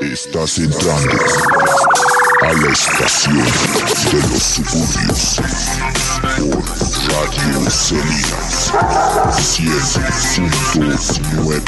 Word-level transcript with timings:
Estás 0.00 0.58
entrando 0.58 1.16
a 2.42 2.52
la 2.52 2.72
estación 2.72 3.36
de 3.36 4.22
los 4.28 4.42
suburbios 4.42 5.40
por 6.20 6.64
Radio 7.12 7.70
Salinas 7.70 8.72
100.9. 9.38 11.62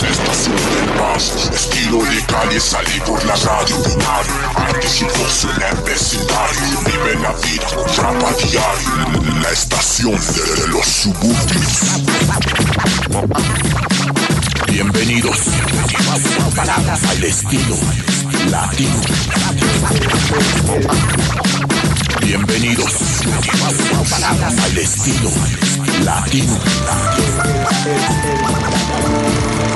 La 0.00 0.08
estación 0.08 0.56
del 0.56 0.94
más 1.00 1.50
estilo 1.52 1.98
de 2.04 2.24
calle 2.26 2.60
salí 2.60 3.00
por 3.04 3.24
la 3.24 3.34
radio 3.34 3.76
binario 3.78 4.32
Anticipos 4.54 5.44
en 5.44 5.62
el 5.62 5.76
vecindario 5.82 6.80
Vive 6.86 7.16
la 7.20 7.32
vida 7.32 7.66
con 7.74 7.88
rap 7.96 8.24
a 8.24 8.32
diario 8.46 8.94
La 9.42 9.50
estación 9.50 10.12
de 10.12 10.68
los 10.68 10.86
suburbios 10.86 12.02
Bienvenidos 14.68 15.48
al 17.08 17.24
estilo 17.24 17.76
latino. 18.50 19.00
Bienvenidos 22.20 22.92
al 24.64 24.78
estilo 24.78 25.30
latino. 26.04 26.58
El 29.58 29.71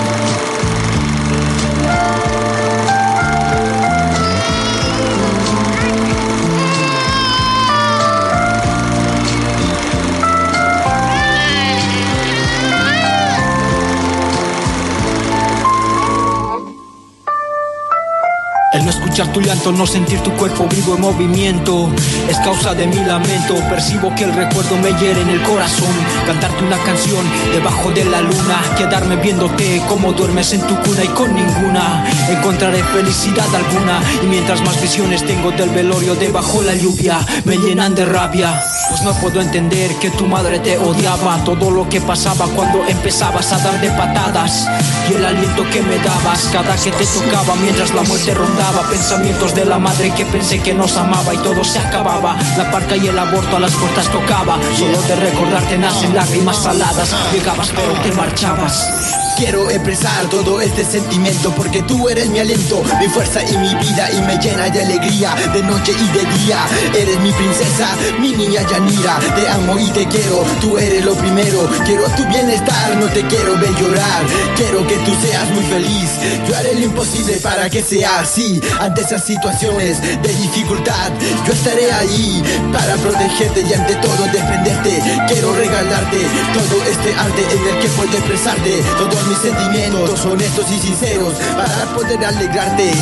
escuchar 19.17 19.33
tu 19.33 19.41
llanto, 19.41 19.73
no 19.73 19.87
sentir 19.87 20.21
tu 20.21 20.31
cuerpo 20.33 20.67
vivo 20.69 20.95
en 20.95 21.01
movimiento. 21.01 21.91
Es 22.29 22.37
causa 22.41 22.75
de 22.75 22.87
mi 22.87 22.97
lamento 22.97 23.55
Percibo 23.71 24.15
que 24.15 24.25
el 24.25 24.35
recuerdo 24.35 24.77
me 24.77 24.93
hiere 25.01 25.23
en 25.23 25.31
el 25.31 25.43
corazón. 25.43 25.89
Cantarte 26.27 26.63
una 26.63 26.77
canción 26.79 27.25
debajo 27.51 27.91
de 27.93 28.05
la 28.05 28.21
luna 28.21 28.61
Quedarme 28.77 29.17
viéndote 29.17 29.81
como 29.89 30.13
duermes 30.13 30.53
en 30.53 30.61
tu 30.67 30.77
cuna 30.83 31.05
y 31.05 31.09
con 31.09 31.35
ninguna. 31.35 32.05
Encontraré 32.29 32.83
felicidad 32.85 33.47
alguna 33.55 34.03
Y 34.23 34.27
mientras 34.27 34.61
más 34.63 34.81
visiones 34.83 35.25
tengo 35.25 35.51
del 35.53 35.71
velorio 35.71 36.15
debajo 36.15 36.61
la 36.61 36.75
lluvia 36.75 37.19
Me 37.45 37.57
llenan 37.57 37.95
de 37.95 38.05
rabia. 38.05 38.61
Pues 38.91 39.01
no 39.01 39.15
puedo 39.15 39.41
entender 39.41 39.95
que 39.95 40.11
tu 40.11 40.27
madre 40.27 40.59
te 40.59 40.77
odiaba. 40.77 41.43
Todo 41.43 41.71
lo 41.71 41.89
que 41.89 42.03
pasaba 42.03 42.47
cuando 42.55 42.85
empezabas 42.87 43.51
a 43.53 43.59
dar 43.59 43.81
de 43.81 43.91
patadas 43.93 44.69
Y 45.11 45.15
el 45.15 45.25
aliento 45.25 45.65
que 45.71 45.81
me 45.81 45.97
dabas 45.97 46.51
cada 46.53 46.77
que 46.77 46.91
te 46.91 47.07
tocaba 47.07 47.55
Mientras 47.63 47.95
la 47.95 48.03
muerte 48.03 48.35
rondaba 48.35 48.83
Pensamientos 49.09 49.55
de 49.55 49.65
la 49.65 49.79
madre 49.79 50.13
que 50.17 50.27
pensé 50.27 50.61
que 50.61 50.75
nos 50.75 50.97
amaba 50.97 51.33
y 51.33 51.39
todo 51.39 51.63
se 51.63 51.79
acababa 51.79 52.37
La 52.59 52.69
parca 52.73 52.97
y 52.97 53.07
el 53.07 53.17
aborto 53.17 53.57
a 53.57 53.61
las 53.61 53.73
puertas 53.77 54.11
tocaba 54.11 54.59
Solo 54.77 55.01
de 55.01 55.15
recordarte 55.15 55.79
nacen 55.79 56.13
lágrimas 56.13 56.61
saladas 56.61 57.15
Llegabas 57.33 57.71
pero 57.71 57.93
te 58.03 58.11
marchabas 58.11 59.17
Quiero 59.37 59.69
expresar 59.69 60.31
todo 60.31 60.63
este 60.63 60.83
sentimiento 60.83 61.53
porque 61.55 61.83
tú 61.83 62.09
eres 62.09 62.31
mi 62.31 62.39
aliento, 62.39 62.83
mi 62.99 63.07
fuerza 63.07 63.43
y 63.45 63.55
mi 63.59 63.75
vida 63.75 64.11
y 64.11 64.23
me 64.23 64.39
llena 64.39 64.71
de 64.71 64.81
alegría 64.81 65.35
de 65.53 65.63
noche 65.63 65.93
y 65.93 66.09
de 66.17 66.25
día. 66.39 66.67
Eres 66.95 67.21
mi 67.21 67.31
princesa, 67.33 67.95
mi 68.19 68.33
niña 68.33 68.63
Yanira, 68.67 69.19
te 69.37 69.47
amo 69.47 69.79
y 69.79 69.91
te 69.91 70.07
quiero, 70.07 70.43
tú 70.63 70.79
eres 70.79 71.05
lo 71.05 71.15
primero. 71.17 71.69
Quiero 71.85 72.05
tu 72.17 72.25
bienestar, 72.29 72.97
no 72.97 73.07
te 73.09 73.27
quiero 73.27 73.59
ver 73.59 73.75
llorar. 73.75 74.25
Quiero 74.57 74.87
que 74.87 74.97
tú 75.01 75.13
seas 75.21 75.51
muy 75.51 75.65
feliz. 75.65 76.11
Yo 76.49 76.57
haré 76.57 76.75
lo 76.75 76.87
imposible 76.87 77.35
para 77.43 77.69
que 77.69 77.83
sea 77.83 78.21
así. 78.21 78.59
Esas 79.03 79.25
situaciones 79.25 80.01
de 80.01 80.29
dificultad, 80.29 81.11
yo 81.47 81.53
estaré 81.53 81.93
ahí 81.93 82.43
para 82.73 82.97
protegerte 82.97 83.63
y 83.63 83.73
ante 83.73 83.95
todo 83.97 84.25
defenderte. 84.33 85.03
Quiero 85.29 85.53
regalarte 85.55 86.19
todo 86.55 86.83
este 86.85 87.15
arte 87.15 87.43
en 87.53 87.75
el 87.75 87.81
que 87.81 87.89
puedo 87.89 88.13
expresarte 88.17 88.83
todos 88.99 89.27
mis 89.29 89.39
sentimientos 89.39 90.25
honestos 90.25 90.67
y 90.71 90.79
sinceros 90.79 91.35
para 91.57 91.85
poder 91.95 92.25
alegrarte. 92.25 92.93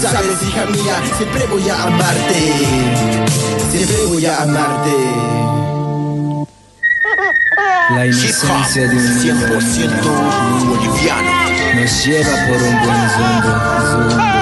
Sabes, 0.00 0.42
hija 0.42 0.66
mía, 0.66 1.02
siempre 1.16 1.46
voy 1.46 1.68
a 1.68 1.82
amarte. 1.82 2.52
Siempre 3.70 3.96
voy 4.08 4.26
a 4.26 4.42
amarte. 4.42 4.90
La 7.90 8.06
inocencia 8.06 8.88
de 8.88 8.96
un 8.96 9.18
niño 9.18 9.34
100% 9.34 10.66
boliviano. 10.68 11.30
nos 11.74 12.06
lleva 12.06 12.30
por 12.46 12.62
un 12.62 12.76
buen 12.84 13.02
rumbo, 13.18 14.39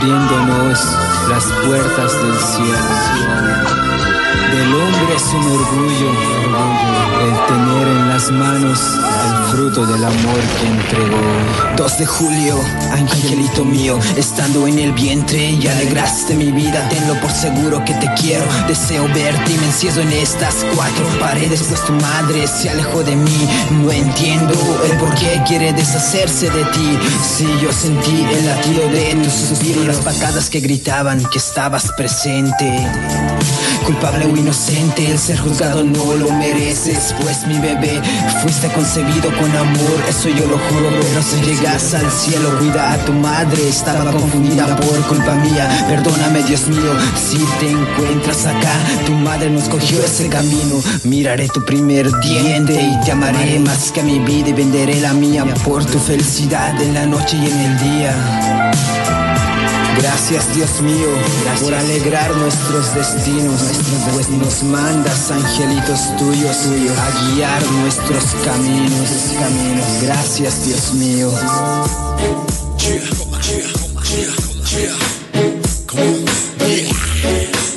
abriéndonos 0.00 0.96
las 1.28 1.44
puertas 1.66 2.22
del 2.22 2.34
cielo. 2.34 4.09
Del 4.50 4.74
hombre 4.74 5.14
es 5.16 5.22
un 5.32 5.46
orgullo, 5.46 6.10
el 7.22 7.46
tener 7.46 7.88
en 7.88 8.08
las 8.08 8.30
manos 8.30 8.80
el 8.80 9.56
fruto 9.56 9.86
del 9.86 10.04
amor 10.04 10.40
que 10.60 10.66
entregó. 10.66 11.20
2 11.76 11.98
de 11.98 12.06
julio, 12.06 12.60
angelito 12.92 13.64
mío, 13.64 13.98
estando 14.16 14.66
en 14.66 14.78
el 14.78 14.92
vientre 14.92 15.50
y 15.52 15.66
alegraste 15.66 16.34
mi 16.34 16.50
vida. 16.50 16.88
Tenlo 16.88 17.14
por 17.20 17.30
seguro 17.30 17.84
que 17.84 17.94
te 17.94 18.12
quiero, 18.20 18.44
deseo 18.66 19.06
verte 19.08 19.52
y 19.52 19.58
me 19.58 19.66
encierro 19.66 20.02
en 20.02 20.12
estas 20.12 20.66
cuatro 20.74 21.06
paredes, 21.18 21.64
pues 21.68 21.84
tu 21.84 21.92
madre 21.92 22.46
se 22.46 22.70
alejó 22.70 23.02
de 23.02 23.16
mí. 23.16 23.48
No 23.82 23.90
entiendo 23.90 24.54
el 24.84 24.98
por 24.98 25.14
qué 25.14 25.40
quiere 25.46 25.72
deshacerse 25.72 26.50
de 26.50 26.64
ti. 26.66 26.98
Si 27.22 27.46
yo 27.60 27.72
sentí 27.72 28.26
el 28.32 28.46
latido 28.46 28.88
de 28.88 29.14
tu 29.22 29.30
suspiro, 29.30 29.84
las 29.84 29.98
patadas 29.98 30.50
que 30.50 30.60
gritaban 30.60 31.24
que 31.26 31.38
estabas 31.38 31.90
presente. 31.92 32.86
Culpable 33.86 34.26
inocente, 34.40 35.10
el 35.10 35.18
ser 35.18 35.38
juzgado 35.38 35.84
no 35.84 36.14
lo 36.14 36.32
mereces, 36.32 37.14
pues 37.20 37.46
mi 37.46 37.58
bebé 37.58 38.00
fuiste 38.42 38.68
concebido 38.68 39.30
con 39.38 39.54
amor, 39.54 40.04
eso 40.08 40.28
yo 40.28 40.46
lo 40.46 40.58
juro, 40.58 40.90
pero 41.00 41.22
si 41.22 41.40
llegas 41.42 41.94
al 41.94 42.10
cielo, 42.10 42.58
cuida 42.58 42.92
a 42.92 42.98
tu 43.04 43.12
madre, 43.12 43.68
estaba 43.68 44.10
confundida 44.10 44.76
por 44.76 45.00
culpa 45.06 45.34
mía, 45.34 45.68
perdóname 45.88 46.42
Dios 46.42 46.66
mío, 46.68 46.92
si 47.14 47.38
te 47.60 47.70
encuentras 47.70 48.46
acá, 48.46 48.72
tu 49.06 49.12
madre 49.12 49.50
no 49.50 49.58
escogió 49.58 50.02
ese 50.04 50.28
camino, 50.28 50.82
miraré 51.04 51.48
tu 51.48 51.64
primer 51.64 52.10
diente 52.20 52.80
y 52.80 53.04
te 53.04 53.12
amaré 53.12 53.58
más 53.60 53.92
que 53.92 54.00
a 54.00 54.04
mi 54.04 54.18
vida 54.18 54.48
y 54.48 54.52
venderé 54.52 55.00
la 55.00 55.12
mía 55.12 55.44
por 55.64 55.84
tu 55.84 55.98
felicidad 55.98 56.80
en 56.80 56.94
la 56.94 57.06
noche 57.06 57.36
y 57.36 57.46
en 57.46 57.60
el 57.60 57.78
día. 57.78 58.99
Gracias 60.02 60.54
Dios 60.54 60.80
mío 60.80 61.08
por 61.60 61.74
alegrar 61.74 62.34
nuestros 62.34 62.94
destinos, 62.94 63.60
pues 64.14 64.30
nos 64.30 64.62
mandas 64.62 65.30
angelitos 65.30 66.16
tuyos 66.16 66.56
a 66.96 67.34
guiar 67.34 67.62
nuestros 67.70 68.24
caminos, 68.42 69.10
caminos. 69.38 69.86
Gracias 70.00 70.64
Dios 70.64 70.94
mío. 70.94 71.30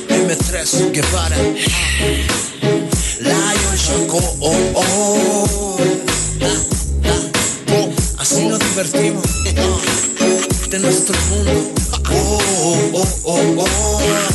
M3 0.08 0.92
Guevara. 0.94 1.38
Lion 3.20 3.78
Choco 3.78 4.22
oh, 4.40 4.56
oh. 4.76 5.78
Así 8.18 8.46
nos 8.46 8.60
divertimos. 8.60 9.26
De 10.70 10.80
nuestro 10.80 11.16
mundo 11.30 11.83
oh, 12.66 12.92
oh, 12.96 13.22
oh, 13.26 13.56
oh. 13.60 13.66
oh. 13.66 14.33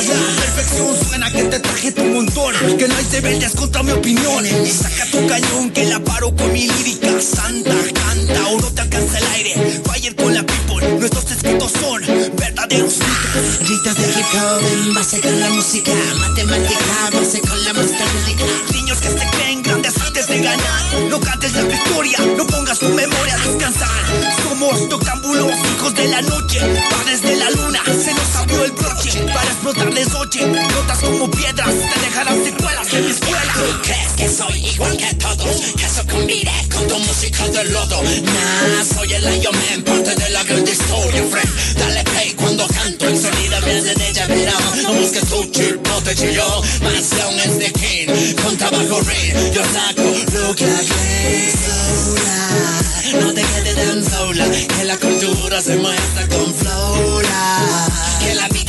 La 0.00 0.42
perfección, 0.42 0.96
suena 1.06 1.30
que 1.30 1.44
te 1.44 1.60
traje 1.60 1.92
tu 1.92 2.04
montón, 2.04 2.54
que 2.78 2.88
no 2.88 2.96
hay 2.96 3.04
rebeldes 3.10 3.52
contra 3.52 3.82
mi 3.82 3.92
opinión, 3.92 4.44
saca 4.66 5.04
tu 5.10 5.26
cañón 5.26 5.70
que 5.70 5.84
la 5.84 6.00
paro 6.00 6.34
con 6.34 6.50
mi 6.52 6.66
lírica, 6.66 7.08
santa, 7.20 7.74
canta 7.92 8.48
o 8.48 8.60
no 8.60 8.70
te 8.72 8.80
alcanza 8.80 9.18
el 9.18 9.26
aire, 9.34 9.82
fire 9.84 10.16
con 10.16 10.32
la 10.34 10.42
people, 10.44 10.88
nuestros 10.98 11.30
escritos 11.30 11.72
son 11.72 12.00
verdaderos 12.36 12.94
mitos. 12.98 13.58
Gritos 13.68 13.94
de 13.96 14.20
hip 14.20 14.26
hop 14.34 14.62
en 14.72 14.94
base 14.94 15.20
con 15.20 15.40
la 15.40 15.50
música, 15.50 15.92
matemática, 16.20 17.10
base 17.12 17.40
con 17.40 17.64
la 17.64 17.72
lúdica. 17.72 18.44
Niños 18.72 18.98
que 18.98 19.08
se 19.08 19.26
creen 19.36 19.62
grandes 19.62 19.94
antes 20.00 20.26
de 20.26 20.40
ganar, 20.40 20.82
no 21.10 21.20
cantes 21.20 21.52
la 21.52 21.62
victoria, 21.62 22.18
no 22.36 22.46
pongas 22.46 22.78
tu 22.78 22.88
memoria 22.88 23.34
a 23.34 23.46
descansar. 23.46 24.04
Somos 24.42 24.88
tocámbulos, 24.88 25.52
hijos 25.76 25.94
de 25.94 26.08
la 26.08 26.22
noche, 26.22 26.60
padres 26.90 27.22
de 27.22 27.36
la 27.36 27.50
luna. 27.50 27.80
Se 27.84 28.14
nos 28.14 28.36
abrió 28.36 28.64
el 28.64 28.72
broche 28.72 29.01
para 29.20 29.44
explotarles 29.44 30.14
oye. 30.14 30.46
Notas 30.46 30.98
como 31.00 31.30
piedras, 31.30 31.68
te 31.68 32.00
dejarán 32.00 32.44
secuelas 32.44 32.92
en 32.92 33.04
mi 33.04 33.10
escuela. 33.10 33.52
¿Tú 33.54 33.82
crees 33.82 34.12
que 34.16 34.28
soy 34.28 34.66
igual 34.66 34.96
que 34.96 35.14
todos? 35.14 35.56
Que 35.76 35.84
eso 35.84 36.02
combine 36.10 36.52
con 36.72 36.86
tu 36.88 36.98
música 36.98 37.48
de 37.48 37.64
lodo. 37.64 38.02
Nah, 38.02 38.84
soy 38.94 39.12
el 39.12 39.24
Lion 39.24 39.54
Man, 39.54 39.82
parte 39.82 40.14
de 40.14 40.30
la 40.30 40.42
gran 40.44 40.66
historia, 40.66 41.22
friend. 41.30 41.78
Dale 41.78 42.04
play 42.04 42.32
cuando 42.34 42.66
canto, 42.68 43.08
el 43.08 43.20
sonido 43.20 43.60
viene 43.62 43.94
de 43.94 44.08
ella, 44.08 44.24
pero 44.26 44.52
no 44.82 44.94
busques 44.94 45.28
tu 45.28 45.44
chip, 45.50 45.82
te 46.04 46.14
chilló. 46.14 46.62
Mansión 46.82 47.38
es 47.40 47.58
de 47.58 47.72
King, 47.72 48.34
con 48.42 48.56
tabaco 48.56 49.00
ring. 49.00 49.52
Yo 49.52 49.62
saco, 49.62 50.02
look 50.02 50.60
like 50.60 51.52
sola. 51.62 53.20
No 53.20 53.34
te 53.34 53.42
quedes 53.42 53.74
tan 53.76 54.10
sola, 54.10 54.46
que 54.50 54.84
la 54.84 54.96
cultura 54.96 55.60
se 55.60 55.76
muestra 55.76 56.28
con 56.28 56.54
flora. 56.54 57.86
Que 58.20 58.34
la 58.34 58.48
vida 58.48 58.61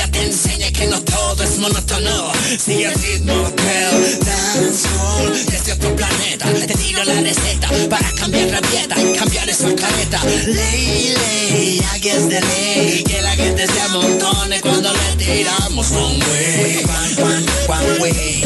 que 0.83 0.89
no 0.89 1.01
todo 1.01 1.43
es 1.43 1.57
monótono. 1.59 2.31
Sigue 2.59 2.85
el 2.85 2.95
ritmo 2.95 3.33
del 3.33 4.19
dancehall 4.19 5.45
desde 5.45 5.73
otro 5.73 5.95
planeta. 5.95 6.45
Te 6.67 6.73
tiro 6.73 7.03
la 7.03 7.21
receta 7.21 7.69
para 7.89 8.11
cambiar 8.11 8.49
la 8.49 8.61
dieta 8.61 9.01
y 9.01 9.13
cambiar 9.13 9.49
esa 9.49 9.73
careta. 9.75 10.23
Ley, 10.45 11.15
ley, 11.15 11.85
aquí 11.93 12.09
es 12.09 12.29
de 12.29 12.41
ley. 12.41 13.03
Que 13.03 13.21
la 13.21 13.31
gente 13.31 13.67
se 13.67 13.81
amontone 13.81 14.61
cuando 14.61 14.91
le 14.93 15.15
tiramos 15.23 15.91
one 15.91 16.19
way. 16.25 16.83
One, 16.83 17.23
one, 17.23 17.45
one 17.67 17.99
way. 17.99 18.43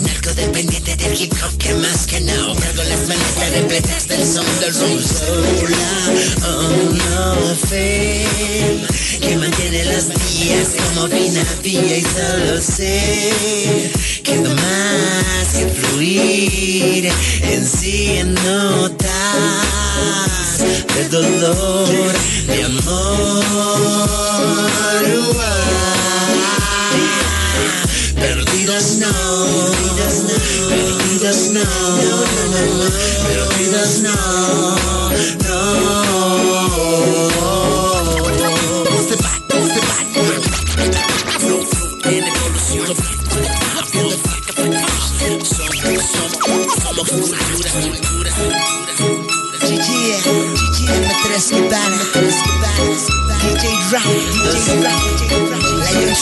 Narco 0.00 0.34
hop 1.26 1.58
que 1.58 1.74
más 1.74 2.06
que 2.06 2.20
no. 2.20 2.54
Cargo 2.54 2.84
las 2.84 3.08
manetas 3.08 3.50
repletas 3.52 4.06
del 4.06 4.24
son 4.24 4.46
del 4.60 4.72
roll 4.74 5.02
sola. 5.02 6.12
Oh 6.46 6.92
no, 6.92 7.56
fame. 7.56 8.86
Que 9.20 9.36
mantiene 9.36 9.84
las 9.86 10.06
vías 10.08 10.68
como 10.78 11.08
fina 11.08 11.44
vía 11.62 11.98
y 11.98 12.02
solo 12.02 12.60
sé 12.60 13.90
que 14.22 14.36
no 14.36 14.54
más 14.54 15.48
que 15.56 15.66
fluir 15.66 17.10
en 17.42 17.66
sí 17.66 18.18
en 18.18 18.34
notas 18.34 19.08
de 20.94 21.08
dolor, 21.08 22.14
de 22.46 22.64
amor. 22.64 23.88
Somos, 28.78 28.94
somos, 45.28 45.98
somos 45.98 47.08
cultura, 47.08 47.38
cultura, 47.38 47.70
cultura. 47.82 48.30
GG, 49.66 49.88
GG, 50.68 50.78
M3 50.86 51.26
Cubana, 51.50 51.98
M3 51.98 52.26
Cubana, 52.44 52.86
DJ 53.42 53.64
Rap, 53.90 54.06
DJ 54.06 54.06
Rap, 54.06 54.06
DJ 54.44 54.82
Rap, 54.82 54.87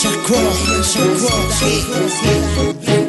Lion 0.07 0.83
Shakur, 0.83 1.51
Lion 1.59 2.09
Shakur, 2.09 2.75
DJ 2.81 3.06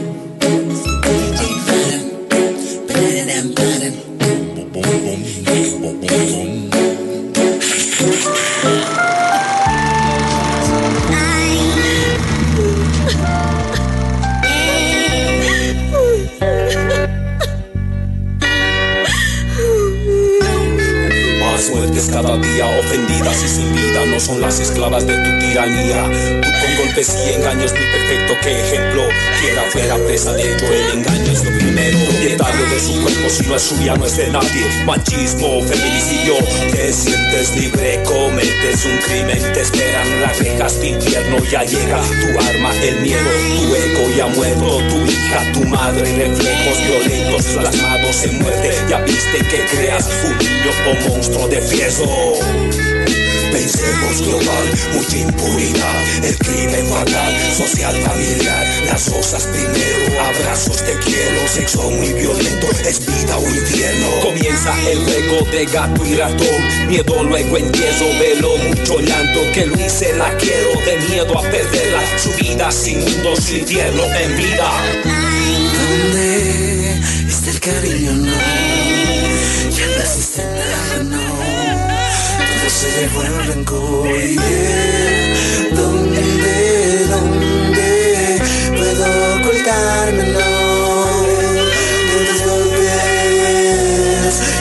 ofendidas 22.65 23.43
y 23.43 23.47
sin 23.47 23.71
vida, 23.73 24.05
no 24.07 24.19
son 24.19 24.41
las 24.41 24.59
esclavas 24.59 25.05
de 25.05 25.13
tu 25.13 25.39
tiranía. 25.39 26.03
Tú 26.41 26.49
con 26.49 26.85
golpes 26.85 27.15
y 27.25 27.33
engaños, 27.33 27.71
mi 27.73 27.79
perfecto 27.79 28.33
que 28.41 28.61
ejemplo. 28.61 29.07
Quiera 29.39 29.61
fuera 29.69 29.95
presa 29.97 30.33
de 30.33 30.43
todo 30.55 30.73
el 30.73 30.97
engaño 30.97 31.31
es 31.31 31.43
lo 31.43 31.51
primero. 31.51 31.97
Propietario 32.05 32.65
de 32.65 32.79
su 32.79 33.01
cuerpo, 33.01 33.29
si 33.29 33.43
no 33.45 33.55
es 33.55 33.61
suya, 33.61 33.95
no 33.95 34.05
es 34.05 34.17
de 34.17 34.27
nadie. 34.29 34.65
Machismo, 34.85 35.61
feminicidio, 35.61 36.35
te 36.71 36.91
sientes 36.91 37.55
libre, 37.55 38.01
cometes 38.03 38.85
un 38.85 38.97
crimen, 38.97 39.53
te 39.53 39.61
esperan 39.61 40.21
las 40.21 40.39
rejas 40.39 40.79
de 40.79 40.87
infierno. 40.87 41.37
Ya 41.51 41.63
llega 41.63 42.01
tu 42.01 42.39
arma, 42.39 42.73
el 42.81 42.99
miedo, 43.01 43.29
tu 43.55 43.75
ego 43.75 44.15
ya 44.17 44.27
muerto, 44.27 44.77
tu 44.89 45.05
hija, 45.05 45.51
tu 45.53 45.63
madre, 45.65 46.01
reflejos 46.01 46.77
violentos 46.87 47.45
plasmados 47.45 48.23
en 48.23 48.41
muerte. 48.41 48.71
Ya 48.89 48.99
viste 49.01 49.37
que 49.37 49.65
creas 49.65 50.09
un 50.25 50.37
niño 50.37 50.71
o 50.87 51.09
monstruo 51.09 51.47
de 51.47 51.61
fieso. 51.61 52.07
Pensemos 53.51 54.21
global, 54.21 54.65
mucha 54.93 55.17
impunidad, 55.17 56.23
el 56.23 56.37
crimen 56.37 56.85
fatal, 56.87 57.33
social, 57.57 57.95
familiar, 58.01 58.65
las 58.85 59.09
cosas 59.09 59.47
primero, 59.47 60.21
abrazos 60.21 60.83
te 60.83 60.93
quiero, 60.99 61.47
sexo 61.47 61.89
muy 61.89 62.13
violento, 62.13 62.67
es 62.87 63.05
vida 63.05 63.37
o 63.37 63.49
infierno. 63.49 64.07
Comienza 64.21 64.73
el 64.91 64.99
juego 64.99 65.45
de 65.49 65.65
gato 65.65 66.05
y 66.05 66.15
ratón, 66.15 66.87
miedo 66.87 67.23
luego 67.23 67.57
empiezo, 67.57 68.05
velo 68.19 68.57
mucho 68.57 68.99
llanto, 68.99 69.39
que 69.53 69.65
lo 69.65 69.75
hice 69.79 70.13
la 70.17 70.35
quiero, 70.37 70.69
de 70.85 70.97
miedo 71.09 71.37
a 71.39 71.41
perderla, 71.41 72.01
su 72.17 72.29
vida 72.33 72.71
sin 72.71 72.99
mundo, 72.99 73.35
sin 73.37 73.59
infierno 73.59 74.03
en 74.03 74.37
vida. 74.37 74.71
¿Dónde 75.73 76.99
está 77.27 77.49
el 77.49 77.59
cariño? 77.59 78.11
No, 78.13 78.31
ya 79.69 79.85
no 79.87 80.01
existe 80.03 80.43
nada, 80.43 81.03
no. 81.03 81.16
Se 82.77 82.91
llevó 82.91 83.23
el 83.23 83.47
rencor 83.47 84.07
y. 84.07 84.35
¿Dónde, 85.73 87.07
dónde 87.07 88.41
puedo 88.69 89.07
ocultarme? 89.39 90.23
No, 90.31 91.23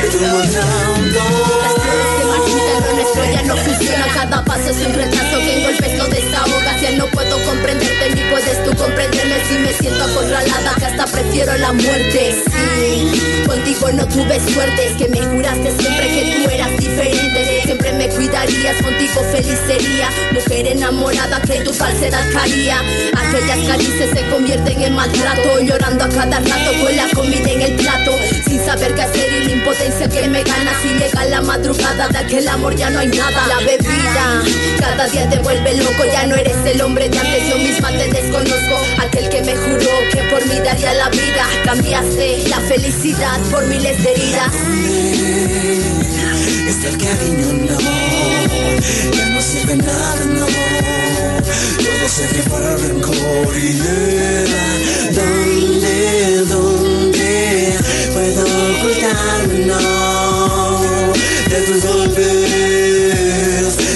de 0.03 0.29
golpes. 0.31 0.76
No 3.47 3.57
funciona. 3.57 4.07
Cada 4.13 4.45
paso 4.45 4.71
es 4.71 4.87
un 4.87 4.93
retraso. 4.95 5.39
Que 5.39 5.57
en 5.57 5.63
golpes 5.65 5.93
no 5.99 6.05
desahogas 6.07 6.81
Ya 6.81 6.91
no 6.93 7.07
puedo 7.07 7.43
comprenderte 7.45 8.15
ni 8.15 8.21
puedes 8.31 8.65
tú 8.65 8.77
comprenderme. 8.77 9.37
Si 9.49 9.59
me 9.59 9.73
siento 9.73 10.05
acorralada 10.05 10.75
que 10.79 10.85
hasta 10.85 11.07
prefiero 11.07 11.57
la 11.59 11.73
muerte. 11.73 12.43
Contigo 13.47 13.93
no 13.93 14.07
tuve 14.09 14.41
suerte. 14.53 14.87
Es 14.87 14.97
que 14.97 15.09
me 15.09 15.21
juraste 15.21 15.73
siempre 15.79 16.09
que 16.09 16.37
tú 16.37 16.51
eras 16.51 16.77
diferente. 16.77 17.63
Siempre 17.65 17.93
me 17.93 18.09
cuidarías, 18.09 18.83
contigo 18.83 19.23
feliz 19.33 19.59
sería. 19.67 20.11
Mujer 20.33 20.67
enamorada 20.67 21.41
que 21.43 21.61
tu 21.61 21.73
falsedad 21.73 22.25
caía 22.33 22.83
Aquellas 23.15 23.59
caricias 23.67 24.11
se 24.15 24.29
convierten 24.31 24.83
en 24.83 24.95
maltrato. 24.95 25.61
Llorando 25.61 26.05
a 26.05 26.09
cada 26.09 26.41
rato 26.41 26.71
con 26.83 26.97
la 26.97 27.09
comida 27.15 27.51
en 27.51 27.63
el 27.63 27.73
plato 27.77 28.13
saber 28.77 28.95
qué 28.95 29.03
hacer 29.03 29.33
y 29.33 29.45
la 29.45 29.53
impotencia 29.53 30.09
que 30.09 30.29
me 30.29 30.43
gana. 30.43 30.73
Si 30.83 30.89
llega 30.89 31.25
la 31.27 31.41
madrugada 31.43 32.09
de 32.09 32.19
aquel 32.19 32.49
amor 32.49 32.75
ya 32.75 32.91
no 32.91 33.01
hay 33.01 33.09
nada. 33.09 33.47
La 33.49 33.59
bebida 33.59 34.43
cada 34.79 35.07
día 35.09 35.29
te 35.29 35.39
vuelve 35.39 35.77
loco. 35.77 36.05
Ya 36.13 36.27
no 36.27 36.37
eres 36.37 36.57
el 36.65 36.81
hombre 36.83 37.09
de 37.09 37.19
antes, 37.19 37.49
yo 37.49 37.57
misma 37.59 37.91
te 37.91 38.09
desconozco. 38.09 38.77
Aquel 39.03 39.29
que 39.29 39.43
me 39.43 39.57
juró 39.57 39.91
que 40.13 40.23
por 40.31 40.45
mí 40.47 40.59
daría 40.65 40.95
la 40.95 41.09
vida. 41.11 41.47
Cambiaste 41.65 42.49
la 42.49 42.61
felicidad 42.61 43.41
por 43.51 43.67
miles 43.67 44.03
de 44.03 44.13
heridas. 44.13 44.53
Está 46.69 46.89
el 46.89 46.99
cariño, 46.99 47.53
no, 47.53 47.79
ya 49.17 49.27
no 49.31 49.41
sirve 49.41 49.77
nada, 49.77 50.25
no. 50.27 50.47
Todo 50.47 52.09
se 52.09 52.29
llevó 52.35 52.59
el 52.59 52.81
rencor 52.81 53.57
y 53.57 53.73
yeah. 53.73 54.67
¿Dónde, 55.13 56.45
dónde 56.47 56.86
puedo 58.17 58.45
ocultarme, 58.79 59.67
no? 59.67 61.13
De 61.51 61.61
tus 61.67 61.85
golpes, 61.85 62.96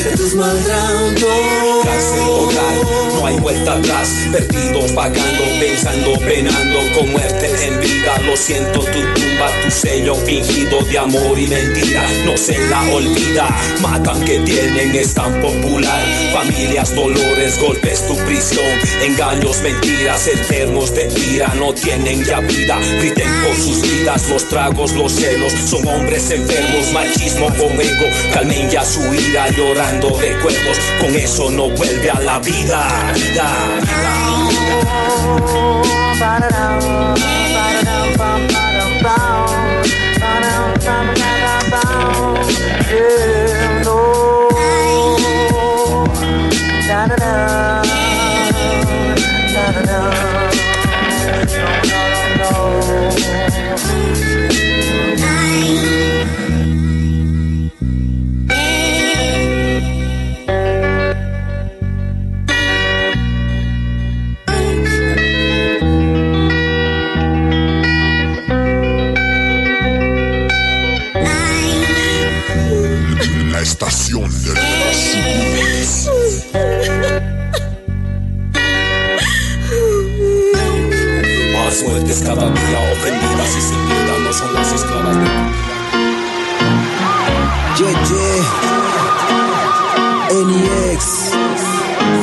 de 0.04 0.16
tus 0.16 0.34
maltratos. 0.34 1.84
Cárcel, 1.84 2.20
hogar, 2.20 2.74
no 3.14 3.26
hay 3.26 3.36
vuelta 3.38 3.74
atrás. 3.74 4.08
Perdido, 4.32 4.80
pagando, 4.94 5.44
pensando, 5.60 6.12
penando 6.20 6.78
con 6.94 7.10
muerte 7.10 7.50
en 7.66 7.80
vida. 7.80 8.18
Lo 8.24 8.36
siento, 8.36 8.80
tu 8.80 9.00
tumba, 9.00 9.50
tu 9.62 9.70
sello 9.70 10.14
fingido 10.14 10.82
de 10.82 10.98
amor 10.98 11.38
y 11.38 11.46
mentira. 11.46 12.06
No 12.24 12.36
se 12.36 12.58
la 12.68 12.82
olvida. 12.92 13.48
Matan 13.80 14.24
que 14.24 14.38
tienen, 14.40 14.94
es 14.94 15.14
tan 15.14 15.40
popular. 15.40 16.02
Familias, 16.32 16.94
dolores, 16.94 17.58
golpes, 17.60 18.06
tu 18.06 18.16
prisión. 18.24 18.64
Engaños, 19.02 19.60
mentiras, 19.62 20.26
eternos 20.26 20.94
de 20.94 21.08
ira. 21.32 21.52
No 21.56 21.72
tienen 21.74 22.24
ya 22.24 22.40
vida. 22.40 22.78
Griten 23.00 23.30
por 23.42 23.56
sus 23.56 23.82
vidas, 23.82 24.28
los 24.28 24.48
tragos, 24.48 24.92
los 24.92 25.12
celos. 25.12 25.52
Son 25.52 25.86
hombres 25.86 26.30
enfermos, 26.30 26.92
machismo 26.92 27.46
con 27.48 27.80
ego. 27.80 28.06
Calmen 28.32 28.70
ya 28.70 28.84
su 28.84 29.02
ira, 29.14 29.48
Con 31.00 31.16
eso 31.16 31.50
no 31.50 31.68
vuelve 31.70 32.10
a 32.10 32.20
la 32.20 32.38
vida. 32.38 33.12
La 33.34 33.80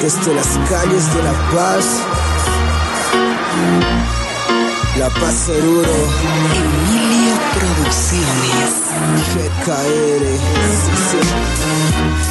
desde 0.07 0.33
las 0.33 0.47
calles 0.69 1.13
de 1.13 1.21
La 1.21 1.33
Paz. 1.51 1.85
La 4.97 5.09
Paz 5.09 5.49
Oruro. 5.49 5.97
Emilio 6.55 7.35
Producciones. 7.53 8.87
GKR. 9.33 10.25
sí, 10.79 10.95
sí. 11.11 11.47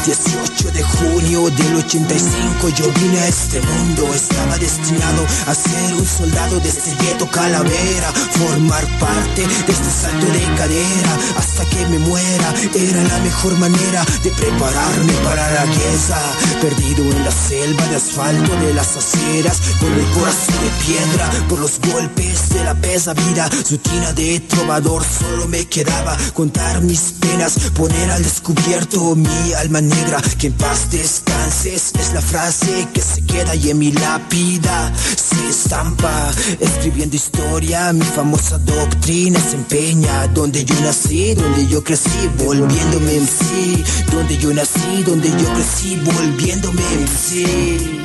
18 0.06 0.70
de 0.70 0.82
junio 0.84 1.50
del 1.50 1.76
85 1.76 2.68
yo 2.70 2.90
vine 2.92 3.18
a 3.18 3.28
este 3.28 3.60
mundo 3.60 4.14
Estaba 4.14 4.56
destinado 4.56 5.26
a 5.46 5.54
ser 5.54 5.94
un 5.94 6.06
soldado 6.06 6.60
de 6.60 6.68
este 6.68 6.94
gueto 7.02 7.28
calavera 7.28 8.12
Formar 8.38 8.84
parte 8.98 9.46
de 9.46 9.72
este 9.72 9.90
salto 9.90 10.26
de 10.26 10.40
cadera. 10.56 11.18
Hasta 11.38 11.64
que 11.66 11.86
me 11.86 11.98
muera 11.98 12.54
Era 12.74 13.02
la 13.04 13.18
mejor 13.20 13.56
manera 13.58 14.04
de 14.22 14.30
prepararme 14.30 15.12
para 15.24 15.50
la 15.52 15.64
guerra. 15.64 16.20
Perdido 16.60 17.04
en 17.04 17.24
la 17.24 17.30
selva 17.30 17.86
de 17.86 17.96
asfalto 17.96 18.54
de 18.56 18.74
las 18.74 18.96
aceras 18.96 19.60
Con 19.80 19.92
el 19.92 20.04
corazón 20.10 20.54
de 20.62 20.70
piedra 20.84 21.30
por 21.48 21.60
los 21.60 21.80
golpes 21.80 22.50
de 22.50 22.64
la 22.64 22.74
pesa 22.74 23.14
vida. 23.14 23.48
Rutina 23.70 24.12
de 24.12 24.40
trovador 24.40 25.02
solo 25.04 25.48
me 25.48 25.64
quedaba 25.66 26.16
contar 26.34 26.82
mis 26.82 27.14
penas 27.20 27.58
Poner 27.74 28.10
al 28.10 28.22
descubierto 28.22 29.14
mi 29.16 29.52
alma 29.54 29.80
negra. 29.80 30.20
Que 30.38 30.48
en 30.48 30.52
paz 30.54 30.90
descanses 30.90 31.92
es 31.98 32.12
la 32.12 32.20
frase 32.20 32.88
que 32.92 33.00
se 33.00 33.22
queda 33.24 33.54
y 33.54 33.70
en 33.70 33.78
mi 33.78 33.92
lápida. 33.92 34.92
Se 34.96 35.48
estampa 35.48 36.30
Escribiendo 36.60 37.16
historia, 37.16 37.92
mi 37.92 38.04
famosa 38.26 38.58
doctrina 38.58 39.38
se 39.38 39.54
empeña 39.54 40.26
Donde 40.28 40.64
yo 40.64 40.74
nací, 40.80 41.34
donde 41.34 41.66
yo 41.68 41.82
crecí, 41.84 42.28
volviéndome 42.38 43.16
en 43.16 43.26
sí 43.26 43.84
Donde 44.10 44.36
yo 44.38 44.52
nací, 44.52 45.04
donde 45.04 45.30
yo 45.30 45.52
crecí, 45.54 45.96
volviéndome 46.04 46.82
en 46.94 47.08
sí 47.08 48.02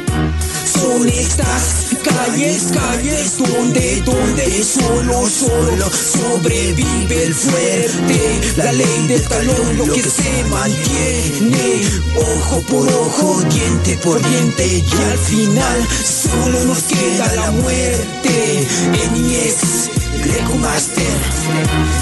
son 0.66 1.08
estas 1.08 1.96
calles, 2.04 2.72
calles 2.74 3.38
donde, 3.38 4.02
donde 4.02 4.64
solo, 4.64 5.28
solo 5.30 5.90
sobrevive 5.90 7.24
el 7.24 7.34
fuerte. 7.34 8.42
La 8.58 8.72
ley 8.74 9.08
del 9.08 9.22
talón, 9.28 9.78
lo 9.78 9.86
que 9.86 10.02
se 10.02 10.44
mantiene, 10.50 11.82
ojo 12.16 12.62
por 12.62 12.88
ojo, 12.88 13.42
diente 13.50 13.98
por 14.04 14.22
diente, 14.28 14.66
y 14.66 15.12
al 15.12 15.18
final 15.18 15.88
solo 16.04 16.66
nos 16.66 16.84
queda 16.84 17.36
la 17.36 17.52
muerte. 17.52 18.68
NEX, 19.14 20.01
Greco 20.32 20.56
Master, 20.56 21.06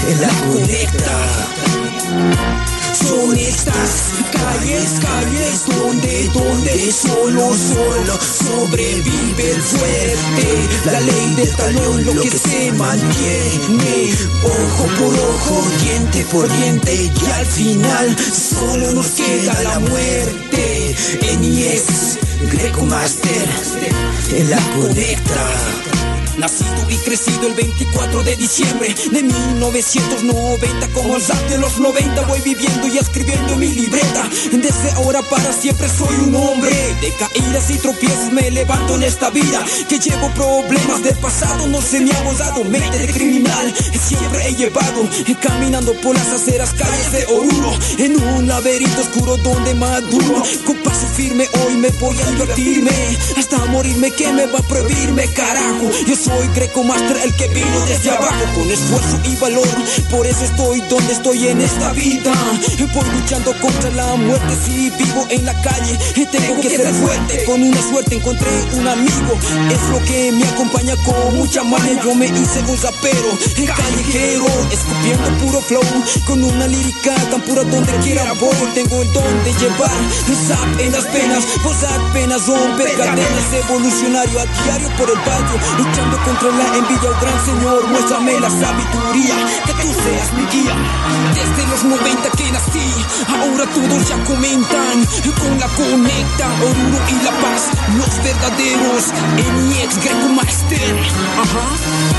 en 0.08 0.20
la 0.20 0.28
conecta. 0.46 1.48
Son 2.92 3.36
estas 3.36 3.90
calles, 4.32 5.00
calles 5.00 5.64
donde, 5.66 6.28
donde 6.32 6.92
solo, 6.92 7.52
solo 7.54 8.18
sobrevive 8.20 9.50
el 9.50 9.62
fuerte. 9.62 10.68
La 10.84 11.00
ley 11.00 11.34
del 11.34 11.56
talón, 11.56 12.04
lo 12.04 12.22
que 12.22 12.30
se 12.30 12.72
mantiene, 12.72 14.12
ojo 14.44 14.84
por 14.98 15.14
ojo, 15.14 15.66
diente 15.82 16.24
por 16.30 16.48
diente, 16.58 16.94
y 16.94 17.30
al 17.32 17.46
final 17.46 18.16
solo 18.18 18.92
nos 18.92 19.06
queda 19.06 19.60
la 19.62 19.78
muerte. 19.80 20.94
NEX, 21.40 22.18
Greco 22.52 22.84
Master, 22.84 23.48
en 24.36 24.50
la 24.50 24.58
conecta. 24.76 25.99
Nacido 26.38 26.88
y 26.88 26.96
crecido 26.98 27.46
el 27.48 27.54
24 27.54 28.22
de 28.22 28.36
diciembre 28.36 28.94
de 29.10 29.22
1990 29.22 30.88
Como 30.94 31.16
el 31.16 31.26
rap 31.26 31.48
de 31.48 31.58
los 31.58 31.78
90 31.78 32.22
voy 32.22 32.40
viviendo 32.40 32.88
y 32.88 32.98
escribiendo 32.98 33.52
en 33.54 33.58
mi 33.58 33.68
libreta. 33.68 34.28
Desde 34.52 34.90
ahora 34.96 35.22
para 35.22 35.52
siempre 35.52 35.88
soy 35.88 36.14
un 36.26 36.34
hombre 36.34 36.70
De 37.00 37.12
caídas 37.14 37.70
y 37.70 37.78
tropiezos 37.78 38.32
me 38.32 38.50
levanto 38.50 38.94
en 38.96 39.02
esta 39.02 39.30
vida 39.30 39.64
Que 39.88 39.98
llevo 39.98 40.28
problemas 40.34 41.02
del 41.02 41.16
pasado, 41.16 41.66
no 41.66 41.80
se 41.80 42.00
me 42.00 42.12
ha 42.12 42.32
dado 42.32 42.64
mente 42.64 42.98
de 42.98 43.12
criminal 43.12 43.74
Siempre 44.08 44.48
he 44.48 44.54
llevado 44.54 45.08
caminando 45.40 45.92
por 46.00 46.14
las 46.14 46.32
aceras 46.32 46.72
calles 46.74 47.12
de 47.12 47.26
Oruro 47.26 47.72
En 47.98 48.22
un 48.22 48.46
laberinto 48.46 49.00
oscuro 49.00 49.36
donde 49.38 49.74
maduro 49.74 50.42
Con 50.64 50.76
paso 50.82 51.06
firme 51.14 51.48
hoy 51.64 51.74
me 51.76 51.88
voy 51.90 52.16
a 52.18 52.30
divertirme 52.30 52.90
Hasta 53.36 53.64
morirme 53.66 54.10
que 54.10 54.32
me 54.32 54.46
va 54.46 54.58
a 54.58 54.62
prohibirme 54.62 55.26
carajo 55.28 55.90
Greco 56.54 56.82
Master, 56.84 57.16
el 57.24 57.34
que 57.34 57.48
vino 57.48 57.80
desde 57.86 58.10
abajo 58.10 58.44
con 58.54 58.70
esfuerzo 58.70 59.20
y 59.24 59.36
valor. 59.36 59.68
Por 60.10 60.26
eso 60.26 60.44
estoy 60.44 60.80
donde 60.82 61.12
estoy 61.12 61.48
en 61.48 61.60
esta 61.60 61.92
vida. 61.92 62.32
Voy 62.92 63.04
luchando 63.20 63.54
contra 63.60 63.90
la 63.90 64.16
muerte. 64.16 64.56
Si 64.64 64.90
vivo 64.90 65.26
en 65.30 65.44
la 65.44 65.54
calle, 65.62 65.98
tengo 66.30 66.60
que 66.60 66.70
ser 66.70 66.94
fuerte. 66.94 67.44
Con 67.44 67.62
una 67.62 67.80
suerte 67.82 68.16
encontré 68.16 68.48
un 68.78 68.88
amigo. 68.88 69.38
Es 69.70 69.88
lo 69.90 70.04
que 70.04 70.32
me 70.32 70.44
acompaña 70.44 70.96
con 71.04 71.36
mucha 71.36 71.62
magia. 71.62 72.00
Yo 72.02 72.14
me 72.14 72.26
hice 72.26 72.60
un 72.66 72.80
rapero, 72.82 73.38
callejero, 73.76 74.46
escupiendo 74.70 75.38
puro 75.38 75.60
flow. 75.60 75.82
Con 76.26 76.42
una 76.42 76.66
lírica 76.66 77.14
tan 77.30 77.40
pura 77.42 77.62
donde 77.64 77.92
quiera 78.02 78.32
voy. 78.34 78.56
Tengo 78.74 79.02
el 79.02 79.12
don 79.12 79.44
de 79.44 79.52
llevar 79.54 79.90
zap 80.46 80.80
en 80.80 80.92
las 80.92 81.04
penas. 81.06 81.44
Vos 81.62 81.76
apenas 81.84 82.46
romper 82.46 82.90
cadenas. 82.96 83.52
Evolucionario 83.52 84.40
a 84.40 84.46
diario 84.46 84.88
por 84.96 85.10
el 85.10 85.18
barrio. 85.18 85.60
Luchando 85.78 86.09
contra 86.18 86.50
la 86.50 86.76
envidia, 86.76 87.10
gran 87.20 87.44
Señor, 87.44 87.88
muéstrame 87.88 88.40
la 88.40 88.50
sabiduría, 88.50 89.36
que 89.66 89.72
tú 89.74 89.88
seas 90.02 90.32
mi 90.32 90.44
guía. 90.46 90.74
Desde 91.34 91.66
los 91.68 91.84
90 91.84 92.30
que 92.30 92.52
nací, 92.52 92.88
ahora 93.28 93.66
todos 93.72 94.08
ya 94.08 94.22
comentan, 94.24 95.06
con 95.38 95.58
la 95.58 95.68
conecta, 95.68 96.46
Oruro 96.62 97.00
y 97.08 97.24
La 97.24 97.32
Paz, 97.42 97.70
los 97.96 98.22
verdaderos, 98.22 99.12
NEX 99.70 99.98
Greco 100.04 100.28
Master. 100.28 100.96
Ajá. 101.42 102.09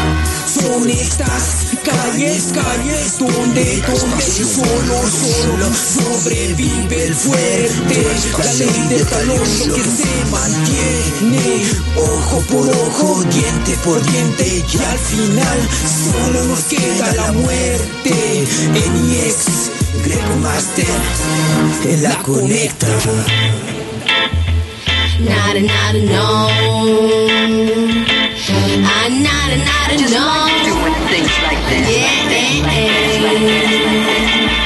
Son 0.46 0.90
estas 0.90 1.74
calles, 1.84 2.52
calles 2.54 3.18
donde, 3.18 3.82
donde 3.82 4.22
solo, 4.22 5.10
solo 5.10 5.74
sobrevive 5.74 7.08
el 7.08 7.16
fuerte. 7.16 8.06
La 8.38 8.54
ley 8.54 8.88
del 8.90 9.08
talón, 9.08 9.40
que 9.40 9.84
se 9.84 10.26
mantiene, 10.30 11.66
ojo 11.96 12.44
por 12.50 12.70
ojo, 12.70 13.24
diente 13.24 13.76
por 13.84 14.00
diente, 14.12 14.58
y 14.58 14.78
al 14.78 15.00
final 15.00 15.68
solo 16.12 16.44
nos 16.46 16.64
queda 16.66 17.16
la 17.16 17.32
muerte. 17.32 18.04
NEX, 18.04 19.72
Greco 20.04 20.36
Master, 20.42 20.86
en 21.86 22.04
la 22.04 22.22
conecta. 22.24 22.88
Nada, 25.20 25.60
nada, 25.62 25.94
no. 25.94 26.50
I'm 28.50 29.22
not, 29.22 29.52
I'm 29.52 29.60
not, 29.60 29.92
no. 30.10 30.48
doing 30.66 30.96
things 31.10 31.30
like 31.44 31.62
this. 31.70 31.88
Yeah. 33.38 34.61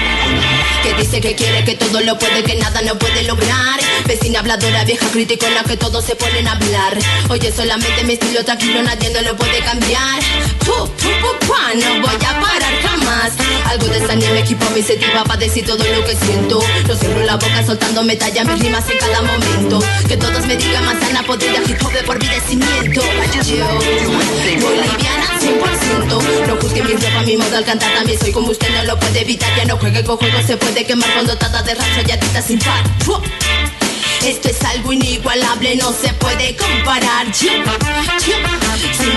Que 0.85 0.93
dice 1.01 1.19
que 1.19 1.33
quiere 1.33 1.63
que 1.63 1.73
todo 1.73 1.99
lo 2.01 2.15
puede, 2.19 2.43
que 2.43 2.53
nada 2.57 2.79
no 2.83 2.95
puede 2.99 3.23
lograr. 3.23 3.79
Vecina 4.05 4.39
habladora, 4.41 4.83
vieja 4.83 5.07
crítica 5.07 5.47
en 5.47 5.55
la 5.55 5.63
que 5.63 5.77
todos 5.77 6.05
se 6.05 6.15
ponen 6.15 6.47
a 6.47 6.51
hablar. 6.51 6.95
Oye, 7.29 7.51
solamente 7.51 8.03
mi 8.03 8.13
estilo 8.13 8.45
tranquilo, 8.45 8.83
nadie 8.83 9.09
no 9.09 9.21
lo 9.21 9.35
puede 9.35 9.61
cambiar. 9.61 10.19
Pu, 10.59 10.73
pu, 10.73 11.09
pu, 11.21 11.47
pua, 11.47 11.73
no 11.73 12.01
voy 12.05 12.15
a 12.15 12.39
parar 12.39 12.73
jamás. 12.83 13.33
Algo 13.65 13.87
de 13.87 13.99
desanime, 13.99 14.39
equipo 14.41 14.69
mi 14.75 14.83
setiva 14.83 15.23
para 15.23 15.39
decir 15.39 15.65
todo 15.65 15.83
lo 15.83 16.05
que 16.05 16.15
siento. 16.15 16.59
No 16.87 16.95
cierro 16.95 17.23
la 17.25 17.37
boca 17.37 17.65
soltando 17.65 18.03
metalla, 18.03 18.43
mis 18.43 18.59
rimas 18.59 18.87
en 18.87 18.97
cada 18.99 19.21
momento. 19.23 19.83
Que 20.07 20.17
todos 20.17 20.45
me 20.45 20.55
digan 20.55 20.85
manzana 20.85 21.23
podrida, 21.23 21.61
hip 21.67 21.81
hop 21.83 21.93
de 21.93 22.03
por 22.03 22.19
mi 22.19 22.27
decimiento. 22.27 23.01
Yo, 23.43 23.65
boliviana 24.61 25.27
100%. 25.39 26.47
No 26.47 26.55
juzgue 26.57 26.83
mi 26.83 26.93
ropa, 26.93 27.21
mi 27.25 27.37
modo 27.37 27.57
al 27.57 27.65
cantar 27.65 27.93
también 27.93 28.19
soy 28.19 28.31
como 28.31 28.49
usted, 28.49 28.69
no 28.69 28.83
lo 28.83 28.99
puede 28.99 29.21
evitar. 29.21 29.49
Ya 29.55 29.65
no 29.65 29.77
juegue 29.77 30.03
con 30.03 30.17
juegos, 30.17 30.45
se 30.45 30.57
puede 30.57 30.74
quemar 30.83 31.11
cuando 31.13 31.37
trata 31.37 31.61
de 31.63 31.73
rap, 31.73 31.85
sin 32.45 32.59
par. 32.59 32.83
Esto 34.25 34.49
es 34.49 34.61
algo 34.63 34.91
inigualable, 34.91 35.75
no 35.75 35.93
se 35.93 36.11
puede 36.13 36.55
comparar. 36.55 37.33
Sin 37.33 37.63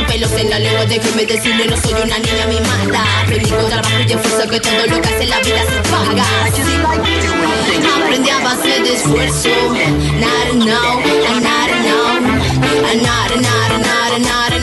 pelos 0.07 0.31
en 0.33 0.51
la 0.51 0.59
lengua, 0.59 0.85
déjeme 0.85 1.25
decirle, 1.25 1.67
no 1.67 1.77
soy 1.77 1.95
una 1.95 2.19
niña 2.19 2.47
mimada. 2.47 3.05
Predico 3.27 3.57
trabajo 3.65 3.99
y 4.07 4.13
esfuerzo 4.13 4.49
que 4.49 4.61
todo 4.61 4.87
lo 4.87 5.01
que 5.01 5.09
hace 5.09 5.27
la 5.27 5.41
vida 5.41 5.63
se 5.63 5.81
paga. 5.91 6.27
Aprendí 8.05 8.31
a 8.31 8.39
base 8.41 8.81
de 8.81 8.95
esfuerzo. 8.95 9.49
Nada, 10.21 10.53
no, 10.53 11.01
nada, 11.41 11.77
no. 11.83 12.21
Nada, 12.61 13.37
nada, 13.41 13.79
nada, 13.81 14.19
nada, 14.19 14.58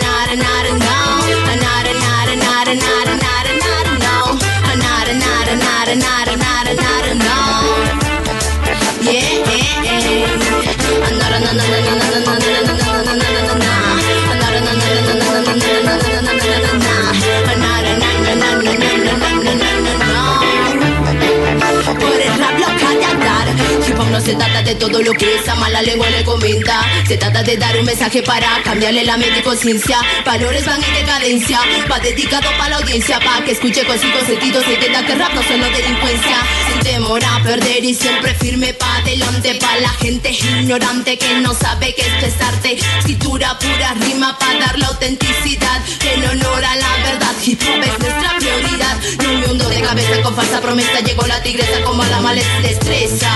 se 24.36 24.44
trata 24.44 24.62
de 24.64 24.76
todo 24.76 25.02
lo 25.02 25.14
que 25.14 25.36
esa 25.36 25.56
mala 25.56 25.82
lengua 25.82 26.10
le 26.10 26.24
comenta. 26.24 26.82
Se 27.08 27.18
trata 27.18 27.42
de 27.42 27.56
dar 27.56 27.78
un 27.80 27.86
mensaje 27.86 28.22
para 28.22 28.62
cambiarle 28.64 29.06
la 29.06 29.16
mente 29.16 29.40
y 29.40 29.44
conciencia. 29.44 29.98
Valores 30.26 30.66
van 30.66 30.84
en 30.84 30.94
decadencia 30.94 31.60
Va 31.90 32.00
dedicado 32.00 32.50
para 32.58 32.72
la 32.72 32.76
audiencia 32.78 33.20
Pa' 33.20 33.44
que 33.46 33.52
escuche 33.52 33.86
con 33.86 33.98
cinco 33.98 34.20
sentidos 34.26 34.66
y 34.68 34.74
entienda 34.74 35.06
que 35.06 35.16
rap 35.16 35.34
no 35.34 35.42
solo 35.44 35.66
delincuencia. 35.70 36.38
Sin 36.68 36.80
temor 36.82 37.24
a 37.24 37.44
perder 37.44 37.84
y 37.86 37.94
siempre 37.94 38.34
firme 38.34 38.74
pa' 38.74 38.98
adelante 38.98 39.56
Pa' 39.56 39.78
la 39.80 39.90
gente 39.90 40.32
ignorante 40.32 41.18
que 41.18 41.36
no 41.36 41.54
sabe 41.54 41.96
que 41.96 42.02
esto 42.02 42.26
es 42.26 42.42
arte 42.42 42.78
Escritura 43.00 43.58
pura 43.58 43.94
rima 44.02 44.38
pa' 44.38 44.54
dar 44.60 44.78
la 44.78 44.88
autenticidad 44.88 45.82
En 46.14 46.26
honor 46.26 46.66
a 46.66 46.76
la 46.76 46.96
verdad. 47.04 47.36
Hip 47.46 47.62
hop 47.62 47.84
es 47.84 48.00
nuestra 48.00 48.38
prioridad. 48.38 48.98
No 49.24 49.40
me 49.40 49.46
hundo 49.48 49.70
de 49.70 49.82
cabeza 49.82 50.22
con 50.22 50.36
falsa 50.36 50.60
promesa 50.60 51.00
Llegó 51.00 51.26
la 51.26 51.42
tigresa 51.42 51.82
como 51.86 52.04
a 52.04 52.08
la 52.08 52.20
mala 52.20 52.42
destreza 52.62 53.32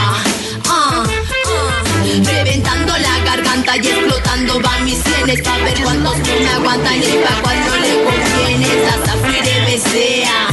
Ah, 0.69 1.03
ah. 1.03 1.83
Reventando 2.23 2.93
la 2.97 3.19
garganta 3.25 3.77
y 3.77 3.87
explotando 3.87 4.59
van 4.61 4.85
mis 4.85 4.99
sienes 4.99 5.41
Pa' 5.41 5.57
ver 5.57 5.81
cuántos 5.81 6.17
me 6.19 6.47
aguantan 6.47 6.97
y 6.97 7.17
pa' 7.23 7.41
cuando 7.41 7.75
le 7.77 8.03
conviene. 8.03 8.65
Esa 8.65 9.05
zafira 9.05 9.65
me 9.65 9.77
sea. 9.77 10.47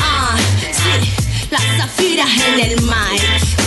Ah, 0.00 0.36
sí, 0.72 1.12
la 1.50 1.60
zafira 1.78 2.24
en 2.24 2.60
el 2.60 2.82
mic 2.82 3.61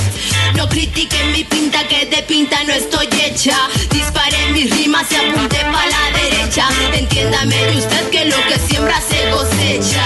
no 0.53 0.67
critiquen 0.69 1.31
mi 1.31 1.43
pinta 1.43 1.87
que 1.87 2.05
de 2.05 2.21
pinta 2.23 2.63
no 2.63 2.73
estoy 2.73 3.07
hecha. 3.23 3.57
Disparé 3.91 4.51
mis 4.51 4.69
rimas 4.75 5.11
y 5.11 5.15
apunté 5.15 5.59
pa' 5.59 5.85
la 5.87 6.19
derecha. 6.19 6.67
Entiéndame 6.93 7.77
usted 7.77 8.09
que 8.09 8.25
lo 8.25 8.37
que 8.47 8.59
siembra 8.59 9.01
se 9.01 9.29
cosecha 9.29 10.05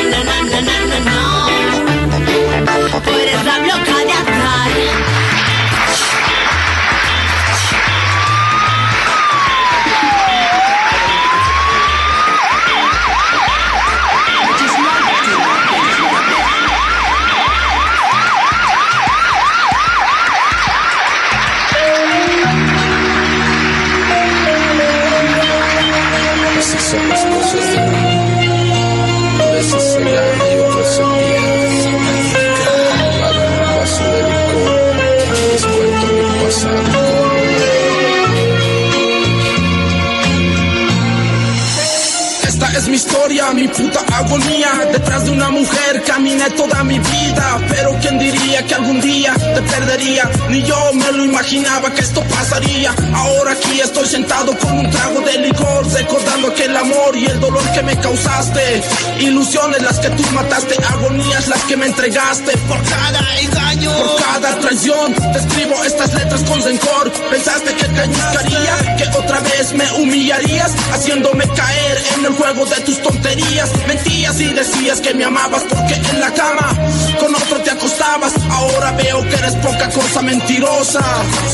historia 43.01 43.30
es 43.49 43.55
mi 43.55 43.67
puta 43.67 43.99
agonía. 44.13 44.71
Detrás 44.91 45.25
de 45.25 45.31
una 45.31 45.49
mujer 45.49 46.03
caminé 46.05 46.49
toda 46.51 46.83
mi 46.83 46.99
vida. 46.99 47.59
Pero 47.69 47.97
quién 48.01 48.19
diría 48.19 48.65
que 48.65 48.75
algún 48.75 49.01
día 49.01 49.33
te 49.33 49.61
perdería. 49.61 50.29
Ni 50.49 50.61
yo 50.63 50.77
me 50.93 51.11
lo 51.11 51.25
imaginaba 51.25 51.91
que 51.91 52.01
esto 52.01 52.21
pasaría. 52.23 52.93
Ahora 53.13 53.53
aquí 53.53 53.79
estoy 53.79 54.07
sentado 54.07 54.57
con 54.57 54.79
un 54.79 54.89
trago 54.89 55.21
de 55.21 55.37
licor. 55.39 55.91
Recordando 55.91 56.47
aquel 56.49 56.75
amor 56.75 57.15
y 57.15 57.25
el 57.25 57.39
dolor 57.39 57.63
que 57.73 57.83
me 57.83 57.97
causaste. 57.99 58.81
Ilusiones 59.19 59.81
las 59.81 59.99
que 59.99 60.09
tú 60.09 60.23
mataste, 60.33 60.75
agonías 60.89 61.47
las 61.47 61.63
que 61.63 61.77
me 61.77 61.87
entregaste. 61.87 62.57
Por 62.67 62.81
cada 62.83 63.21
engaño, 63.39 63.91
por 63.91 64.23
cada 64.23 64.59
traición. 64.59 65.13
Te 65.13 65.39
escribo 65.39 65.83
estas 65.83 66.13
letras 66.13 66.43
con 66.43 66.61
rencor. 66.61 67.11
Pensaste 67.29 67.73
que 67.73 67.85
te 67.85 68.07
buscaría, 68.07 68.95
que 68.97 69.17
otra 69.17 69.39
vez 69.41 69.73
me 69.73 69.91
humillarías, 69.93 70.73
haciéndome 70.93 71.47
caer 71.49 72.03
en 72.17 72.25
el 72.25 72.33
juego 72.33 72.65
de 72.65 72.81
tus 72.81 72.97
tonterías. 73.31 73.71
Mentías 73.87 74.41
y 74.41 74.53
decías 74.53 75.01
que 75.01 75.13
me 75.13 75.25
amabas 75.25 75.63
porque 75.63 75.93
en 75.93 76.19
la 76.19 76.31
cama 76.33 76.73
con 77.19 77.33
otro 77.35 77.61
te 77.61 77.71
acostabas. 77.71 78.33
Ahora 78.49 78.91
veo 78.91 79.21
que 79.23 79.35
eres 79.35 79.55
poca 79.55 79.89
cosa 79.89 80.21
mentirosa. 80.21 81.01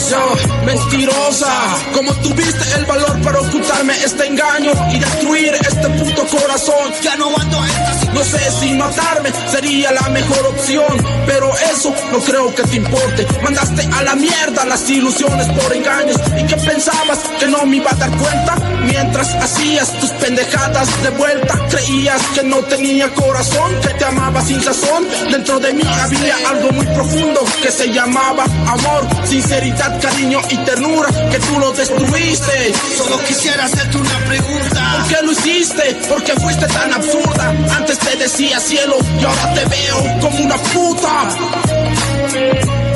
Yo, 0.09 0.65
mentirosa. 0.65 1.77
Como 1.93 2.13
tuviste 2.15 2.75
el 2.77 2.85
valor 2.85 3.21
para 3.21 3.39
ocultarme 3.41 3.93
este 4.03 4.27
engaño 4.27 4.71
y 4.91 4.99
destruir 4.99 5.53
este 5.53 5.89
puto 5.89 6.25
corazón. 6.27 6.91
Ya 7.01 7.15
no 7.15 7.29
aguanto 7.29 7.63
esta 7.65 8.06
No 8.13 8.23
sé 8.23 8.39
si 8.59 8.73
matarme 8.73 9.31
sería 9.51 9.91
la 9.91 10.09
mejor 10.09 10.45
opción. 10.47 10.97
Pero 11.25 11.51
eso 11.73 11.93
no 12.11 12.19
creo 12.19 12.53
que 12.53 12.63
te 12.63 12.75
importe. 12.77 13.27
Mandaste 13.43 13.87
a 13.93 14.03
la 14.03 14.15
mierda 14.15 14.65
las 14.65 14.89
ilusiones 14.89 15.47
por 15.47 15.75
engaños. 15.75 16.17
¿Y 16.37 16.43
que 16.45 16.55
pensabas 16.57 17.19
que 17.39 17.47
no 17.47 17.65
me 17.65 17.77
iba 17.77 17.91
a 17.91 17.95
dar 17.95 18.11
cuenta? 18.11 18.55
Mientras 18.83 19.35
hacías 19.35 19.91
tus 19.99 20.09
pendejadas 20.11 21.03
de 21.03 21.09
vuelta, 21.11 21.59
creías 21.69 22.21
que 22.33 22.43
no 22.43 22.57
tenía 22.63 23.09
corazón, 23.13 23.75
que 23.81 23.89
te 23.89 24.05
amaba 24.05 24.41
sin 24.41 24.63
razón. 24.63 25.07
Dentro 25.29 25.59
de 25.59 25.73
mí 25.73 25.83
había 25.83 26.35
algo 26.49 26.71
muy 26.71 26.85
profundo 26.87 27.43
que 27.61 27.71
se 27.71 27.91
llamaba 27.91 28.45
amor, 28.67 29.07
sinceridad, 29.25 29.99
cariño 30.01 30.39
y 30.49 30.57
ternura, 30.57 31.09
que 31.29 31.39
tú 31.39 31.59
lo 31.59 31.71
destruiste. 31.73 32.73
Solo 32.97 33.19
quisiera 33.25 33.65
hacerte 33.65 33.97
una 33.97 34.19
pregunta. 34.25 34.97
¿Por 34.97 35.07
qué 35.07 35.25
lo 35.25 35.31
hiciste? 35.31 35.97
¿Por 36.07 36.23
qué 36.23 36.33
fuiste 36.33 36.67
tan 36.67 36.93
absurda? 36.93 37.49
Antes 37.75 37.99
te 38.09 38.17
decía 38.17 38.59
cielo 38.59 38.97
y 39.19 39.25
ahora 39.25 39.53
te 39.53 39.65
veo 39.65 40.19
como 40.21 40.45
una 40.45 40.57
puta. 40.57 42.86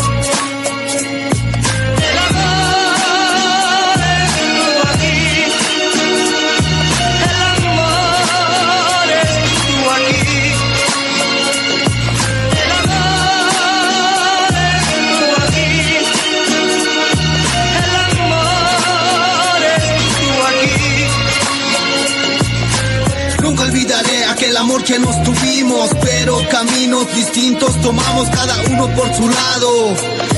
Que 24.80 24.98
nos 24.98 25.22
tuvimos, 25.24 25.90
pero 26.02 26.38
caminos 26.50 27.06
distintos 27.14 27.80
tomamos 27.82 28.30
cada 28.30 28.56
uno 28.70 28.88
por 28.96 29.14
su 29.14 29.28
lado. 29.28 29.96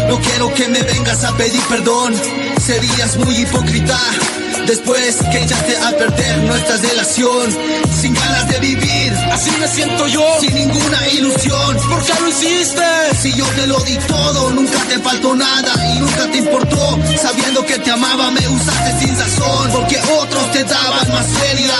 No 0.09 0.19
quiero 0.19 0.51
que 0.55 0.67
me 0.69 0.81
vengas 0.81 1.23
a 1.23 1.37
pedir 1.37 1.61
perdón, 1.69 2.15
serías 2.59 3.15
muy 3.17 3.35
hipócrita. 3.37 3.99
Después 4.67 5.17
que 5.32 5.43
echaste 5.43 5.78
a 5.78 5.91
perder 5.91 6.38
nuestra 6.43 6.78
relación, 6.78 7.52
sin 8.02 8.13
ganas 8.13 8.47
de 8.47 8.60
vivir, 8.60 9.13
así 9.32 9.52
me 9.60 9.67
siento 9.67 10.08
yo, 10.08 10.26
sin 10.39 10.54
ninguna 10.56 11.08
ilusión. 11.10 11.78
¿Por 11.89 12.04
qué 12.04 12.13
lo 12.21 12.30
hiciste? 12.30 12.84
Si 13.21 13.34
yo 13.34 13.45
te 13.45 13.67
lo 13.67 13.78
di 13.82 13.97
todo, 14.08 14.52
nunca 14.52 14.80
te 14.88 14.99
faltó 14.99 15.36
nada 15.36 15.95
y 15.95 15.99
nunca 15.99 16.32
te 16.32 16.38
importó. 16.38 16.99
Sabiendo 17.21 17.65
que 17.65 17.78
te 17.80 17.91
amaba, 17.91 18.32
me 18.32 18.47
usaste 18.47 19.06
sin 19.06 19.19
razón, 19.19 19.71
porque 19.73 19.99
otros 20.21 20.52
te 20.54 20.63
daban 20.63 21.12
más 21.12 21.28
feria 21.28 21.76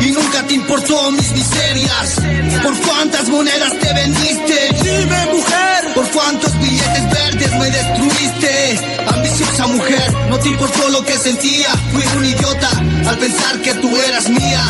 y 0.00 0.12
nunca 0.12 0.42
te 0.46 0.54
importó 0.54 1.10
mis 1.12 1.32
miserias. 1.32 2.14
¿Por 2.62 2.76
cuántas 2.80 3.28
monedas 3.28 3.78
te 3.78 3.92
vendiste? 3.92 4.68
Dime, 4.82 5.26
mujer. 5.32 5.85
¿Por 5.96 6.06
cuántos 6.10 6.52
billetes 6.58 7.10
verdes 7.10 7.52
me 7.58 7.70
destruiste? 7.70 8.80
Ambiciosa 9.08 9.66
mujer, 9.66 10.12
no 10.28 10.38
te 10.38 10.50
importó 10.50 10.90
lo 10.90 11.02
que 11.02 11.16
sentía. 11.16 11.70
Fui 11.90 12.04
un 12.18 12.24
idiota 12.26 12.68
al 13.08 13.16
pensar 13.16 13.62
que 13.62 13.72
tú 13.76 13.88
eras 14.02 14.28
mía. 14.28 14.62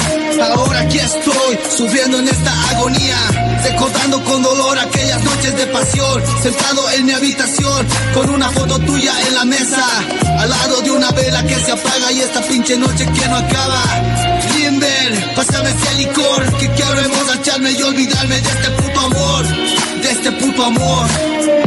Ahora 0.54 0.82
aquí 0.82 0.98
estoy, 1.00 1.58
sufriendo 1.76 2.20
en 2.20 2.28
esta 2.28 2.70
agonía. 2.70 3.18
Recordando 3.64 4.22
con 4.22 4.40
dolor 4.40 4.78
aquellas 4.78 5.24
noches 5.24 5.56
de 5.56 5.66
pasión. 5.66 6.22
Sentado 6.44 6.90
en 6.92 7.06
mi 7.06 7.12
habitación, 7.12 7.86
con 8.14 8.30
una 8.30 8.48
foto 8.50 8.78
tuya 8.78 9.12
en 9.26 9.34
la 9.34 9.44
mesa. 9.44 9.84
Al 10.38 10.48
lado 10.48 10.80
de 10.82 10.92
una 10.92 11.10
vela 11.10 11.42
que 11.42 11.56
se 11.56 11.72
apaga 11.72 12.12
y 12.12 12.20
esta 12.20 12.40
pinche 12.42 12.76
noche 12.76 13.04
que 13.04 13.28
no 13.28 13.34
acaba. 13.34 13.82
Limber, 14.54 15.34
pásame 15.34 15.70
ese 15.70 15.94
licor 15.96 16.56
que 16.58 16.70
quiero 16.70 17.00
emborracharme 17.00 17.72
y 17.72 17.82
olvidarme 17.82 18.40
de 18.40 18.48
este 18.48 18.70
de 19.10 20.10
este 20.10 20.32
puto 20.32 20.64
amor. 20.64 21.06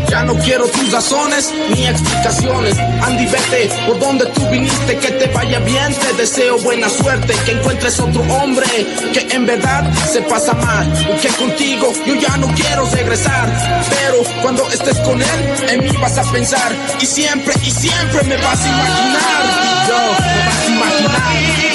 Ya 0.10 0.24
no 0.24 0.36
quiero 0.40 0.66
tus 0.68 0.92
razones 0.92 1.54
ni 1.70 1.88
explicaciones. 1.88 2.78
Andy, 3.02 3.26
vete 3.28 3.70
por 3.86 4.00
donde 4.00 4.26
tú 4.28 4.48
viniste, 4.50 4.98
que 4.98 5.12
te 5.12 5.28
vaya 5.28 5.60
bien. 5.60 5.94
Te 5.94 6.14
deseo 6.14 6.58
buena 6.60 6.90
suerte, 6.90 7.34
que 7.46 7.52
encuentres 7.52 8.00
otro 8.00 8.22
hombre 8.24 8.66
que 9.14 9.28
en 9.34 9.46
verdad 9.46 9.90
se 10.12 10.22
pasa 10.24 10.54
mal. 10.54 10.92
Que 11.22 11.30
contigo 11.30 11.94
yo 12.06 12.16
ya 12.16 12.36
no 12.38 12.48
quiero 12.56 12.86
regresar. 12.90 13.48
Pero 13.90 14.24
cuando 14.42 14.68
estés 14.70 14.98
con 15.00 15.22
él, 15.22 15.70
en 15.70 15.84
mí 15.84 15.92
vas 16.02 16.18
a 16.18 16.30
pensar. 16.32 16.76
Y 17.00 17.06
siempre, 17.06 17.54
y 17.64 17.72
siempre 17.72 18.24
me 18.24 18.38
vas 18.38 18.60
a 18.60 18.68
imaginar. 18.68 19.88
Yo, 19.88 19.96
me 19.96 20.46
vas 20.46 20.60
a 20.60 20.68
imaginar. 20.68 21.69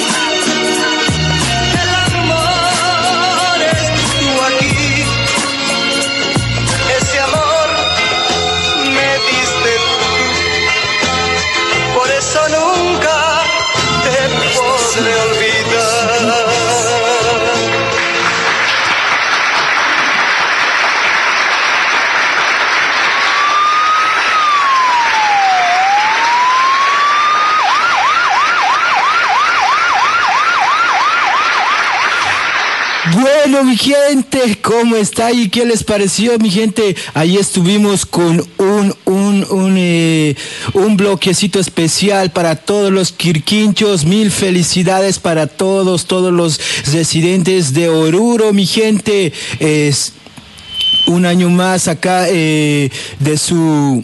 Mi 33.63 33.77
gente, 33.77 34.57
¿cómo 34.61 34.97
está? 34.97 35.31
¿Y 35.31 35.49
qué 35.49 35.65
les 35.65 35.83
pareció, 35.83 36.37
mi 36.39 36.51
gente? 36.51 36.95
Ahí 37.13 37.37
estuvimos 37.37 38.05
con 38.05 38.45
un, 38.57 38.93
un, 39.05 39.45
un, 39.49 39.75
eh, 39.77 40.35
un 40.73 40.97
bloquecito 40.97 41.59
especial 41.59 42.31
para 42.31 42.57
todos 42.57 42.91
los 42.91 43.13
quirquinchos. 43.13 44.03
Mil 44.03 44.29
felicidades 44.29 45.19
para 45.19 45.47
todos, 45.47 46.05
todos 46.05 46.33
los 46.33 46.59
residentes 46.91 47.73
de 47.73 47.87
Oruro, 47.87 48.51
mi 48.51 48.65
gente. 48.65 49.31
Es 49.59 50.11
un 51.07 51.25
año 51.25 51.49
más 51.49 51.87
acá 51.87 52.25
eh, 52.27 52.89
de 53.19 53.37
su 53.37 54.03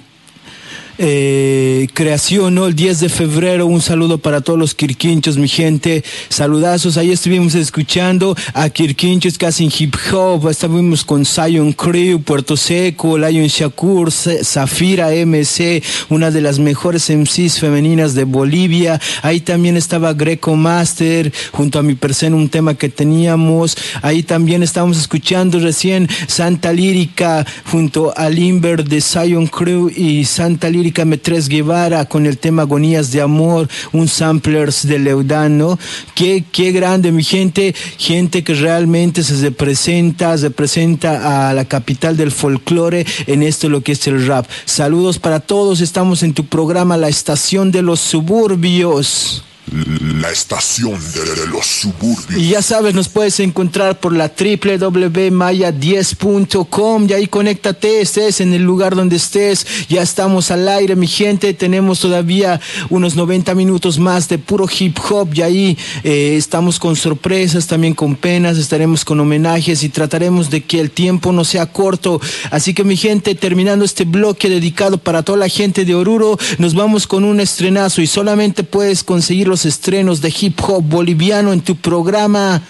eh, 0.98 1.88
creación. 1.94 2.58
El 2.58 2.76
10 2.76 3.00
de 3.00 3.10
febrero, 3.10 3.66
un 3.66 3.82
saludo 3.82 4.18
para 4.18 4.42
todos 4.42 4.60
los 4.60 4.76
quirquinchos, 4.76 5.38
mi 5.38 5.48
gente. 5.48 6.04
Saludazos, 6.30 6.98
ahí 6.98 7.12
estuvimos 7.12 7.56
escuchando 7.56 8.36
a 8.54 8.70
quirquinchos 8.70 9.38
casi 9.38 9.66
en 9.66 9.72
hip 9.78 9.96
hop, 10.12 10.50
estuvimos 10.50 11.04
con 11.04 11.26
Zion 11.26 11.74
Crew, 11.74 12.22
Puerto 12.22 12.58
Seco, 12.58 13.18
Lion 13.18 13.48
Shakur, 13.48 14.12
Zafira 14.12 15.10
MC, 15.26 15.82
una 16.10 16.30
de 16.30 16.42
las 16.42 16.60
mejores 16.60 17.10
MCs 17.10 17.60
femeninas 17.60 18.14
de 18.14 18.26
Bolivia. 18.26 19.00
Ahí 19.22 19.40
también 19.40 19.78
estaba 19.78 20.14
Greco 20.14 20.56
Master, 20.56 21.32
junto 21.52 21.80
a 21.80 21.84
mi 21.84 21.96
persona, 21.96 22.36
un 22.36 22.50
tema 22.50 22.76
que 22.76 22.90
teníamos. 22.90 23.78
Ahí 24.02 24.24
también 24.24 24.62
estábamos 24.62 24.98
escuchando 24.98 25.60
recién 25.60 26.08
Santa 26.28 26.74
Lírica, 26.74 27.46
junto 27.66 28.14
a 28.16 28.30
Limber 28.30 28.84
de 28.84 29.02
Zion 29.02 29.48
Crew 29.48 29.90
y 29.90 30.26
Santa 30.26 30.70
Lírica 30.70 30.81
Metres 31.06 31.48
Guevara 31.48 32.06
con 32.06 32.26
el 32.26 32.38
tema 32.38 32.64
Agonías 32.64 33.12
de 33.12 33.22
Amor, 33.22 33.68
un 33.92 34.08
samplers 34.08 34.88
de 34.88 35.00
Leudano. 35.00 35.78
Qué, 36.16 36.44
qué 36.52 36.72
grande, 36.72 37.12
mi 37.12 37.24
gente, 37.24 37.76
gente 37.98 38.44
que 38.44 38.56
realmente 38.56 39.24
se 39.24 39.36
representa, 39.42 40.38
se 40.38 40.48
representa 40.48 41.50
a 41.50 41.54
la 41.54 41.66
capital 41.66 42.18
del 42.18 42.32
folclore 42.32 43.06
en 43.28 43.44
esto 43.44 43.70
lo 43.70 43.82
que 43.82 43.92
es 43.94 44.08
el 44.08 44.26
rap. 44.26 44.48
Saludos 44.66 45.20
para 45.20 45.40
todos, 45.40 45.82
estamos 45.82 46.24
en 46.24 46.34
tu 46.34 46.46
programa 46.46 46.98
La 46.98 47.10
Estación 47.10 47.72
de 47.72 47.82
los 47.82 48.00
Suburbios. 48.00 49.44
La 49.72 50.30
estación 50.30 51.00
de 51.14 51.48
los 51.48 51.66
suburbios. 51.66 52.42
Y 52.42 52.50
ya 52.50 52.62
sabes, 52.62 52.94
nos 52.94 53.08
puedes 53.08 53.40
encontrar 53.40 54.02
por 54.02 54.14
la 54.14 54.28
www.maya10.com 54.28 57.08
y 57.08 57.14
ahí 57.14 57.28
conéctate, 57.28 58.02
estés 58.02 58.42
en 58.42 58.54
el 58.54 58.64
lugar 58.64 58.98
donde 58.98 59.16
estés. 59.16 59.66
Ya 59.88 60.02
estamos 60.02 60.52
al 60.52 60.68
aire, 60.68 60.98
mi 60.98 61.08
gente. 61.08 61.54
Tenemos 61.54 62.02
todavía 62.02 62.60
unos 62.90 63.16
90 63.16 63.56
minutos 63.56 63.98
más 63.98 64.28
de 64.28 64.40
puro 64.40 64.68
hip 64.78 64.98
hop 65.10 65.30
y 65.36 65.42
ahí 65.42 65.78
eh, 66.04 66.36
estamos 66.36 66.78
con 66.78 66.98
sorpresas, 66.98 67.68
también 67.68 67.94
con 67.94 68.18
penas, 68.18 68.58
estaremos 68.58 69.06
con 69.06 69.22
homenajes 69.22 69.84
y 69.84 69.90
trataremos 69.90 70.50
de 70.50 70.66
que 70.66 70.82
el 70.82 70.92
tiempo 70.92 71.32
no 71.32 71.46
sea 71.46 71.68
corto. 71.68 72.20
Así 72.50 72.74
que 72.74 72.84
mi 72.84 72.98
gente, 72.98 73.36
terminando 73.36 73.86
este 73.86 74.04
bloque 74.04 74.50
dedicado 74.50 74.98
para 74.98 75.24
toda 75.24 75.38
la 75.38 75.48
gente 75.48 75.86
de 75.86 75.96
Oruro, 75.96 76.38
nos 76.58 76.74
vamos 76.74 77.08
con 77.08 77.24
un 77.24 77.40
estrenazo 77.40 78.02
y 78.02 78.08
solamente 78.08 78.66
puedes 78.66 79.06
conseguir 79.06 79.48
estrenos 79.66 80.22
de 80.22 80.34
hip 80.40 80.60
hop 80.62 80.84
boliviano 80.84 81.54
en 81.54 81.62
tu 81.62 81.76
programa. 81.76 82.62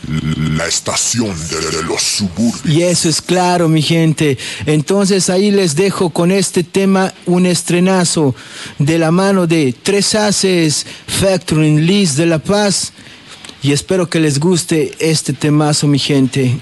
La 0.55 0.67
estación 0.67 1.35
de 1.49 1.83
los 1.83 2.01
suburbios. 2.01 2.65
Y 2.65 2.83
eso 2.83 3.09
es 3.09 3.21
claro, 3.21 3.67
mi 3.67 3.81
gente. 3.81 4.37
Entonces 4.65 5.29
ahí 5.29 5.51
les 5.51 5.75
dejo 5.75 6.09
con 6.09 6.31
este 6.31 6.63
tema 6.63 7.13
un 7.25 7.45
estrenazo 7.45 8.35
de 8.79 8.97
la 8.97 9.11
mano 9.11 9.47
de 9.47 9.73
Tres 9.81 10.15
Haces, 10.15 10.85
Factoring 11.07 11.85
Liz 11.85 12.15
de 12.15 12.25
La 12.25 12.39
Paz. 12.39 12.93
Y 13.63 13.71
espero 13.73 14.09
que 14.09 14.19
les 14.19 14.39
guste 14.39 14.91
este 14.99 15.33
temazo, 15.33 15.87
mi 15.87 15.99
gente. 15.99 16.59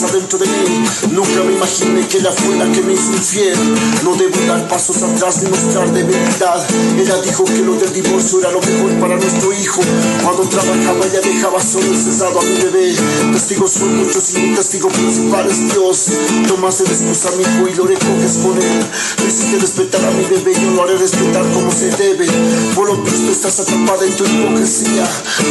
Sorpresa 0.00 0.18
dentro 0.18 0.38
de 0.38 0.46
mí. 0.46 0.84
Nunca 1.12 1.42
me 1.44 1.52
imaginé 1.52 2.06
que 2.06 2.18
ella 2.18 2.32
fue 2.32 2.56
la 2.56 2.70
que 2.72 2.82
me 2.82 2.92
hizo 2.92 3.12
infiel. 3.12 3.58
No 4.04 4.14
debo 4.16 4.38
dar 4.46 4.66
pasos 4.68 5.02
atrás 5.02 5.42
ni 5.42 5.50
mostrar 5.50 5.92
debilidad. 5.92 6.66
Ella 6.98 7.20
dijo 7.22 7.44
que 7.44 7.58
lo 7.58 7.74
del 7.74 7.92
divorcio 7.92 8.40
era 8.40 8.50
lo 8.52 8.60
mejor 8.60 8.92
para 9.00 9.16
nuestro 9.16 9.52
hijo. 9.52 9.80
Cuando 10.22 10.42
trabajaba 10.44 11.04
ella 11.06 11.20
dejaba 11.20 11.60
solo 11.60 11.94
cesado 11.94 12.40
a 12.40 12.42
mi 12.42 12.54
bebé. 12.62 12.94
Testigos 13.32 13.72
son 13.72 13.96
muchos 13.96 14.34
y 14.34 14.38
mi 14.40 14.54
testigo 14.54 14.88
principal 14.88 15.46
es 15.46 15.72
Dios. 15.72 16.06
Tomaste 16.48 16.84
de 16.84 16.90
excusa 16.90 17.28
a 17.28 17.32
mi 17.32 17.42
hijo 17.42 17.68
y 17.68 17.74
lo 17.74 17.86
recoges 17.86 18.38
con 18.42 18.56
él. 18.56 18.86
No 19.18 19.26
hiciste 19.26 19.58
respetar 19.58 20.04
a 20.04 20.10
mi 20.12 20.24
bebé, 20.24 20.54
yo 20.54 20.70
lo 20.70 20.82
haré 20.84 20.96
respetar 20.96 21.44
como 21.52 21.70
se 21.70 21.90
debe. 21.90 22.26
Por 22.74 22.88
lo 22.88 22.96
visto 23.02 23.30
estás 23.30 23.60
atrapada 23.60 24.04
en 24.04 24.16
tu 24.16 24.24
hipocresía. 24.24 25.06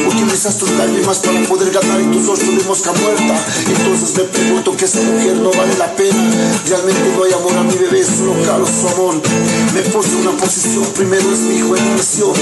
Utilizas 0.07 0.57
tus 0.57 0.71
lágrimas 0.71 1.19
para 1.19 1.41
poder 1.43 1.71
ganar 1.71 2.01
y 2.01 2.05
tus 2.05 2.25
rostro 2.25 2.51
de 2.51 2.63
mosca 2.63 2.91
muerta. 2.93 3.45
Entonces 3.67 4.15
me 4.15 4.23
pregunto 4.39 4.75
que 4.75 4.85
esa 4.85 5.01
mujer 5.01 5.35
no 5.37 5.51
vale 5.51 5.75
la 5.77 5.93
pena. 5.95 6.23
Realmente 6.67 7.01
no 7.15 7.23
hay 7.23 7.33
amor 7.33 7.57
a 7.57 7.63
mi 7.63 7.75
bebé, 7.75 8.03
solo 8.03 8.33
calo 8.45 8.65
su 8.65 8.87
amor. 8.87 9.21
Me 9.73 9.81
puse 9.91 10.15
una 10.15 10.31
posición, 10.31 10.85
primero 10.95 11.31
es 11.33 11.39
mi 11.39 11.55
hijo 11.55 11.75
en 11.75 11.83
mi 11.83 11.93
misión. 11.95 12.33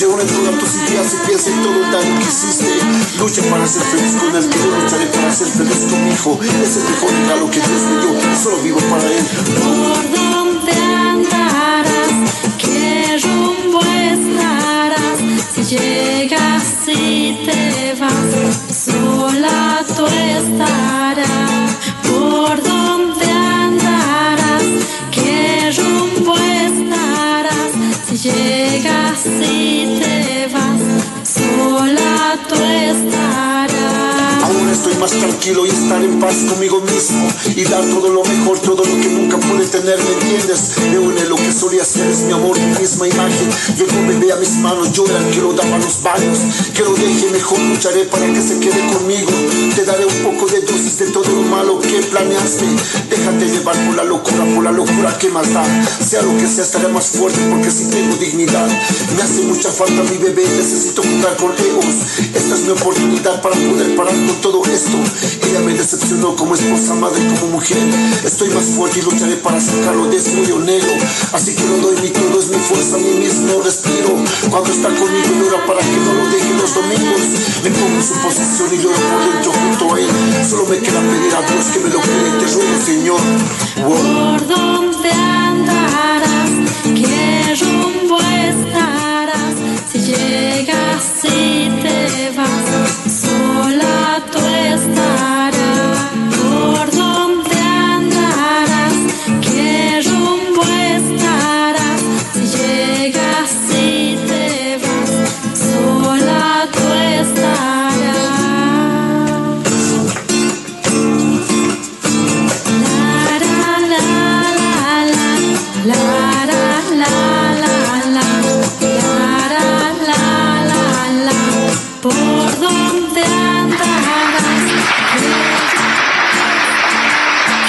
Reúne 0.00 0.24
todas 0.24 0.58
tus 0.58 0.74
ideas 0.82 1.14
y 1.14 1.26
piensa 1.26 1.50
en 1.50 1.62
todo 1.62 1.84
el 1.84 1.90
daño 1.92 2.18
que 2.18 2.24
hiciste. 2.24 2.72
Lucha 3.18 3.42
para 3.50 3.66
ser 3.66 3.82
feliz 3.82 4.12
con 4.20 4.36
él, 4.36 4.48
que 4.48 4.58
lucharé 4.58 5.06
para 5.06 5.32
ser 5.32 5.48
feliz 5.48 5.80
con 5.90 6.04
mi 6.04 6.10
hijo. 6.12 6.38
Es 6.62 6.76
el 6.76 6.84
mejor 6.84 7.10
regalo 7.20 7.50
que 7.50 7.60
Dios 7.60 7.82
me 7.88 7.96
dio, 8.00 8.36
solo 8.42 8.56
vivo 8.62 8.80
para 8.90 9.04
él. 9.04 9.24
¿Por 9.60 10.02
dónde 10.16 10.72
andarás? 10.72 12.12
¿Qué 12.58 13.20
rumbo 13.24 13.80
estarás? 13.80 15.18
Si 15.54 15.64
estarás. 20.06 21.70
¿Por 22.02 22.62
dónde 22.62 23.26
andarás? 23.26 24.64
¿Qué 25.10 25.72
rumbo 25.76 26.34
estarás? 26.36 27.72
Si 28.06 28.16
llegas 28.28 29.26
y 29.26 30.00
te 30.00 30.48
vas, 30.52 30.82
sola 31.24 32.38
tú 32.48 32.54
estarás. 32.54 33.31
Más 35.02 35.10
tranquilo 35.10 35.66
y 35.66 35.68
estar 35.68 36.00
en 36.00 36.20
paz 36.20 36.44
conmigo 36.48 36.80
mismo 36.80 37.26
y 37.56 37.64
dar 37.64 37.84
todo 37.86 38.08
lo 38.08 38.22
mejor, 38.22 38.56
todo 38.60 38.84
lo 38.84 39.00
que 39.02 39.08
nunca 39.08 39.36
pude 39.36 39.66
tener, 39.66 39.98
¿me 39.98 40.12
entiendes? 40.12 40.74
Me 40.92 40.96
une 40.96 41.24
lo 41.24 41.34
que 41.34 41.50
solía 41.50 41.84
ser, 41.84 42.08
es 42.08 42.20
mi 42.20 42.32
amor, 42.32 42.56
mi 42.56 42.78
misma 42.78 43.08
imagen. 43.08 43.50
Llegó 43.76 44.06
bebé 44.06 44.32
a 44.32 44.36
mis 44.36 44.52
manos, 44.58 44.92
lloran 44.92 45.28
que 45.32 45.40
lo 45.40 45.54
daba 45.54 45.74
a 45.74 45.78
los 45.80 46.00
baños, 46.04 46.38
que 46.72 46.84
lo 46.84 46.94
deje 46.94 47.30
mejor, 47.32 47.58
lucharé 47.58 48.04
para 48.04 48.32
que 48.32 48.40
se 48.40 48.60
quede 48.60 48.78
conmigo. 48.92 49.32
Te 49.74 49.84
daré 49.84 50.06
un 50.06 50.22
poco 50.22 50.46
de 50.46 50.60
dosis 50.60 50.96
de 51.00 51.06
todo 51.06 51.28
lo 51.34 51.42
malo 51.50 51.80
que 51.80 51.98
planeaste. 52.02 52.66
Déjate 53.10 53.48
llevar 53.48 53.74
por 53.84 53.96
la 53.96 54.04
locura, 54.04 54.44
por 54.54 54.62
la 54.62 54.70
locura 54.70 55.18
que 55.18 55.30
más 55.30 55.52
da. 55.52 55.64
Sea 55.84 56.22
lo 56.22 56.36
que 56.36 56.46
sea, 56.46 56.62
estaré 56.62 56.86
más 56.86 57.06
fuerte 57.06 57.40
porque 57.50 57.72
si 57.72 57.86
tengo 57.86 58.14
dignidad. 58.18 58.68
Me 59.16 59.22
hace 59.22 59.42
mucha 59.42 59.72
falta 59.72 60.00
mi 60.04 60.18
bebé, 60.18 60.46
necesito 60.46 61.02
juntar 61.02 61.36
con 61.38 61.50
egos. 61.50 61.86
Esta 62.32 62.54
es 62.54 62.60
mi 62.60 62.70
oportunidad 62.70 63.42
para 63.42 63.56
poder 63.56 63.96
parar 63.96 64.14
con 64.14 64.40
todo 64.40 64.62
esto. 64.66 64.91
Ella 64.98 65.60
me 65.60 65.74
decepcionó 65.74 66.34
como 66.36 66.54
esposa, 66.54 66.94
madre, 66.94 67.20
como 67.40 67.52
mujer. 67.58 67.78
Estoy 68.24 68.50
más 68.50 68.64
fuerte 68.64 69.00
y 69.00 69.02
lucharé 69.02 69.36
para 69.36 69.60
sacarlo 69.60 70.06
de 70.06 70.16
ese 70.16 70.40
hoyo 70.40 70.58
negro. 70.58 70.92
Así 71.32 71.54
que 71.54 71.64
lo 71.64 71.78
doy 71.78 71.96
mi 72.02 72.10
todo, 72.10 72.38
es 72.38 72.48
mi 72.48 72.58
fuerza, 72.58 72.98
mi 72.98 73.10
mismo 73.24 73.60
respiro. 73.62 74.14
Cuando 74.50 74.70
está 74.70 74.88
conmigo 74.88 75.30
llora 75.40 75.66
para 75.66 75.80
que 75.80 75.96
no 76.04 76.12
lo 76.14 76.26
deje 76.30 76.54
los 76.54 76.74
domingos. 76.74 77.22
Me 77.64 77.70
pongo 77.70 77.96
en 77.96 78.02
su 78.02 78.14
posición 78.20 78.68
y 78.72 78.78
lloro 78.82 78.98
por 79.10 79.32
dentro 79.32 79.52
junto 79.52 79.94
a 79.94 80.00
él. 80.00 80.10
Solo 80.48 80.66
me 80.66 80.78
queda 80.78 81.00
pedir 81.00 81.34
a 81.34 81.42
Dios 81.52 81.66
que 81.66 81.78
me 81.80 81.90
lo 81.90 82.00
quede, 82.00 82.30
te 82.38 82.46
ruego, 82.46 82.76
Señor. 82.84 83.20
¿Por 83.82 84.46
dónde 84.46 85.10
andarás? 85.10 86.50
¿Qué 86.84 87.54
rumbo 87.60 88.18
estarás? 88.18 89.54
Si 89.90 89.98
llegas. 89.98 91.02
Si 91.22 91.28
te 91.28 92.32
vas, 92.36 93.01
Sola 93.72 94.20
tú 94.30 94.38
estarás, 94.38 95.98
por 96.36 96.90
donde 96.94 97.56
andarás, 97.56 98.98
qué 99.40 100.02
rumbo 100.04 100.62
estarás, 100.62 102.02
si 102.34 102.44
llegas 102.58 103.52
y 103.70 104.16
te 104.28 104.78
vas. 104.82 105.12
Sola 105.56 106.68
tú 106.70 106.86
estarás. 107.18 107.72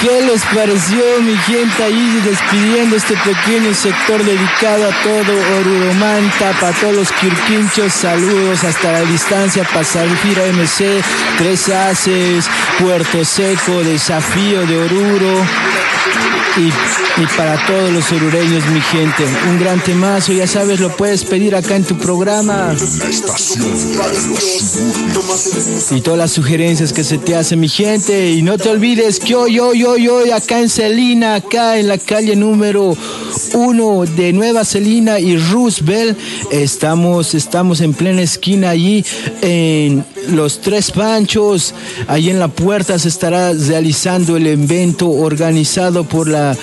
¿Qué 0.04 0.20
les 0.20 0.44
pareció 0.54 1.02
mi 1.22 1.34
gente 1.34 1.82
ahí 1.82 2.20
despidiendo 2.26 2.94
este 2.94 3.14
pequeño 3.24 3.72
sector 3.72 4.22
dedicado 4.22 4.90
a 4.90 5.02
todo 5.02 5.58
Oruromanta, 5.60 6.52
para 6.60 6.78
todos 6.78 6.94
los 6.94 7.12
quirquinchos, 7.12 7.90
saludos 7.94 8.64
hasta 8.64 8.92
la 8.92 9.00
distancia, 9.00 9.64
para 9.64 9.82
Salfira 9.82 10.44
MC, 10.52 11.02
Tres 11.38 11.70
Haces, 11.70 12.44
Puerto 12.78 13.24
Seco, 13.24 13.82
Desafío 13.82 14.66
de 14.66 14.76
Oruro. 14.76 15.46
Y, 16.56 16.66
y 17.20 17.26
para 17.36 17.66
todos 17.66 17.90
los 17.90 18.12
orureños 18.12 18.64
mi 18.66 18.80
gente, 18.80 19.24
un 19.48 19.58
gran 19.58 19.82
temazo, 19.82 20.32
ya 20.32 20.46
sabes, 20.46 20.78
lo 20.78 20.96
puedes 20.96 21.24
pedir 21.24 21.56
acá 21.56 21.74
en 21.74 21.82
tu 21.82 21.96
programa. 21.96 22.72
Y 25.90 26.00
todas 26.00 26.18
las 26.18 26.30
sugerencias 26.30 26.92
que 26.92 27.02
se 27.02 27.18
te 27.18 27.34
hacen 27.34 27.58
mi 27.58 27.68
gente 27.68 28.30
y 28.30 28.42
no 28.42 28.56
te 28.56 28.68
olvides 28.68 29.18
que 29.18 29.34
hoy, 29.34 29.58
hoy, 29.58 29.82
hoy, 29.82 29.93
hoy 29.94 30.30
acá 30.30 30.58
en 30.58 30.68
Celina, 30.68 31.36
acá 31.36 31.78
en 31.78 31.86
la 31.86 31.98
calle 31.98 32.34
número 32.34 32.96
uno 33.54 34.04
de 34.04 34.32
Nueva 34.32 34.64
Celina 34.64 35.20
y 35.20 35.36
Roosevelt, 35.36 36.18
estamos, 36.50 37.32
estamos 37.34 37.80
en 37.80 37.94
plena 37.94 38.22
esquina 38.22 38.70
allí 38.70 39.04
en 39.40 40.04
los 40.30 40.60
Tres 40.60 40.90
Panchos, 40.90 41.74
ahí 42.08 42.28
en 42.28 42.40
la 42.40 42.48
puerta 42.48 42.98
se 42.98 43.08
estará 43.08 43.52
realizando 43.52 44.36
el 44.36 44.48
evento 44.48 45.08
organizado 45.08 46.02
por 46.02 46.28
la 46.28 46.56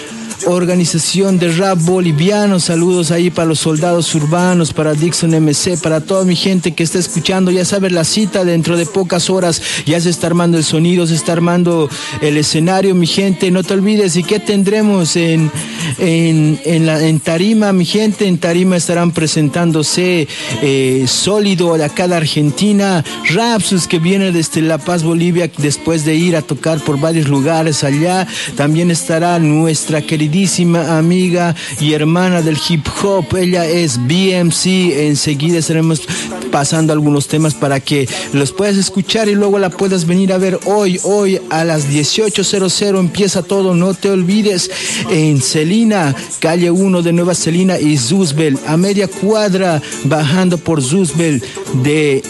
organización 0.48 1.38
de 1.38 1.52
rap 1.52 1.80
boliviano. 1.80 2.60
Saludos 2.60 3.12
ahí 3.12 3.30
para 3.30 3.48
los 3.48 3.60
soldados 3.60 4.14
urbanos, 4.16 4.74
para 4.74 4.94
Dixon 4.94 5.34
MC, 5.34 5.78
para 5.78 6.02
toda 6.02 6.26
mi 6.26 6.36
gente 6.36 6.72
que 6.72 6.84
está 6.84 6.98
escuchando. 6.98 7.52
Ya 7.52 7.66
sabes, 7.66 7.92
la 7.92 8.04
cita 8.04 8.46
dentro 8.46 8.78
de 8.78 8.86
pocas 8.86 9.30
horas 9.30 9.62
ya 9.86 10.00
se 10.00 10.10
está 10.10 10.28
armando 10.28 10.58
el 10.58 10.64
sonido, 10.64 11.06
se 11.06 11.16
está 11.16 11.34
armando 11.34 11.90
el 12.22 12.38
escenario, 12.38 12.96
mi 12.96 13.08
gente. 13.08 13.52
No 13.52 13.64
te 13.64 13.74
olvides. 13.74 14.16
¿Y 14.16 14.24
qué 14.24 14.40
tendremos 14.40 15.16
en, 15.16 15.52
en, 16.00 16.60
en 16.66 17.20
Tarima, 17.20 17.74
mi 17.74 17.86
gente? 17.86 18.28
En 18.28 18.38
Tarima 18.38 18.78
estarán 18.78 19.12
presentándose 19.12 20.28
eh, 20.62 21.06
Sólido 21.08 21.78
de 21.78 21.86
acá 21.86 22.08
de 22.08 22.16
Argentina, 22.16 23.04
Rapsus 23.30 23.88
que 23.88 24.00
viene 24.00 24.32
desde 24.32 24.62
La 24.62 24.78
Paz, 24.78 25.04
Bolivia, 25.04 25.52
después 25.58 26.06
de 26.06 26.16
ir 26.16 26.36
a 26.36 26.42
tocar 26.42 26.80
por 26.80 27.00
varios 27.00 27.28
lugares 27.28 27.84
allá. 27.84 28.28
También 28.56 28.92
estará 28.92 29.38
nuestra 29.40 30.02
querida 30.02 30.31
queridísima 30.32 30.98
amiga 30.98 31.54
y 31.82 31.91
hermana 31.91 32.41
del 32.41 32.58
hip 32.70 32.88
hop. 33.04 33.36
Ella 33.36 33.65
es 33.65 33.98
BMC. 33.98 35.08
Enseguida 35.08 35.60
estaremos 35.60 36.04
pasando 36.52 36.94
algunos 36.94 37.28
temas 37.28 37.54
para 37.54 37.82
que 37.82 38.08
los 38.32 38.54
puedas 38.54 38.78
escuchar 38.78 39.28
y 39.28 39.36
luego 39.36 39.60
la 39.60 39.70
puedas 39.70 40.06
venir 40.06 40.32
a 40.32 40.38
ver 40.38 40.58
hoy. 40.65 41.02
Hoy 41.04 41.41
a 41.50 41.65
las 41.65 41.89
18.00 41.89 42.98
empieza 42.98 43.44
todo. 43.44 43.76
No 43.76 43.94
te 43.94 44.10
olvides 44.10 44.72
en 45.10 45.41
Celina, 45.41 46.15
calle 46.39 46.72
1 46.72 47.02
de 47.02 47.12
Nueva 47.12 47.36
Celina 47.36 47.78
y 47.78 47.98
Zuzbel, 47.98 48.58
a 48.67 48.78
media 48.78 49.10
cuadra 49.10 49.82
bajando 50.06 50.58
por 50.58 50.82
Zuzbel 50.82 51.44
de 51.84 52.24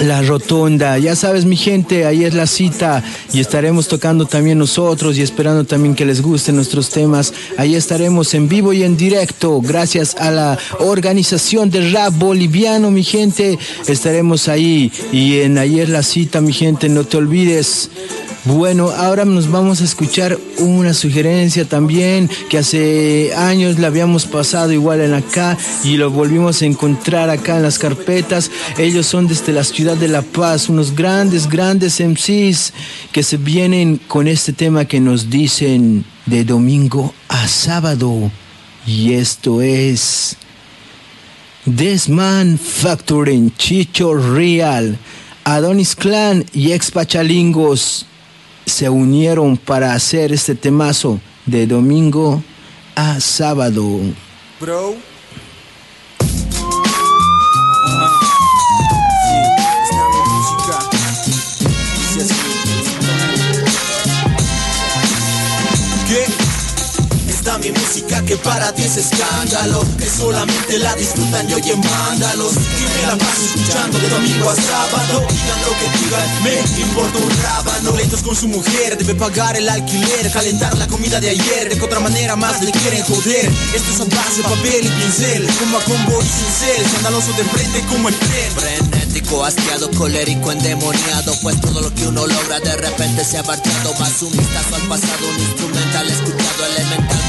la 0.00 0.22
rotonda. 0.22 0.98
Ya 0.98 1.16
sabes, 1.16 1.44
mi 1.44 1.56
gente, 1.56 2.06
ahí 2.06 2.24
es 2.24 2.34
la 2.34 2.46
cita 2.46 3.02
y 3.32 3.40
estaremos 3.40 3.88
tocando 3.88 4.26
también 4.26 4.58
nosotros 4.58 5.18
y 5.18 5.22
esperando 5.22 5.64
también 5.64 5.94
que 5.94 6.04
les 6.04 6.22
gusten 6.22 6.56
nuestros 6.56 6.90
temas. 6.90 7.32
Ahí 7.56 7.74
estaremos 7.74 8.34
en 8.34 8.48
vivo 8.48 8.72
y 8.72 8.82
en 8.82 8.96
directo. 8.96 9.60
Gracias 9.60 10.16
a 10.16 10.30
la 10.30 10.58
organización 10.80 11.70
de 11.70 11.90
rap 11.90 12.14
boliviano, 12.14 12.90
mi 12.90 13.04
gente. 13.04 13.58
Estaremos 13.86 14.48
ahí 14.48 14.92
y 15.12 15.40
en 15.40 15.58
ahí 15.58 15.80
es 15.80 15.88
la 15.88 16.02
cita, 16.02 16.40
mi 16.40 16.52
gente. 16.52 16.88
No 16.88 17.04
te 17.04 17.16
olvides. 17.16 17.90
Bueno, 18.44 18.90
ahora 18.90 19.24
nos 19.24 19.50
vamos 19.50 19.80
a 19.80 19.84
escuchar 19.84 20.38
una 20.58 20.94
sugerencia 20.94 21.64
también 21.64 22.30
que 22.48 22.58
hace 22.58 23.32
años 23.34 23.78
la 23.78 23.88
habíamos 23.88 24.26
pasado 24.26 24.72
igual 24.72 25.00
en 25.00 25.12
acá 25.12 25.58
y 25.82 25.96
lo 25.96 26.10
volvimos 26.10 26.62
a 26.62 26.66
encontrar 26.66 27.30
acá 27.30 27.56
en 27.56 27.64
las 27.64 27.78
carpetas. 27.80 28.50
Ellos 28.78 29.06
son 29.06 29.26
desde 29.26 29.52
la 29.52 29.64
ciudad 29.64 29.96
de 29.96 30.08
La 30.08 30.22
Paz, 30.22 30.68
unos 30.68 30.94
grandes, 30.94 31.48
grandes 31.48 32.00
MCs 32.00 32.72
que 33.12 33.24
se 33.24 33.38
vienen 33.38 34.00
con 34.06 34.28
este 34.28 34.52
tema 34.52 34.84
que 34.84 35.00
nos 35.00 35.28
dicen 35.28 36.04
de 36.26 36.44
domingo 36.44 37.12
a 37.28 37.48
sábado. 37.48 38.30
Y 38.86 39.14
esto 39.14 39.60
es 39.60 40.36
Desman 41.66 42.56
Factoring, 42.56 43.52
Chicho 43.56 44.14
Real, 44.14 44.96
Adonis 45.44 45.96
Clan 45.96 46.46
y 46.54 46.72
Ex 46.72 46.92
Pachalingos 46.92 48.06
se 48.68 48.88
unieron 48.88 49.56
para 49.56 49.94
hacer 49.94 50.32
este 50.32 50.54
temazo 50.54 51.20
de 51.46 51.66
domingo 51.66 52.42
a 52.94 53.20
sábado. 53.20 54.00
Que 68.06 68.36
para 68.36 68.72
ti 68.72 68.82
es 68.82 68.96
escándalo 68.96 69.84
Que 69.98 70.08
solamente 70.08 70.78
la 70.78 70.94
disfrutan 70.94 71.48
y 71.48 71.54
oyen 71.54 71.80
vándalos. 71.80 72.52
Que 72.52 73.00
me 73.00 73.06
la 73.06 73.16
paso 73.16 73.44
escuchando 73.44 73.98
de 73.98 74.08
domingo 74.08 74.50
a 74.50 74.54
sábado 74.54 75.26
Digan 75.28 75.60
lo 75.62 75.70
que 75.78 75.98
digan, 75.98 76.42
me 76.42 76.82
importa 76.82 77.18
un 77.18 77.42
rábano. 77.42 77.92
Pleitos 77.92 78.22
con 78.22 78.36
su 78.36 78.48
mujer, 78.48 78.96
debe 78.98 79.14
pagar 79.14 79.56
el 79.56 79.68
alquiler 79.68 80.30
Calentar 80.32 80.76
la 80.76 80.86
comida 80.86 81.20
de 81.20 81.30
ayer, 81.30 81.74
de 81.74 81.82
otra 81.82 82.00
manera 82.00 82.36
más 82.36 82.62
le 82.62 82.72
quieren 82.72 83.02
joder. 83.04 83.50
Esto 83.74 83.90
es 83.92 84.00
a 84.00 84.04
base 84.04 84.36
de 84.36 84.42
papel 84.42 84.86
y 84.86 84.88
pincel 84.88 85.48
Como 85.58 85.78
a 85.78 85.82
combo 85.82 86.20
y 86.20 86.26
cincel, 86.26 86.84
escandaloso 86.84 87.32
de 87.32 87.44
frente 87.44 87.80
como 87.88 88.08
el 88.08 88.14
tren. 88.14 88.52
Frenético, 88.56 89.44
asqueado, 89.44 89.90
colérico, 89.92 90.52
endemoniado 90.52 91.34
Pues 91.42 91.60
todo 91.60 91.80
lo 91.80 91.94
que 91.94 92.06
uno 92.06 92.26
logra 92.26 92.60
de 92.60 92.76
repente 92.76 93.24
se 93.24 93.38
ha 93.38 93.42
marchado. 93.42 93.94
Más 93.98 94.22
un 94.22 94.32
vistazo 94.32 94.74
al 94.76 94.82
pasado, 94.82 95.28
un 95.28 95.40
instrumental 95.40 96.08
escuchado 96.08 96.66
Elemental 96.76 97.27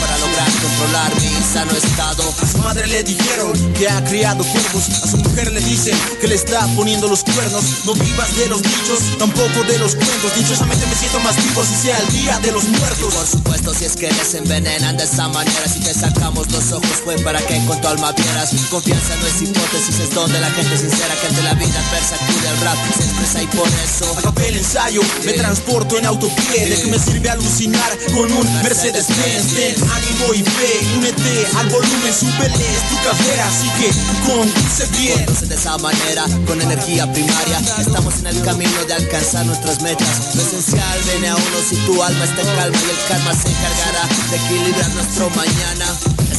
controlar 0.80 1.16
mi 1.20 1.28
insano 1.28 1.72
estado. 1.74 2.24
A 2.42 2.48
su 2.48 2.58
madre 2.60 2.88
le 2.88 3.04
dijeron 3.04 3.52
que 3.74 3.90
ha 3.90 4.04
criado 4.06 4.44
cuervos. 4.44 4.90
A 5.04 5.08
su 5.08 5.18
mujer 5.18 5.52
le 5.52 5.60
dicen 5.62 5.98
que 6.22 6.28
le 6.28 6.36
está 6.36 6.66
poniendo 6.76 7.08
los 7.08 7.24
cuernos. 7.24 7.64
No 7.86 7.94
vivas 7.94 8.36
de 8.38 8.48
los 8.48 8.62
dichos, 8.62 9.18
tampoco 9.18 9.64
de 9.68 9.78
los 9.80 9.96
cuentos. 9.96 10.36
Dichosamente 10.36 10.86
me 10.86 10.96
siento 10.96 11.20
más 11.20 11.36
vivo 11.36 11.64
si 11.64 11.76
sea 11.76 11.98
el 11.98 12.08
día 12.10 12.40
de 12.40 12.52
los 12.52 12.64
muertos. 12.64 13.14
Por 13.14 13.28
supuesto, 13.28 13.74
si 13.74 13.86
es 13.86 13.96
que 13.96 14.12
les 14.12 14.34
envenenan 14.36 14.98
de 14.98 15.04
esa 15.04 15.28
manera. 15.28 15.68
Si 15.68 15.80
te 15.80 15.94
sacamos 15.94 16.50
los 16.52 16.72
ojos 16.72 17.02
fue 17.04 17.18
para 17.20 17.42
que 17.42 17.64
con 17.66 17.80
tu 17.82 17.88
alma 17.88 18.12
vieras. 18.14 18.52
Confianza 18.70 19.16
no 19.18 19.28
es 19.28 19.42
hipótesis, 19.42 20.00
es 20.00 20.14
donde 20.14 20.40
la 20.40 20.50
gente 20.52 20.78
sincera 20.78 21.16
Que 21.22 21.28
ante 21.28 21.42
la 21.44 21.54
vida 21.54 21.80
adversa 21.88 22.16
acude 22.16 22.48
al 22.48 22.60
rap 22.62 22.78
Se 22.96 23.04
expresa 23.04 23.44
y 23.44 23.48
por 23.48 23.68
eso 23.68 24.18
Acabé 24.18 24.50
el 24.50 24.58
ensayo, 24.58 25.02
me 25.26 25.34
transporto 25.34 25.98
en 25.98 26.06
autopie. 26.06 26.66
¿De 26.66 26.82
qué 26.82 26.88
me 26.88 27.00
sirve 27.00 27.30
alucinar 27.30 27.98
con 28.14 28.32
un 28.32 28.64
Mercedes-Benz? 28.64 29.54
Ten 29.56 29.76
ánimo 29.90 30.34
y 30.34 30.44
fe, 30.44 30.69
únete 30.98 31.48
al 31.58 31.70
volumen, 31.70 32.14
súbele, 32.14 32.70
tu 32.90 32.96
carrera 33.04 33.48
Así 33.48 33.70
que 33.80 33.90
conduce 34.28 34.86
bien 34.98 35.26
Conduce 35.26 35.46
de 35.48 35.56
esa 35.56 35.78
manera, 35.78 36.26
con 36.46 36.62
energía 36.62 37.12
primaria. 37.12 37.60
Estamos 37.80 38.20
en 38.20 38.28
el 38.28 38.42
camino 38.44 38.86
de 38.86 38.94
alcanzar 38.94 39.46
nuestras 39.46 39.82
metas. 39.82 40.36
Lo 40.36 40.42
esencial 40.42 41.00
viene 41.12 41.30
a 41.30 41.36
uno 41.36 41.58
si 41.68 41.76
tu 41.78 42.02
alma 42.02 42.24
está 42.24 42.42
en 42.42 42.56
calma 42.56 42.78
Y 42.78 42.90
el 42.90 43.08
karma 43.08 43.34
se 43.34 43.50
encargará 43.50 44.08
de 44.30 44.38
equilibrar 44.38 44.90
nuestro 44.92 45.30
mañana. 45.32 45.86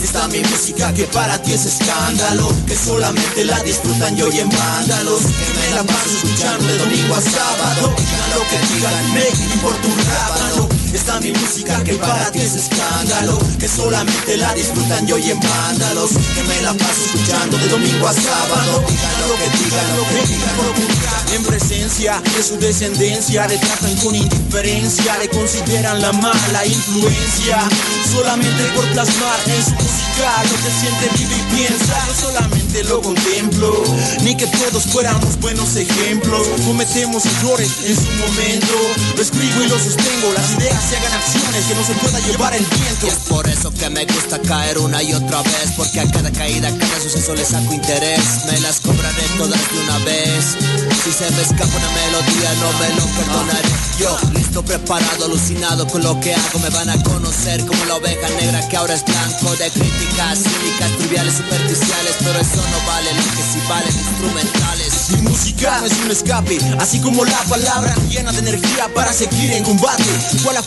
Esta 0.02 0.28
mi 0.28 0.40
música 0.40 0.94
que 0.94 1.04
para 1.04 1.40
ti 1.42 1.52
es 1.52 1.66
escándalo 1.66 2.50
Que 2.66 2.74
solamente 2.74 3.44
la 3.44 3.62
disfrutan 3.62 4.16
y 4.16 4.22
oyen 4.22 4.48
vándalos. 4.48 5.22
Que 5.22 5.58
me 5.58 5.76
la 5.76 5.84
paso 5.84 6.10
escuchando 6.10 6.66
de 6.66 6.78
domingo 6.78 7.14
a 7.14 7.20
sábado. 7.20 7.94
Digan 7.96 8.30
lo 8.34 8.42
que 8.48 8.74
digan, 8.74 9.14
me 9.14 9.54
importa 9.54 9.88
un 9.88 9.98
rábano 10.06 10.79
Esta 10.92 11.20
mi 11.20 11.30
música 11.30 11.84
que 11.84 11.94
para 11.94 12.32
ti 12.32 12.40
es 12.40 12.56
escándalo 12.56 13.38
Que 13.60 13.68
solamente 13.68 14.36
la 14.36 14.52
disfrutan 14.54 15.08
y 15.08 15.12
oyen 15.12 15.38
vándalos. 15.38 16.10
Que 16.34 16.42
me 16.42 16.62
la 16.62 16.74
paso 16.74 17.04
escuchando 17.04 17.58
de 17.58 17.68
domingo 17.68 18.08
a 18.08 18.12
sábado. 18.12 18.72
Lo 18.72 18.86
que 18.86 18.94
digan, 18.98 19.96
lo 19.96 20.04
que 20.04 20.26
digan, 20.26 20.56
lo 20.56 20.74
que 20.74 21.36
En 21.36 21.44
presencia 21.44 22.20
de 22.36 22.42
su 22.42 22.58
descendencia 22.58 23.46
Le 23.46 23.58
tratan 23.58 23.94
con 23.96 24.14
indiferencia 24.16 25.16
Le 25.18 25.28
consideran 25.28 26.02
la 26.02 26.12
mala 26.12 26.66
influencia. 26.66 27.68
Solamente 28.12 28.64
por 28.74 28.84
plasmar 28.92 29.38
en 29.46 29.64
su 29.64 29.70
música 29.70 30.42
Lo 30.42 30.56
que 30.58 30.70
siente, 30.80 31.08
vive 31.18 31.36
y 31.36 31.54
piensa. 31.54 32.04
Yo 32.08 32.28
solamente 32.28 32.84
lo 32.84 33.00
contemplo 33.00 33.84
Ni 34.22 34.36
que 34.36 34.46
todos 34.48 34.84
fuéramos 34.86 35.38
buenos 35.38 35.76
ejemplos. 35.76 36.48
Cometemos 36.66 37.24
errores 37.26 37.70
en 37.86 37.94
su 37.94 38.10
momento 38.18 38.74
Lo 39.14 39.22
escribo 39.22 39.62
y 39.62 39.68
lo 39.68 39.78
sostengo 39.78 40.32
Las 40.34 40.50
ideas 40.58 40.79
hagan 40.96 41.12
acciones 41.12 41.64
Que 41.66 41.74
no 41.74 41.84
se 41.84 41.94
pueda 41.94 42.18
llevar 42.20 42.54
el 42.54 42.64
viento. 42.64 43.06
Y 43.06 43.08
es 43.08 43.18
por 43.28 43.48
eso 43.48 43.72
que 43.72 43.90
me 43.90 44.04
gusta 44.04 44.38
caer 44.40 44.78
una 44.78 45.02
y 45.02 45.12
otra 45.12 45.42
vez 45.42 45.72
Porque 45.76 46.00
a 46.00 46.10
cada 46.10 46.30
caída, 46.30 46.68
a 46.68 46.76
cada 46.76 47.00
suceso 47.00 47.34
le 47.34 47.44
saco 47.44 47.72
interés. 47.74 48.44
Me 48.46 48.60
las 48.60 48.80
cobraré 48.80 49.22
todas 49.38 49.60
de 49.72 49.80
una 49.80 49.98
vez. 49.98 50.56
Si 51.04 51.12
se 51.12 51.30
me 51.30 51.42
escapa 51.42 51.76
una 51.76 51.90
melodía 51.90 52.52
no 52.60 52.72
me 52.78 52.88
lo 52.94 53.06
perdonaré. 53.16 53.70
Yo, 54.00 54.16
listo, 54.32 54.64
preparado, 54.64 55.26
alucinado 55.26 55.86
con 55.86 56.02
lo 56.02 56.18
que 56.20 56.34
hago 56.34 56.58
Me 56.60 56.70
van 56.70 56.88
a 56.88 57.02
conocer 57.02 57.64
como 57.66 57.84
la 57.84 57.96
oveja 57.96 58.30
negra 58.40 58.66
que 58.66 58.78
ahora 58.78 58.94
es 58.94 59.04
blanco 59.04 59.54
De 59.56 59.70
críticas 59.70 60.38
cínicas, 60.38 60.90
triviales, 60.96 61.34
superficiales 61.34 62.16
Pero 62.18 62.38
eso 62.38 62.56
no 62.56 62.86
vale, 62.86 63.12
lo 63.12 63.22
que 63.22 63.42
sí 63.42 63.60
valen 63.68 63.94
instrumentales. 63.94 65.10
Mi 65.10 65.28
música 65.28 65.80
no 65.80 65.86
es 65.86 65.92
un 66.02 66.10
escape 66.10 66.58
Así 66.78 66.98
como 67.00 67.26
la 67.26 67.38
palabra 67.44 67.94
llena 68.08 68.32
de 68.32 68.38
energía 68.38 68.88
para 68.94 69.12
seguir 69.12 69.52
en 69.52 69.64
combate 69.64 70.04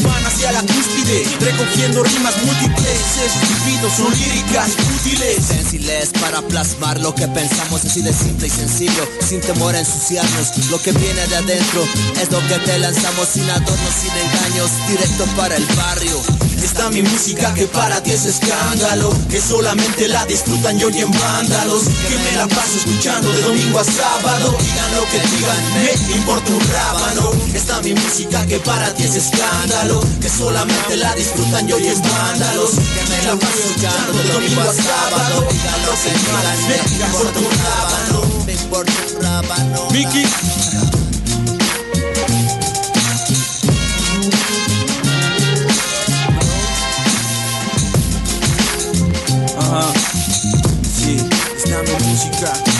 hacia 0.10 0.52
la 0.52 0.62
cúspide 0.62 1.26
Recogiendo 1.39 2.04
rimas 2.04 2.36
múltiples 2.44 3.00
Esos 3.26 3.66
divinos 3.66 3.94
son 3.94 4.13
líricas 4.13 4.70
útiles. 4.96 5.46
Sensibles 5.46 6.10
para 6.20 6.42
plasmar 6.42 7.00
lo 7.00 7.13
que 7.13 7.28
pensamos 7.28 7.84
así 7.86 8.02
de 8.02 8.13
simple 8.13 8.48
y 8.48 8.50
sencillo 8.50 9.08
Sin 9.28 9.42
temor 9.42 9.76
a 9.76 9.80
ensuciarnos. 9.80 10.58
Lo 10.70 10.82
que 10.82 10.92
viene 10.92 11.26
de 11.28 11.36
adentro 11.36 11.84
es 12.22 12.32
lo 12.32 12.39
que 12.48 12.60
te 12.60 12.80
lanzamos 12.80 13.28
Sin 13.30 13.50
adornos, 13.50 13.94
sin 14.02 14.12
engaños 14.12 14.70
Directo 14.88 15.26
para 15.38 15.56
el 15.56 15.66
barrio. 15.76 16.22
Esta 16.63 16.89
mi 16.89 17.02
música 17.02 17.54
que 17.54 17.66
para 17.68 18.02
ti 18.02 18.12
es 18.12 18.26
escándalo 18.26 19.13
Que 19.30 19.42
solamente 19.42 20.08
la 20.08 20.26
disfrutan 20.26 20.80
y 20.80 20.86
oyen 20.86 21.12
vándalos. 21.12 21.84
Que 21.84 22.18
me 22.18 22.38
la 22.38 22.48
paso 22.48 22.78
escuchando 22.78 23.30
de 23.32 23.42
domingo 23.42 23.80
a 23.80 23.84
sábado 23.84 24.56
Digan 24.60 24.96
lo 24.96 25.04
que 25.10 25.20
digan, 25.36 26.10
me 26.10 26.16
importa 26.16 26.52
un 26.52 26.62
rábano 26.72 27.32
Esta 27.54 27.82
mi 27.82 27.94
música 27.94 28.46
que 28.46 28.60
para 28.60 28.94
ti 28.94 29.04
es 29.04 29.16
escándalo 29.16 29.93
Que 30.22 30.30
solamente 30.30 30.98
la 30.98 31.14
disfrutan 31.16 31.68
y 31.68 31.74
oyen 31.74 32.02
vándalos. 32.02 32.72
Que 32.72 33.10
me 33.10 33.24
la 33.26 33.36
paso 33.36 33.60
escuchando 33.60 34.14
de 34.14 34.34
domingo 34.34 34.62
a 34.62 34.74
sábado 34.74 35.48
Digan 35.52 35.86
lo 35.86 35.92
que 35.92 36.10
digan, 36.20 36.58
me 36.68 37.06
importa 37.06 37.40
un 37.40 37.50
rábano 37.64 38.44
Me 38.46 38.54
importa 38.54 38.92
un 39.16 39.24
rábano. 39.24 39.90
Mickey. 39.92 40.26
Ajá, 49.60 49.94
sí, 50.98 51.18
esta 51.58 51.82
mi 51.84 52.06
música 52.06 52.73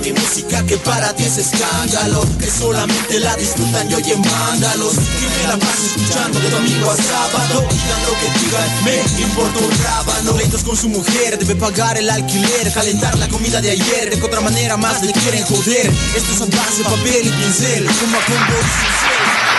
mi 0.00 0.12
música 0.12 0.64
que 0.64 0.76
para 0.78 1.14
ti 1.14 1.24
es 1.24 1.38
escándalo 1.38 2.24
Que 2.38 2.46
solamente 2.46 3.20
la 3.20 3.36
disfrutan 3.36 3.90
y 3.90 3.94
oyen 3.94 4.22
vándalos. 4.22 4.94
Que 4.94 5.28
me 5.38 5.48
la 5.48 5.56
paso 5.58 5.86
escuchando 5.86 6.40
de 6.40 6.50
domingo 6.50 6.90
a 6.90 6.96
sábado 6.96 7.66
Digan 7.70 8.02
lo 8.06 8.12
que 8.20 8.38
digan, 8.40 8.84
me 8.84 9.22
importa 9.22 9.58
un 9.58 9.84
rábano. 9.84 10.34
Pleitos 10.34 10.64
con 10.64 10.76
su 10.76 10.88
mujer, 10.88 11.38
debe 11.38 11.56
pagar 11.56 11.98
el 11.98 12.08
alquiler 12.08 12.72
Calentar 12.72 13.16
la 13.18 13.28
comida 13.28 13.60
de 13.60 13.70
ayer, 13.70 14.16
de 14.16 14.22
otra 14.22 14.40
manera 14.40 14.76
más 14.76 15.02
le 15.02 15.12
quieren 15.12 15.44
joder. 15.44 15.90
Esto 16.16 16.32
es 16.32 16.40
a 16.40 16.46
base 16.46 16.82
papel 16.84 17.26
y 17.26 17.30
pincel 17.30 17.84
Como 17.86 18.18
a 18.18 18.24
combo 18.24 18.58
y 18.58 18.70
cincel 18.80 19.49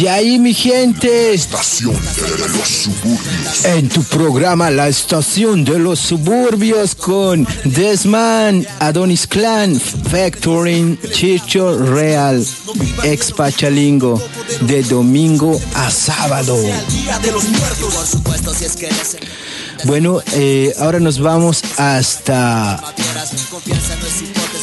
Y 0.00 0.06
ahí 0.06 0.38
mi 0.38 0.54
gente, 0.54 1.34
Estación 1.34 1.92
de 1.92 2.38
los 2.38 2.68
suburbios. 2.68 3.64
en 3.66 3.88
tu 3.90 4.02
programa 4.04 4.70
La 4.70 4.88
Estación 4.88 5.62
de 5.62 5.78
los 5.78 5.98
Suburbios 5.98 6.94
con 6.94 7.46
Desman, 7.64 8.66
Adonis 8.78 9.26
Clan, 9.26 9.78
Factoring, 9.78 10.98
Chicho 11.12 11.76
Real, 11.76 12.42
ex 13.04 13.30
Pachalingo, 13.32 14.18
de 14.62 14.82
domingo 14.84 15.60
a 15.74 15.90
sábado. 15.90 16.56
Bueno, 19.84 20.20
eh, 20.34 20.74
ahora 20.78 21.00
nos 21.00 21.20
vamos 21.20 21.62
hasta 21.76 22.82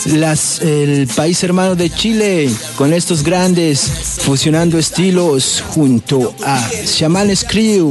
las, 0.05 0.61
el 0.61 1.07
país 1.07 1.43
hermano 1.43 1.75
de 1.75 1.89
Chile 1.89 2.49
con 2.75 2.93
estos 2.93 3.23
grandes 3.23 3.79
fusionando 4.21 4.77
estilos 4.77 5.63
junto 5.69 6.33
a 6.45 6.69
Shaman 6.85 7.33
Crew, 7.47 7.89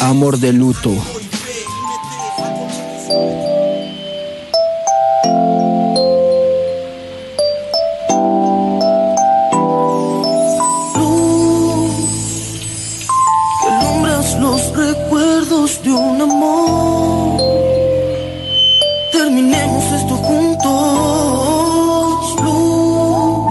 Amor 0.00 0.38
de 0.38 0.52
Luto. 0.52 1.15
Terminemos 19.12 19.84
esto 19.92 20.16
juntos, 20.16 20.76
Blue, 22.40 23.46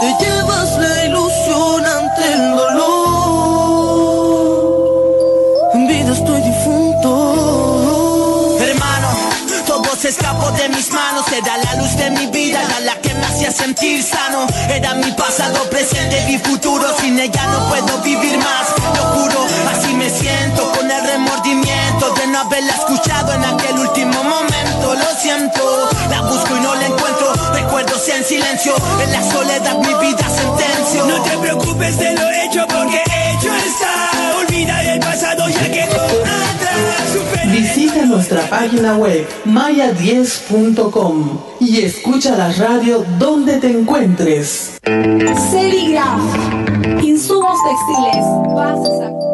Te 0.00 0.08
llevas 0.24 0.78
la 0.78 1.04
ilusión 1.04 1.84
ante 1.86 2.32
el 2.32 2.56
dolor. 2.56 2.92
En 5.74 5.86
vida 5.86 6.12
estoy 6.12 6.40
difunto. 6.42 7.10
Hermano, 8.60 9.08
todo 9.66 9.96
se 9.96 10.08
escapó 10.08 10.50
de 10.52 10.68
mis 10.68 10.92
manos. 10.92 11.24
Te 11.26 11.40
da 11.40 11.56
la 11.58 11.74
luz 11.76 11.96
de 11.96 12.10
mi 12.10 12.26
vida, 12.26 12.60
da 12.68 12.80
la 12.80 12.94
que 13.00 13.14
me 13.14 13.24
hacía 13.26 13.50
sentir 13.52 14.02
sano. 14.02 14.46
Era 14.68 14.94
mi 14.94 15.10
pasado, 15.12 15.58
presente, 15.70 16.24
mi 16.26 16.38
futuro. 16.38 16.84
Sin 17.00 17.18
ella 17.18 17.46
no 17.46 17.68
puedo 17.68 17.98
vivir 18.02 18.36
más, 18.38 18.68
lo 18.96 19.04
juro. 19.14 19.46
Así 19.72 19.94
me 19.94 20.10
siento 20.10 20.70
con 20.72 20.90
el 20.90 21.01
haberla 22.52 22.72
escuchado 22.72 23.32
en 23.32 23.44
aquel 23.44 23.78
último 23.78 24.22
momento. 24.24 24.94
Lo 24.94 25.18
siento, 25.18 25.88
la 26.10 26.20
busco 26.20 26.56
y 26.56 26.60
no 26.60 26.74
la 26.74 26.86
encuentro. 26.86 27.32
Recuerdos 27.54 28.06
en 28.08 28.24
silencio, 28.24 28.74
en 29.02 29.12
la 29.12 29.22
soledad 29.22 29.78
mi 29.78 30.06
vida 30.06 30.28
sentencio. 30.28 31.06
No 31.06 31.22
te 31.22 31.38
preocupes 31.38 31.98
de 31.98 32.12
lo 32.14 32.30
hecho 32.30 32.66
porque 32.68 33.02
hecho 33.06 33.48
está. 33.54 34.36
Olvida 34.38 34.92
el 34.92 35.00
pasado 35.00 35.48
ya 35.48 35.72
quedó 35.72 36.02
atrás. 36.02 37.46
Visita 37.46 38.04
nuestra 38.04 38.42
página 38.50 38.96
web 38.96 39.26
maya10.com 39.46 41.40
y 41.60 41.84
escucha 41.84 42.36
la 42.36 42.52
radio 42.52 43.04
donde 43.18 43.58
te 43.58 43.70
encuentres. 43.70 44.78
Serigraph. 45.50 46.20
Insumos 47.02 47.58
textiles. 47.64 48.26
Bases 48.54 49.31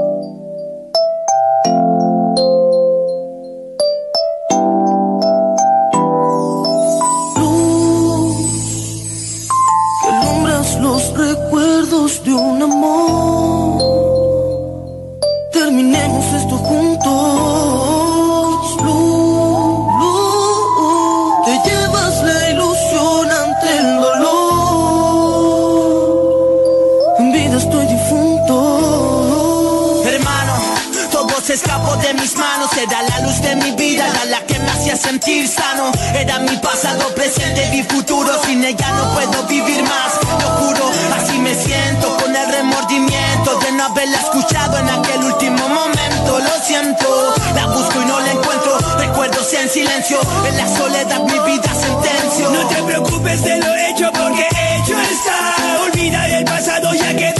sentir 35.18 35.48
sano. 35.48 35.90
Era 36.14 36.38
mi 36.38 36.56
pasado, 36.58 37.08
presente 37.14 37.76
y 37.76 37.82
futuro. 37.82 38.30
Sin 38.44 38.62
ella 38.64 38.88
no 38.92 39.14
puedo 39.14 39.42
vivir 39.48 39.82
más, 39.82 40.12
lo 40.42 40.48
juro. 40.60 40.90
Así 41.16 41.38
me 41.38 41.54
siento 41.54 42.16
con 42.18 42.34
el 42.34 42.52
remordimiento 42.52 43.58
de 43.58 43.72
no 43.72 43.84
haberla 43.84 44.18
escuchado 44.18 44.78
en 44.78 44.88
aquel 44.88 45.24
último 45.24 45.68
momento. 45.68 46.38
Lo 46.38 46.64
siento, 46.64 47.34
la 47.54 47.66
busco 47.66 48.02
y 48.02 48.06
no 48.06 48.20
la 48.20 48.32
encuentro. 48.32 48.78
Recuerdos 48.98 49.52
en 49.54 49.68
silencio, 49.68 50.20
en 50.46 50.56
la 50.56 50.68
soledad 50.76 51.20
mi 51.20 51.38
vida 51.50 51.74
sentencio. 51.74 52.50
No 52.50 52.68
te 52.68 52.82
preocupes 52.82 53.42
de 53.42 53.58
lo 53.58 53.74
hecho 53.74 54.10
porque 54.12 54.46
hecho 54.76 54.96
está. 55.00 55.82
Olvida 55.84 56.38
el 56.38 56.44
pasado 56.44 56.94
ya 56.94 57.16
quedó 57.16 57.38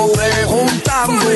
sigo 0.00 0.12
preguntando 0.12 1.26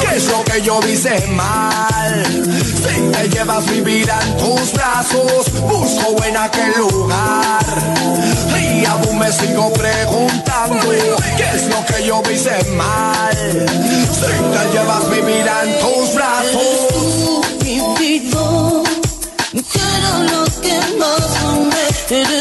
qué 0.00 0.16
es 0.16 0.24
lo 0.26 0.44
que 0.44 0.62
yo 0.62 0.80
hice 0.88 1.26
mal. 1.28 2.24
Si 2.26 3.00
te 3.12 3.28
llevas 3.28 3.66
mi 3.66 3.80
vida 3.80 4.18
en 4.22 4.36
tus 4.36 4.72
brazos, 4.72 5.52
busco 5.60 6.24
en 6.24 6.36
aquel 6.36 6.72
lugar 6.78 7.64
y 8.60 8.84
aún 8.84 9.18
me 9.18 9.30
sigo 9.32 9.72
preguntando 9.72 10.90
qué 11.36 11.50
es 11.54 11.66
lo 11.68 11.84
que 11.86 12.06
yo 12.06 12.22
hice 12.32 12.64
mal. 12.76 13.36
Si 14.12 14.26
te 14.26 14.72
llevas 14.72 15.08
mi 15.08 15.20
vida 15.20 15.62
en 15.64 15.80
tus 15.80 16.14
brazos. 16.14 16.98
Quiero 19.72 20.22
lo 20.30 20.44
que 20.60 20.78
más 20.98 21.36
amé. 21.44 22.37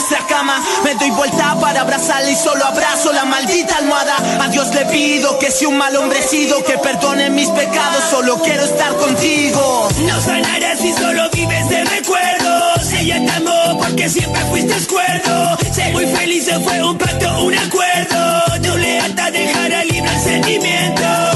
Nuestra 0.00 0.26
cama 0.26 0.62
Me 0.82 0.94
doy 0.94 1.10
vuelta 1.10 1.56
para 1.60 1.82
abrazarla 1.82 2.30
y 2.30 2.36
solo 2.36 2.64
abrazo 2.64 3.12
la 3.12 3.24
maldita 3.24 3.76
almohada 3.76 4.16
A 4.40 4.48
Dios 4.48 4.74
le 4.74 4.86
pido 4.86 5.38
que 5.38 5.50
si 5.50 5.66
un 5.66 5.76
mal 5.76 5.94
hombre 5.96 6.20
he 6.20 6.22
sido 6.22 6.62
Que 6.64 6.78
perdone 6.78 7.28
mis 7.30 7.48
pecados, 7.50 8.04
solo 8.10 8.40
quiero 8.42 8.64
estar 8.64 8.94
contigo 8.94 9.88
No 10.06 10.20
sanarás 10.20 10.78
si 10.78 10.92
solo 10.92 11.28
vives 11.32 11.68
de 11.68 11.84
recuerdos. 11.84 12.92
Ella 12.98 13.20
te 13.24 13.30
amó 13.32 13.78
porque 13.78 14.08
siempre 14.08 14.40
fuiste 14.46 14.74
escuerdo. 14.74 15.58
Sé 15.72 15.90
muy 15.92 16.06
feliz, 16.06 16.48
fue 16.64 16.82
un 16.82 16.96
pacto, 16.96 17.44
un 17.44 17.58
acuerdo. 17.58 18.44
Tu 18.62 18.76
lealtad 18.78 19.32
dejará 19.32 19.84
libre 19.84 20.10
el 20.10 20.20
sentimiento. 20.20 21.29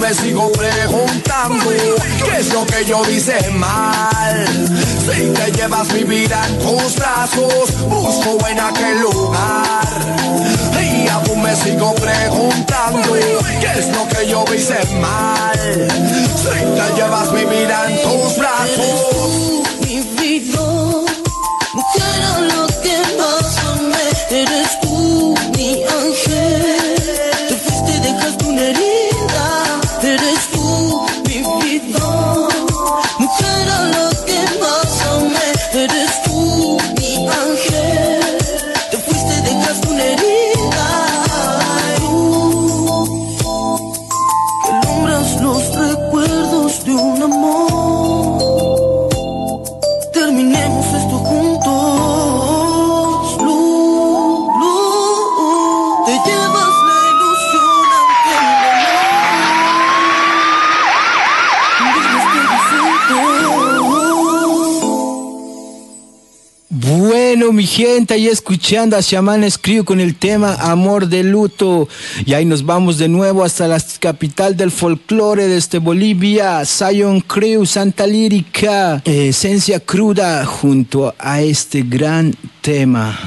Me 0.00 0.14
sigo 0.14 0.50
preguntando 0.52 1.64
qué 2.24 2.38
es 2.38 2.52
lo 2.52 2.64
que 2.66 2.84
yo 2.86 3.02
hice 3.10 3.50
mal. 3.50 4.46
Si 5.04 5.28
te 5.28 5.52
llevas 5.52 5.92
mi 5.92 6.04
vida 6.04 6.40
en 6.48 6.58
tus 6.58 6.96
brazos, 6.96 7.86
busco 7.88 8.46
en 8.48 8.60
aquel 8.60 9.00
lugar 9.00 9.88
y 10.80 11.08
aún 11.08 11.42
me 11.42 11.54
sigo 11.54 11.94
preguntando 11.94 13.12
qué 13.60 13.78
es 13.78 13.88
lo 13.88 14.08
que 14.08 14.26
yo 14.26 14.44
hice 14.54 14.78
mal. 15.00 16.19
Gente, 68.10 68.14
ahí 68.14 68.28
escuchando 68.28 68.96
a 68.96 69.00
Shaman 69.00 69.48
Crew 69.60 69.84
con 69.84 70.00
el 70.00 70.16
tema 70.16 70.54
Amor 70.54 71.08
de 71.08 71.22
Luto. 71.22 71.88
Y 72.24 72.34
ahí 72.34 72.44
nos 72.44 72.64
vamos 72.64 72.98
de 72.98 73.08
nuevo 73.08 73.44
hasta 73.44 73.68
la 73.68 73.80
capital 73.98 74.56
del 74.56 74.70
folclore 74.70 75.46
desde 75.46 75.78
Bolivia, 75.78 76.64
Zion 76.64 77.20
Crew, 77.20 77.66
Santa 77.66 78.06
Lírica, 78.06 79.02
esencia 79.04 79.80
cruda 79.80 80.44
junto 80.44 81.14
a 81.18 81.40
este 81.40 81.82
gran 81.82 82.34
tema. 82.60 83.18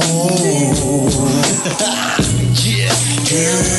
Solo 3.30 3.69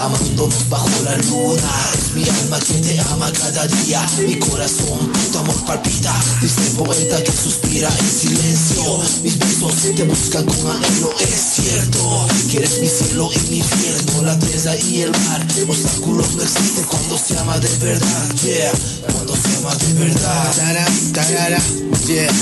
amándonos 0.00 0.68
bajo 0.68 0.88
la 1.04 1.16
luna. 1.16 1.90
Es 1.94 2.14
mi 2.14 2.28
alma 2.28 2.58
que 2.58 2.74
te 2.74 3.00
ama 3.00 3.30
cada 3.32 3.66
día, 3.66 4.04
mi 4.26 4.38
corazón, 4.38 5.12
tu 5.32 5.38
amor 5.38 5.64
palpita. 5.64 6.14
Dice 6.40 6.66
el 6.66 6.72
poeta 6.72 7.22
que 7.22 7.32
suspira 7.32 7.88
en 7.88 8.10
silencio. 8.10 9.00
Mis 9.22 9.38
besos 9.38 9.74
te 9.94 10.02
buscan 10.04 10.44
con 10.44 10.70
anhelo, 10.70 11.14
es 11.20 11.40
cierto. 11.54 12.26
Que 12.50 12.58
eres 12.58 12.80
mi 12.80 12.88
cielo 12.88 13.30
y 13.32 13.50
mi 13.50 13.58
infierno, 13.58 14.22
la 14.22 14.38
tierra 14.38 14.76
y 14.76 15.02
el 15.02 15.10
mar. 15.10 15.46
Obstáculos 15.68 16.34
no 16.34 16.42
existen 16.42 16.84
cuando 16.84 17.18
se 17.18 17.38
ama 17.38 17.58
de 17.58 17.68
verdad, 17.78 18.34
yeah. 18.42 18.72
Cuando 19.12 19.34
se 19.34 19.56
ama 19.58 19.74
de 19.74 19.94
verdad. 19.94 20.52
Tarara, 20.56 20.86
tarara, 21.12 21.62
yeah. 22.06 22.32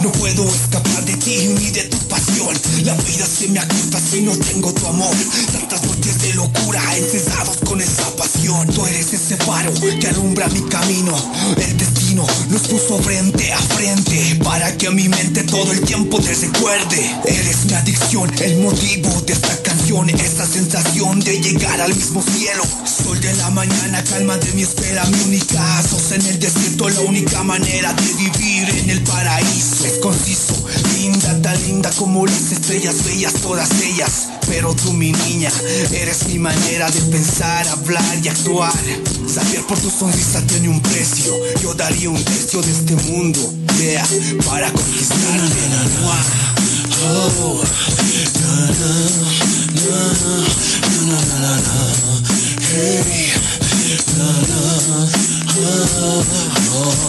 No 0.00 0.12
puedo 0.12 0.44
escapar 0.44 1.04
de 1.04 1.16
ti 1.16 1.48
ni 1.48 1.70
de 1.70 1.84
tu 1.84 2.05
La 2.36 2.94
vida 2.94 3.24
se 3.24 3.48
me 3.48 3.58
acorta 3.58 3.98
si 3.98 4.20
no 4.20 4.36
tengo 4.36 4.70
tu 4.74 4.86
amor. 4.86 5.10
Tantas 5.52 5.82
noches 5.84 6.20
de 6.20 6.34
locura 6.34 6.82
encesados 6.94 7.56
con 7.64 7.80
esa 7.80 8.14
pasión. 8.14 8.66
Tú 8.68 8.84
eres 8.84 9.14
ese 9.14 9.38
faro 9.38 9.72
que 9.98 10.06
alumbra 10.06 10.46
mi 10.48 10.60
camino. 10.68 11.16
El 11.56 11.76
destino 11.78 12.05
nos 12.16 12.62
puso 12.68 12.98
frente 13.02 13.52
a 13.52 13.58
frente 13.58 14.38
para 14.42 14.74
que 14.78 14.86
a 14.86 14.90
mi 14.90 15.06
mente 15.08 15.42
todo 15.42 15.70
el 15.72 15.80
tiempo 15.82 16.18
te 16.18 16.32
recuerde. 16.32 17.14
Eres 17.26 17.66
mi 17.66 17.74
adicción, 17.74 18.32
el 18.40 18.58
motivo 18.58 19.10
de 19.26 19.34
esta 19.34 19.62
canción. 19.62 20.08
Esa 20.08 20.46
sensación 20.46 21.20
de 21.20 21.40
llegar 21.40 21.78
al 21.80 21.94
mismo 21.94 22.22
cielo. 22.22 22.62
Sol 22.84 23.20
de 23.20 23.34
la 23.34 23.50
mañana, 23.50 24.02
calma 24.04 24.38
de 24.38 24.50
mi 24.52 24.62
espera, 24.62 25.04
mi 25.04 25.20
única. 25.24 25.82
Sos 25.82 26.12
en 26.12 26.24
el 26.26 26.38
desierto 26.38 26.88
la 26.88 27.00
única 27.00 27.42
manera 27.42 27.92
de 27.92 28.14
vivir 28.14 28.68
en 28.70 28.90
el 28.90 29.02
paraíso. 29.02 29.84
Es 29.84 29.98
conciso, 29.98 30.64
linda, 30.96 31.40
tan 31.42 31.62
linda 31.66 31.90
como 31.98 32.26
las 32.26 32.52
estrellas 32.52 33.04
bellas, 33.04 33.34
todas 33.34 33.70
ellas. 33.82 34.28
Pero 34.48 34.74
tú, 34.74 34.92
mi 34.92 35.12
niña, 35.12 35.50
eres 35.92 36.28
mi 36.28 36.38
manera 36.38 36.90
de 36.90 37.00
pensar, 37.02 37.66
hablar 37.68 38.18
y 38.22 38.28
actuar. 38.28 38.72
Saber 39.26 39.66
por 39.66 39.78
tu 39.78 39.90
sonrisa 39.90 40.40
tiene 40.46 40.68
un 40.68 40.80
precio. 40.80 41.34
Yo 41.60 41.74
daría 41.74 42.05
un 42.08 42.24
tercio 42.24 42.60
de 42.62 42.70
este 42.70 42.94
mundo, 43.10 43.54
yeah, 43.78 44.06
para 44.44 44.70
conquistarte. 44.72 45.26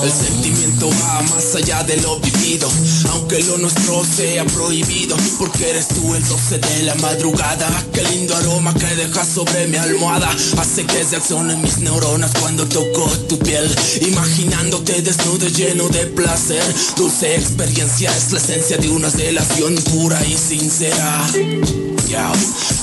El 0.03 0.11
sentimiento 0.11 0.89
va 0.89 1.21
más 1.23 1.55
allá 1.55 1.83
de 1.83 1.97
lo 1.97 2.19
vivido, 2.19 2.69
aunque 3.11 3.43
lo 3.43 3.57
nuestro 3.57 4.05
sea 4.05 4.45
prohibido, 4.45 5.17
porque 5.37 5.71
eres 5.71 5.87
tú 5.89 6.15
el 6.15 6.25
12 6.25 6.59
de 6.59 6.83
la 6.83 6.95
madrugada. 6.95 7.67
Qué 7.91 8.03
lindo 8.03 8.35
aroma 8.35 8.73
que 8.73 8.95
dejas 8.95 9.27
sobre 9.27 9.67
mi 9.67 9.77
almohada, 9.77 10.29
hace 10.57 10.85
que 10.85 11.03
reaccionen 11.03 11.61
mis 11.61 11.79
neuronas 11.79 12.31
cuando 12.39 12.65
toco 12.67 13.09
tu 13.27 13.37
piel, 13.39 13.69
imaginándote 14.01 15.01
desnudo 15.01 15.47
lleno 15.47 15.89
de 15.89 16.05
placer. 16.07 16.63
Dulce 16.95 17.35
experiencia 17.35 18.15
es 18.15 18.31
la 18.31 18.39
esencia 18.39 18.77
de 18.77 18.89
una 18.89 19.09
relación 19.09 19.75
pura 19.75 20.23
y 20.25 20.37
sincera. 20.37 21.27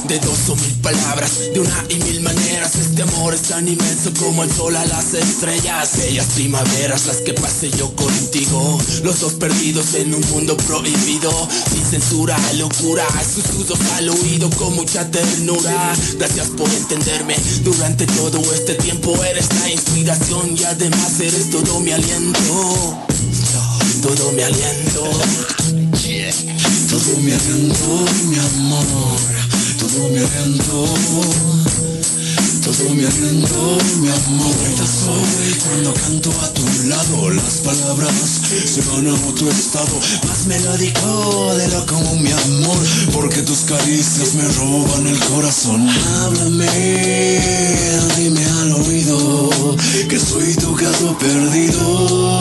De 0.09 0.19
dos 0.19 0.51
o 0.51 0.57
mil 0.57 0.75
palabras, 0.83 1.39
de 1.55 1.61
una 1.61 1.85
y 1.89 1.95
mil 1.97 2.21
maneras. 2.21 2.75
Este 2.75 3.03
amor 3.03 3.33
es 3.33 3.43
tan 3.43 3.67
inmenso 3.67 4.13
como 4.19 4.43
el 4.43 4.53
sol 4.53 4.77
a 4.77 4.85
las 4.85 5.15
estrellas. 5.15 5.97
Bellas 5.97 6.27
primaveras 6.35 7.07
las 7.07 7.17
que 7.19 7.33
pasé 7.33 7.71
yo 7.71 7.95
contigo. 7.97 8.79
Los 9.03 9.21
dos 9.21 9.35
perdidos 9.35 9.95
en 9.95 10.15
un 10.15 10.21
mundo 10.31 10.57
prohibido 10.57 11.31
Sin 11.71 11.85
censura, 11.85 12.37
locura, 12.57 13.07
susurros 13.23 13.81
al 13.97 14.11
oído 14.11 14.51
con 14.51 14.75
mucha 14.75 15.11
ternura. 15.11 15.95
Gracias 16.19 16.49
por 16.49 16.69
entenderme. 16.69 17.37
Durante 17.63 18.07
todo 18.07 18.41
este 18.53 18.75
tiempo 18.75 19.15
Eres 19.25 19.49
la 19.55 19.71
inspiración 19.71 20.57
y 20.59 20.65
además 20.65 21.19
eres 21.21 21.51
todo 21.51 21.81
mi 21.81 21.93
aliento. 21.93 22.99
Todo 24.03 24.33
mi 24.33 24.43
aliento. 24.43 25.11
Todo 26.91 27.17
mi 27.21 27.33
aliento, 27.33 28.05
mi 28.29 28.39
amor 28.39 29.44
todo 29.89 30.09
mi 30.09 30.19
aliento, 30.19 30.87
todo 32.65 32.95
mi 32.95 33.05
aliento, 33.05 33.79
mi 34.01 34.09
amor. 34.09 34.57
Yo 34.79 34.87
soy 34.87 35.55
cuando 35.63 35.93
canto 35.93 36.31
a 36.43 36.49
tu 36.55 36.65
lado, 36.89 37.31
las 37.31 37.59
palabras 37.59 38.41
se 38.65 38.81
van 38.91 39.09
a 39.09 39.15
otro 39.29 39.51
estado, 39.51 40.01
más 40.27 40.47
melódico 40.47 41.55
de 41.57 41.69
lo 41.69 41.85
común, 41.85 42.23
mi 42.23 42.31
amor, 42.33 42.79
porque 43.13 43.43
tus 43.43 43.61
caricias 43.61 44.35
me 44.35 44.49
roban 44.49 45.07
el 45.07 45.19
corazón. 45.19 45.87
Háblame, 46.23 46.67
dime 48.17 48.45
al 48.61 48.73
oído 48.73 49.51
que 50.09 50.19
soy 50.19 50.55
tu 50.55 50.75
gato 50.75 51.19
perdido. 51.19 52.35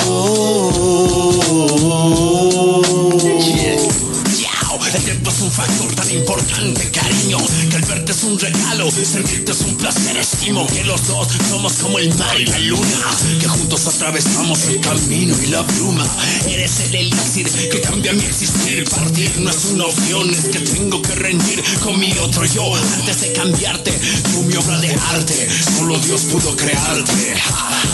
El 4.93 5.01
tiempo 5.01 5.31
es 5.31 5.41
un 5.41 5.51
factor 5.51 5.95
tan 5.95 6.11
importante, 6.11 6.91
cariño 6.91 7.37
Que 7.71 7.77
el 7.77 7.81
verte 7.81 8.11
es 8.11 8.23
un 8.23 8.37
regalo, 8.37 8.91
sentirte 8.91 9.51
es 9.51 9.61
un 9.61 9.75
placer 9.75 10.15
Estimo 10.17 10.67
que 10.67 10.83
los 10.83 11.07
dos 11.07 11.29
somos 11.49 11.73
como 11.73 11.97
el 11.97 12.13
mar 12.15 12.39
y 12.39 12.45
la 12.45 12.59
luna 12.59 13.17
Que 13.39 13.47
juntos 13.47 13.87
atravesamos 13.87 14.61
el 14.65 14.79
camino 14.81 15.35
y 15.41 15.47
la 15.47 15.63
bruma 15.63 16.05
Eres 16.47 16.79
el 16.81 16.95
elixir 16.95 17.49
que 17.71 17.81
cambia 17.81 18.13
mi 18.13 18.23
existir 18.23 18.87
Partir 18.87 19.31
no 19.39 19.49
es 19.49 19.65
una 19.73 19.85
opción, 19.85 20.29
es 20.29 20.45
que 20.49 20.59
tengo 20.59 21.01
que 21.01 21.15
rendir 21.15 21.63
con 21.83 21.99
mi 21.99 22.11
otro 22.19 22.45
yo 22.45 22.75
Antes 22.75 23.21
de 23.21 23.33
cambiarte, 23.33 23.91
tú 24.31 24.43
mi 24.43 24.55
obra 24.57 24.79
de 24.79 24.93
arte 24.93 25.49
Solo 25.75 25.97
Dios 25.99 26.21
pudo 26.31 26.55
crearte. 26.55 27.33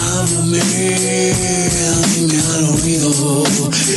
Háblame, 0.04 0.60
dime 2.16 2.42
al 2.56 2.66
oído 2.66 3.44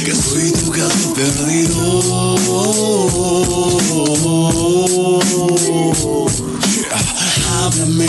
Que 0.05 0.15
soy 0.15 0.53
tu 0.53 0.71
gato 0.71 1.15
perdido 1.15 2.92
Háblame, 7.49 8.07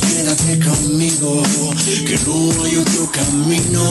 quédate 0.00 0.58
conmigo, 0.60 1.42
que 2.06 2.16
no 2.26 2.36
hay 2.64 2.76
otro 2.76 3.10
camino. 3.12 3.84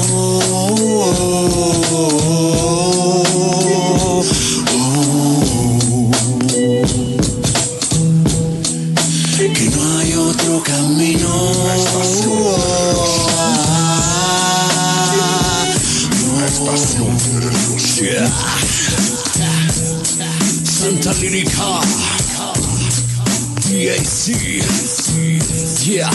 DAC. 24.24 25.84
Yeah. 25.84 26.10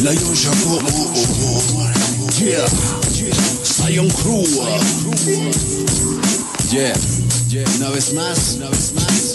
Lion 0.00 0.34
Chapeau. 0.34 0.80
Yeah. 2.40 2.66
Zion 3.62 4.08
Crew. 4.08 4.46
Yeah. 6.70 6.96
Una 7.76 7.90
vez 7.90 8.14
más, 8.14 8.54
una 8.56 8.70
vez 8.70 8.92
más. 8.94 9.34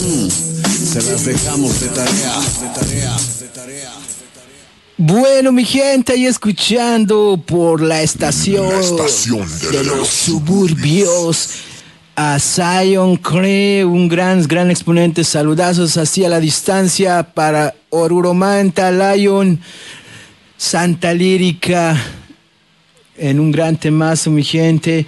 Mm. 0.00 0.28
Se 0.30 1.02
las 1.02 1.24
dejamos 1.24 1.80
de 1.80 1.88
tarea, 1.88 2.40
de 2.60 2.68
tarea, 2.68 3.16
de 3.40 3.48
tarea. 3.48 3.92
Bueno, 4.96 5.50
mi 5.50 5.64
gente, 5.64 6.12
ahí 6.12 6.26
escuchando 6.26 7.42
por 7.44 7.80
la 7.80 8.00
estación, 8.02 8.68
La 8.68 8.78
estación 8.78 9.48
de, 9.58 9.78
de 9.78 9.84
los 9.84 10.06
suburbios 10.08 11.48
a 12.16 12.38
Zion 12.38 13.16
Cree, 13.16 13.84
un 13.84 14.08
gran, 14.08 14.42
gran 14.46 14.70
exponente. 14.70 15.24
Saludazos 15.24 15.96
así 15.96 16.24
a 16.24 16.28
la 16.28 16.40
distancia 16.40 17.22
para 17.22 17.74
Oruro 17.90 18.34
Manta, 18.34 18.90
Lion, 18.90 19.60
Santa 20.56 21.12
Lírica, 21.12 21.96
en 23.16 23.40
un 23.40 23.50
gran 23.50 23.76
temazo, 23.76 24.30
mi 24.30 24.44
gente. 24.44 25.06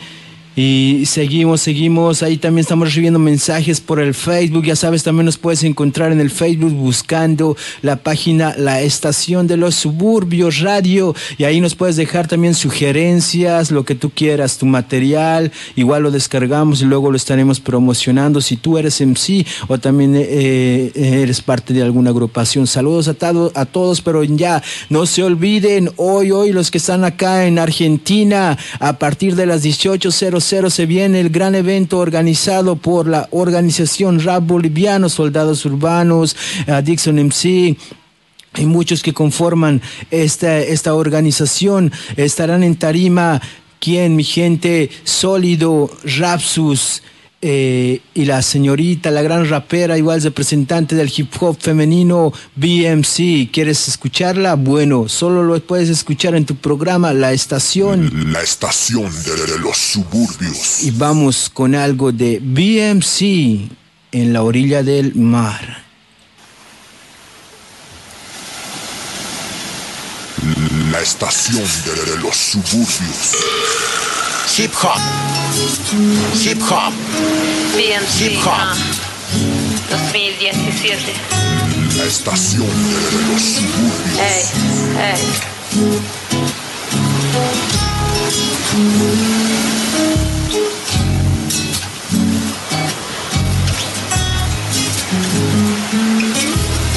Y 0.59 1.03
seguimos, 1.05 1.61
seguimos. 1.61 2.23
Ahí 2.23 2.39
también 2.39 2.63
estamos 2.63 2.89
recibiendo 2.89 3.19
mensajes 3.19 3.83
por 3.83 4.01
el 4.01 4.15
Facebook. 4.15 4.65
Ya 4.65 4.75
sabes, 4.75 5.03
también 5.03 5.27
nos 5.27 5.37
puedes 5.37 5.63
encontrar 5.65 6.13
en 6.13 6.21
el 6.21 6.31
Facebook 6.31 6.73
buscando 6.73 7.55
la 7.83 7.97
página 7.97 8.55
La 8.57 8.81
Estación 8.81 9.47
de 9.47 9.59
los 9.59 9.75
Suburbios 9.75 10.61
Radio. 10.61 11.15
Y 11.37 11.45
ahí 11.45 11.61
nos 11.61 11.75
puedes 11.75 11.97
dejar 11.97 12.27
también 12.27 12.55
sugerencias, 12.55 13.71
lo 13.71 13.85
que 13.85 13.95
tú 13.95 14.09
quieras, 14.09 14.57
tu 14.57 14.65
material. 14.65 15.53
Igual 15.75 16.05
lo 16.05 16.11
descargamos 16.11 16.81
y 16.81 16.87
luego 16.87 17.11
lo 17.11 17.19
estaremos 17.19 17.61
promocionando. 17.61 18.41
Si 18.41 18.57
tú 18.57 18.79
eres 18.79 18.99
MC 19.03 19.45
o 19.69 19.77
también 19.77 20.15
eh, 20.17 20.91
eres 20.95 21.43
parte 21.43 21.75
de 21.75 21.83
alguna 21.83 22.09
agrupación. 22.11 22.67
Saludos 22.67 23.09
a, 23.09 23.15
tado- 23.15 23.53
a 23.55 23.67
todos, 23.67 24.01
pero 24.01 24.25
ya 24.25 24.63
no 24.89 25.05
se 25.05 25.23
olviden, 25.23 25.91
hoy, 25.97 26.31
hoy 26.31 26.53
los 26.53 26.71
que 26.71 26.79
están 26.79 27.05
acá 27.05 27.45
en 27.47 27.59
Argentina, 27.59 28.57
a 28.81 28.99
partir 28.99 29.37
de 29.37 29.45
las 29.45 29.63
18.00 29.63 30.46
se 30.47 30.87
viene 30.87 31.19
el 31.21 31.31
gran 31.31 31.57
evento 31.57 31.99
organizado 31.99 32.77
por 32.77 33.09
la 33.09 33.29
organización 33.33 34.21
Rap 34.21 34.47
Boliviano, 34.47 35.09
Soldados 35.09 35.65
Urbanos, 35.67 36.37
eh, 36.69 36.83
Dixon 36.85 37.19
MC. 37.19 37.77
Hay 38.53 38.67
muchos 38.67 39.03
que 39.03 39.13
conforman 39.13 39.83
esta, 40.13 40.59
esta 40.59 40.95
organización. 40.95 41.91
Estarán 42.17 42.63
en 42.63 42.77
tarima, 42.77 43.43
¿quién? 43.81 44.15
Mi 44.15 44.23
gente, 44.23 44.89
Sólido, 45.03 45.91
Rapsus, 46.05 47.03
eh, 47.43 48.01
y 48.15 48.25
la 48.25 48.41
señorita, 48.41 49.11
la 49.11 49.21
gran 49.21 49.49
rapera, 49.49 49.99
igual 49.99 50.23
representante 50.23 50.97
del 50.97 51.13
hip 51.15 51.31
hop 51.39 51.59
femenino 51.61 52.33
BMC. 52.57 53.51
¿Quieres 53.53 53.89
escucharla? 53.89 54.55
Bueno, 54.55 55.07
solo 55.09 55.45
lo 55.45 55.61
puedes 55.61 55.91
escuchar 55.91 56.35
en 56.35 56.47
tu 56.47 56.57
programa 56.57 57.13
La 57.13 57.33
Estación. 57.33 58.33
La 58.33 58.41
estación 58.41 59.13
de, 59.23 59.59
los 59.61 59.77
suburbios. 59.77 60.83
Y 60.83 60.93
vamos 60.93 61.51
con 61.53 61.75
algo 61.75 62.11
de 62.11 62.41
BMC 62.43 63.71
en 64.13 64.33
la 64.33 64.43
orilla 64.43 64.83
del 64.83 65.15
mar. 65.15 65.85
La 70.91 71.01
estación 71.03 71.63
de 71.63 72.23
los 72.23 72.35
suburbios. 72.35 73.37
Hip 74.49 74.73
hop. 74.73 75.01
Hip 76.35 76.61
hop. 76.63 76.93
Hip 77.77 78.39
hop. 78.45 78.77
2017. 79.91 81.13
La 81.99 82.05
estación 82.05 82.67
de, 82.67 82.95
de 82.95 83.33
los 83.33 83.43
suburbios. 83.43 84.19
Ey, 84.19 84.45
ey. 84.99 86.27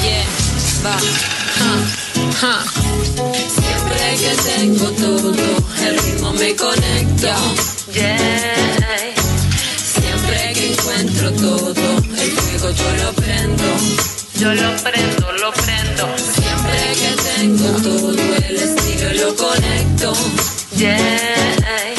Yeah, 0.02 0.26
va, 0.84 0.96
ja, 1.58 1.72
ja. 2.40 3.59
Siempre 4.00 4.28
que 4.28 4.34
tengo 4.50 4.90
todo, 4.92 5.34
el 5.86 5.98
ritmo 5.98 6.32
me 6.32 6.56
conecta. 6.56 7.36
Yeah. 7.92 9.14
Siempre 9.76 10.52
que 10.54 10.72
encuentro 10.72 11.30
todo, 11.32 11.98
el 12.18 12.30
fuego 12.30 12.70
yo 12.70 13.04
lo 13.04 13.12
prendo. 13.12 13.64
Yo 14.38 14.54
lo 14.54 14.76
prendo, 14.82 15.32
lo 15.32 15.52
prendo. 15.52 16.16
Siempre 16.16 16.80
que 16.98 17.12
tengo 17.36 17.68
todo, 17.82 18.14
el 18.48 18.56
estilo 18.56 19.12
lo 19.22 19.36
conecto. 19.36 20.12
Yeah. 20.76 21.94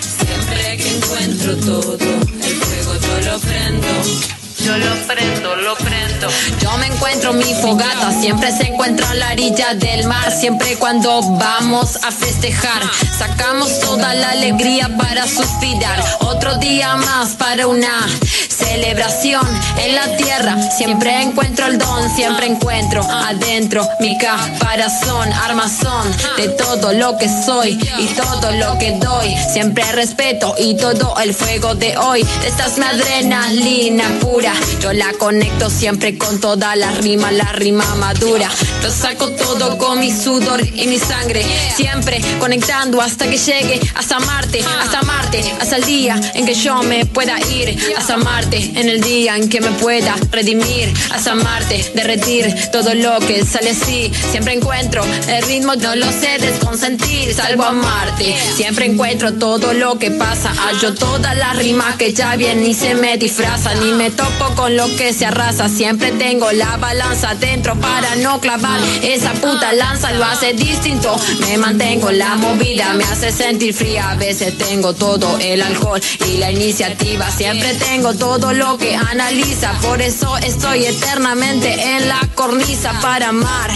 Siempre 0.00 0.78
que 0.78 0.96
encuentro 0.96 1.56
todo, 1.56 1.98
el 2.42 2.54
fuego 2.56 2.94
yo 3.00 3.30
lo 3.30 3.38
prendo. 3.40 4.43
Yo 4.64 4.78
lo 4.78 4.94
prendo, 5.06 5.56
lo 5.56 5.74
prendo. 5.74 6.26
Yo 6.58 6.74
me 6.78 6.86
encuentro 6.86 7.34
mi 7.34 7.52
fogata, 7.60 8.10
siempre 8.18 8.50
se 8.50 8.68
encuentra 8.68 9.10
a 9.10 9.14
la 9.14 9.32
orilla 9.32 9.74
del 9.74 10.06
mar, 10.06 10.32
siempre 10.32 10.76
cuando 10.76 11.20
vamos 11.38 11.98
a 12.02 12.10
festejar. 12.10 12.82
Sacamos 13.18 13.78
toda 13.80 14.14
la 14.14 14.30
alegría 14.30 14.88
para 14.96 15.28
suspirar. 15.28 16.02
Otro 16.20 16.56
día 16.56 16.96
más 16.96 17.32
para 17.32 17.66
una 17.66 18.06
celebración 18.48 19.46
en 19.76 19.94
la 19.94 20.16
tierra. 20.16 20.56
Siempre 20.70 21.20
encuentro 21.20 21.66
el 21.66 21.76
don, 21.76 22.08
siempre 22.16 22.46
encuentro 22.46 23.02
adentro 23.02 23.86
mi 24.00 24.16
caparazón, 24.16 25.30
armazón 25.32 26.10
de 26.38 26.48
todo 26.48 26.92
lo 26.94 27.18
que 27.18 27.28
soy 27.28 27.78
y 27.98 28.06
todo 28.14 28.50
lo 28.52 28.78
que 28.78 28.92
doy. 28.92 29.36
Siempre 29.52 29.84
respeto 29.92 30.54
y 30.58 30.74
todo 30.76 31.14
el 31.22 31.34
fuego 31.34 31.74
de 31.74 31.98
hoy. 31.98 32.26
Esta 32.46 32.66
es 32.66 32.78
mi 32.78 32.84
adrenalina 32.86 34.08
pura. 34.20 34.53
Yo 34.80 34.92
la 34.92 35.12
conecto 35.14 35.70
siempre 35.70 36.18
con 36.18 36.40
toda 36.40 36.76
la 36.76 36.90
rima, 36.92 37.32
la 37.32 37.52
rima 37.52 37.86
madura. 37.94 38.50
Lo 38.82 38.90
saco 38.90 39.30
todo 39.30 39.78
con 39.78 39.98
mi 40.00 40.12
sudor 40.12 40.60
y 40.62 40.86
mi 40.86 40.98
sangre. 40.98 41.44
Siempre 41.74 42.20
conectando 42.38 43.00
hasta 43.00 43.26
que 43.26 43.38
llegue 43.38 43.80
hasta 43.94 44.18
Marte, 44.20 44.62
hasta 44.82 45.02
Marte, 45.02 45.42
hasta 45.60 45.76
el 45.76 45.84
día 45.84 46.20
en 46.34 46.44
que 46.44 46.54
yo 46.54 46.82
me 46.82 47.06
pueda 47.06 47.38
ir. 47.50 47.78
Hasta 47.96 48.16
Marte, 48.16 48.72
en 48.76 48.88
el 48.88 49.00
día 49.00 49.36
en 49.36 49.48
que 49.48 49.60
me 49.60 49.70
pueda 49.70 50.14
redimir. 50.30 50.92
Hasta 51.10 51.34
Marte, 51.34 51.92
derretir 51.94 52.54
todo 52.70 52.94
lo 52.94 53.18
que 53.20 53.44
sale 53.44 53.70
así. 53.70 54.12
Siempre 54.30 54.54
encuentro 54.54 55.02
el 55.28 55.42
ritmo, 55.44 55.74
no 55.76 55.96
lo 55.96 56.06
sé 56.12 56.38
desconsentir. 56.38 57.32
Salvo 57.34 57.64
a 57.64 57.72
Marte, 57.72 58.36
siempre 58.56 58.86
encuentro 58.86 59.32
todo 59.34 59.72
lo 59.72 59.98
que 59.98 60.10
pasa. 60.10 60.52
Hallo 60.56 60.94
todas 60.94 61.36
las 61.36 61.56
rimas 61.56 61.96
que 61.96 62.12
ya 62.12 62.36
bien 62.36 62.64
y 62.64 62.74
se 62.74 62.94
me 62.94 63.16
disfrazan. 63.16 63.86
Y 63.86 63.92
me 63.92 64.10
topo 64.10 64.43
con 64.54 64.76
lo 64.76 64.86
que 64.96 65.12
se 65.12 65.26
arrasa. 65.26 65.68
Siempre 65.68 66.12
tengo 66.12 66.50
la 66.52 66.76
balanza 66.76 67.34
dentro 67.34 67.74
para 67.76 68.16
no 68.16 68.40
clavar 68.40 68.80
esa 69.02 69.32
puta 69.32 69.72
lanza. 69.72 70.12
Lo 70.12 70.24
hace 70.24 70.52
distinto. 70.52 71.16
Me 71.40 71.56
mantengo 71.56 72.10
en 72.10 72.18
la 72.18 72.36
movida, 72.36 72.92
me 72.94 73.04
hace 73.04 73.32
sentir 73.32 73.74
fría. 73.74 74.10
A 74.10 74.14
veces 74.16 74.56
tengo 74.58 74.92
todo 74.92 75.38
el 75.38 75.62
alcohol 75.62 76.00
y 76.26 76.36
la 76.38 76.50
iniciativa. 76.50 77.30
Siempre 77.30 77.74
tengo 77.74 78.14
todo 78.14 78.52
lo 78.52 78.76
que 78.76 78.94
analiza. 78.94 79.72
Por 79.80 80.02
eso 80.02 80.36
estoy 80.38 80.86
eternamente 80.86 81.96
en 81.96 82.08
la 82.08 82.20
cornisa 82.34 82.92
para 83.00 83.28
amar, 83.28 83.70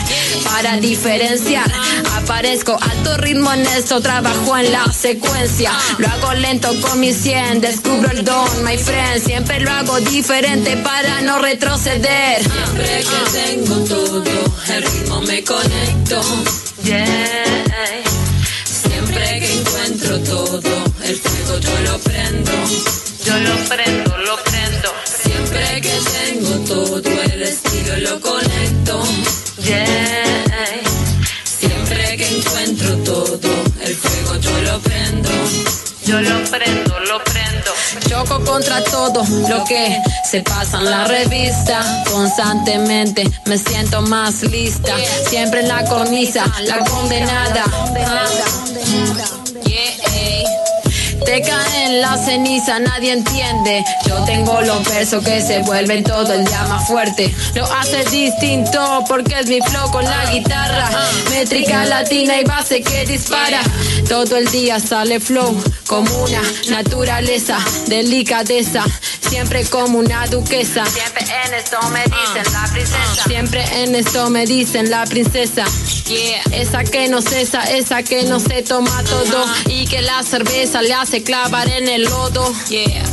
para 0.44 0.76
diferenciar. 0.76 1.70
Aparezco 2.16 2.78
alto 2.80 3.16
ritmo 3.18 3.52
en 3.52 3.66
esto, 3.66 4.00
trabajo 4.00 4.56
en 4.56 4.72
la 4.72 4.92
secuencia. 4.92 5.72
Lo 5.98 6.08
hago 6.08 6.34
lento 6.34 6.68
con 6.80 7.00
mi 7.00 7.12
100, 7.12 7.60
descubro 7.60 8.10
el 8.10 8.24
don, 8.24 8.64
my 8.64 8.76
friend. 8.76 9.24
Siempre 9.24 9.60
lo 9.60 9.70
hago 9.70 9.98
diferente 10.00 10.57
para 10.64 11.20
no 11.20 11.38
retroceder. 11.38 12.42
Siempre 12.42 13.04
que 13.04 13.38
tengo 13.38 13.76
todo, 13.84 14.24
el 14.74 14.82
ritmo 14.82 15.20
me 15.22 15.44
conecto. 15.44 16.20
Yeah. 16.82 18.04
Siempre 18.64 19.40
que 19.40 19.52
encuentro 19.60 20.18
todo, 20.20 20.84
el 21.04 21.16
fuego 21.16 21.58
yo 21.60 21.80
lo 21.82 21.98
prendo. 21.98 22.52
Yo 23.24 23.38
lo 23.38 23.56
prendo, 23.68 24.18
lo 24.18 24.36
prendo. 24.44 24.92
Siempre 25.04 25.80
que 25.80 25.98
tengo 26.16 26.58
todo, 26.64 27.22
el 27.22 27.42
estilo 27.42 27.96
lo 27.98 28.20
conecto. 28.20 29.02
Yeah. 29.62 30.82
Siempre 31.44 32.16
que 32.16 32.38
encuentro 32.38 32.96
todo, 32.98 33.64
el 33.82 33.94
fuego 33.94 34.36
yo 34.40 34.62
lo 34.62 34.80
prendo. 34.80 35.30
Yo 36.04 36.20
lo 36.22 36.42
prendo, 36.50 36.87
lo 38.18 38.24
prendo. 38.24 38.24
Choco 38.24 38.44
contra 38.44 38.84
todo 38.84 39.24
lo 39.48 39.64
que 39.64 39.96
se 40.24 40.42
pasa 40.42 40.78
en 40.78 40.90
la 40.90 41.04
revista. 41.04 42.04
Constantemente 42.10 43.28
me 43.46 43.58
siento 43.58 44.02
más 44.02 44.42
lista. 44.42 44.94
Siempre 45.28 45.60
en 45.60 45.68
la 45.68 45.84
cornisa, 45.84 46.44
la 46.64 46.78
condenada. 46.84 47.64
Ey. 51.28 51.38
se 51.38 51.42
cae 51.42 51.84
en 51.84 52.00
la 52.00 52.16
ceniza, 52.16 52.78
nadie 52.78 53.12
entiende. 53.12 53.84
Yo 54.06 54.24
tengo 54.24 54.60
los 54.62 54.82
versos 54.88 55.22
que 55.22 55.42
se 55.42 55.60
vuelven 55.60 56.02
todo 56.02 56.32
el 56.32 56.44
día 56.44 56.64
más 56.64 56.86
fuerte. 56.86 57.34
Lo 57.54 57.64
hace 57.64 58.02
distinto 58.04 59.04
porque 59.06 59.40
es 59.40 59.46
mi 59.46 59.60
flow 59.60 59.90
con 59.90 60.04
la 60.04 60.30
guitarra. 60.30 60.90
Métrica 61.30 61.84
latina 61.84 62.40
y 62.40 62.44
base 62.44 62.82
que 62.82 63.04
dispara. 63.04 63.60
Todo 64.08 64.36
el 64.36 64.50
día 64.50 64.80
sale 64.80 65.20
flow 65.20 65.54
como 65.86 66.24
una 66.24 66.42
naturaleza, 66.70 67.58
delicadeza. 67.86 68.84
Siempre 69.28 69.64
como 69.66 69.98
una 69.98 70.26
duquesa. 70.28 70.86
Siempre 70.86 71.26
en 71.44 71.54
esto 71.54 71.78
me 71.90 72.04
dicen 72.04 72.52
la 72.52 72.68
princesa. 72.72 73.24
Siempre 73.26 73.82
en 73.82 73.94
esto 73.94 74.30
me 74.30 74.46
dicen 74.46 74.90
la 74.90 75.04
princesa. 75.04 75.64
Yeah. 76.06 76.40
Esa 76.52 76.84
que 76.84 77.08
no 77.08 77.20
cesa, 77.20 77.70
esa 77.70 78.02
que 78.02 78.24
no 78.24 78.40
se 78.40 78.62
toma 78.62 79.04
todo. 79.04 79.44
Y 79.66 79.86
que 79.86 80.00
la 80.00 80.22
cerveza 80.22 80.80
le 80.80 80.94
hace 80.94 81.17
clavar 81.22 81.68
en 81.68 81.88
el 81.88 82.04
lodo. 82.04 82.52
Yeah. 82.68 83.04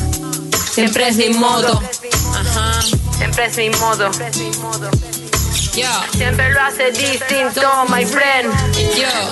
Siempre 0.73 1.07
es 1.07 1.17
mi 1.17 1.29
modo. 1.29 1.81
Ajá. 2.33 2.81
Siempre 3.17 3.45
es 3.45 3.57
mi 3.57 3.69
modo. 3.69 4.11
Siempre 6.11 6.51
lo 6.51 6.61
hace 6.61 6.91
distinto, 6.91 7.85
my 7.89 8.05
friend. 8.05 8.53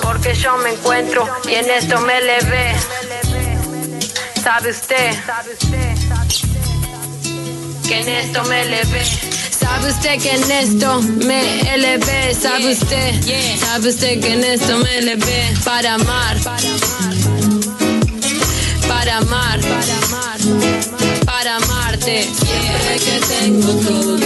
Porque 0.02 0.34
yo 0.34 0.56
me 0.58 0.72
encuentro 0.72 1.26
y 1.48 1.54
en 1.54 1.70
esto 1.70 2.00
me 2.00 2.20
levé. 2.20 2.74
¿Sabe 4.42 4.70
usted? 4.70 5.14
que 7.86 8.00
en 8.00 8.08
esto 8.08 8.42
me 8.44 8.62
elevé. 8.62 9.04
Sabe 9.50 9.90
usted 9.90 10.20
que 10.20 10.30
en 10.30 10.50
esto 10.50 11.02
me 11.02 11.74
elevé. 11.74 12.34
Sabe 12.34 12.72
usted, 12.72 13.58
sabe 13.58 13.88
usted 13.88 14.20
que 14.20 14.32
en 14.32 14.44
esto 14.44 14.78
me 14.78 14.98
elevé. 14.98 15.54
Para 15.64 15.94
amar, 15.94 16.38
para 16.38 16.56
amar, 16.58 17.13
para 19.14 19.26
amar, 19.26 19.60
para 21.24 21.56
amarte. 21.56 22.24
Siempre 22.24 22.98
que 22.98 23.20
tengo 23.26 23.72
todo, 23.74 24.16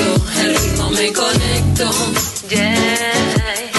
el 0.40 0.56
ritmo 0.56 0.90
me 0.90 1.12
conecto. 1.12 1.90
Yeah. 2.48 3.70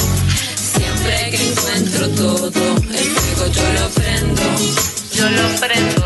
Siempre 0.55 1.31
que 1.31 1.49
encuentro 1.49 2.09
todo, 2.09 2.75
el 2.91 3.09
fuego 3.09 3.47
yo 3.51 3.73
lo 3.73 3.89
prendo. 3.89 4.43
Yo 5.13 5.29
lo 5.31 5.59
prendo. 5.59 5.98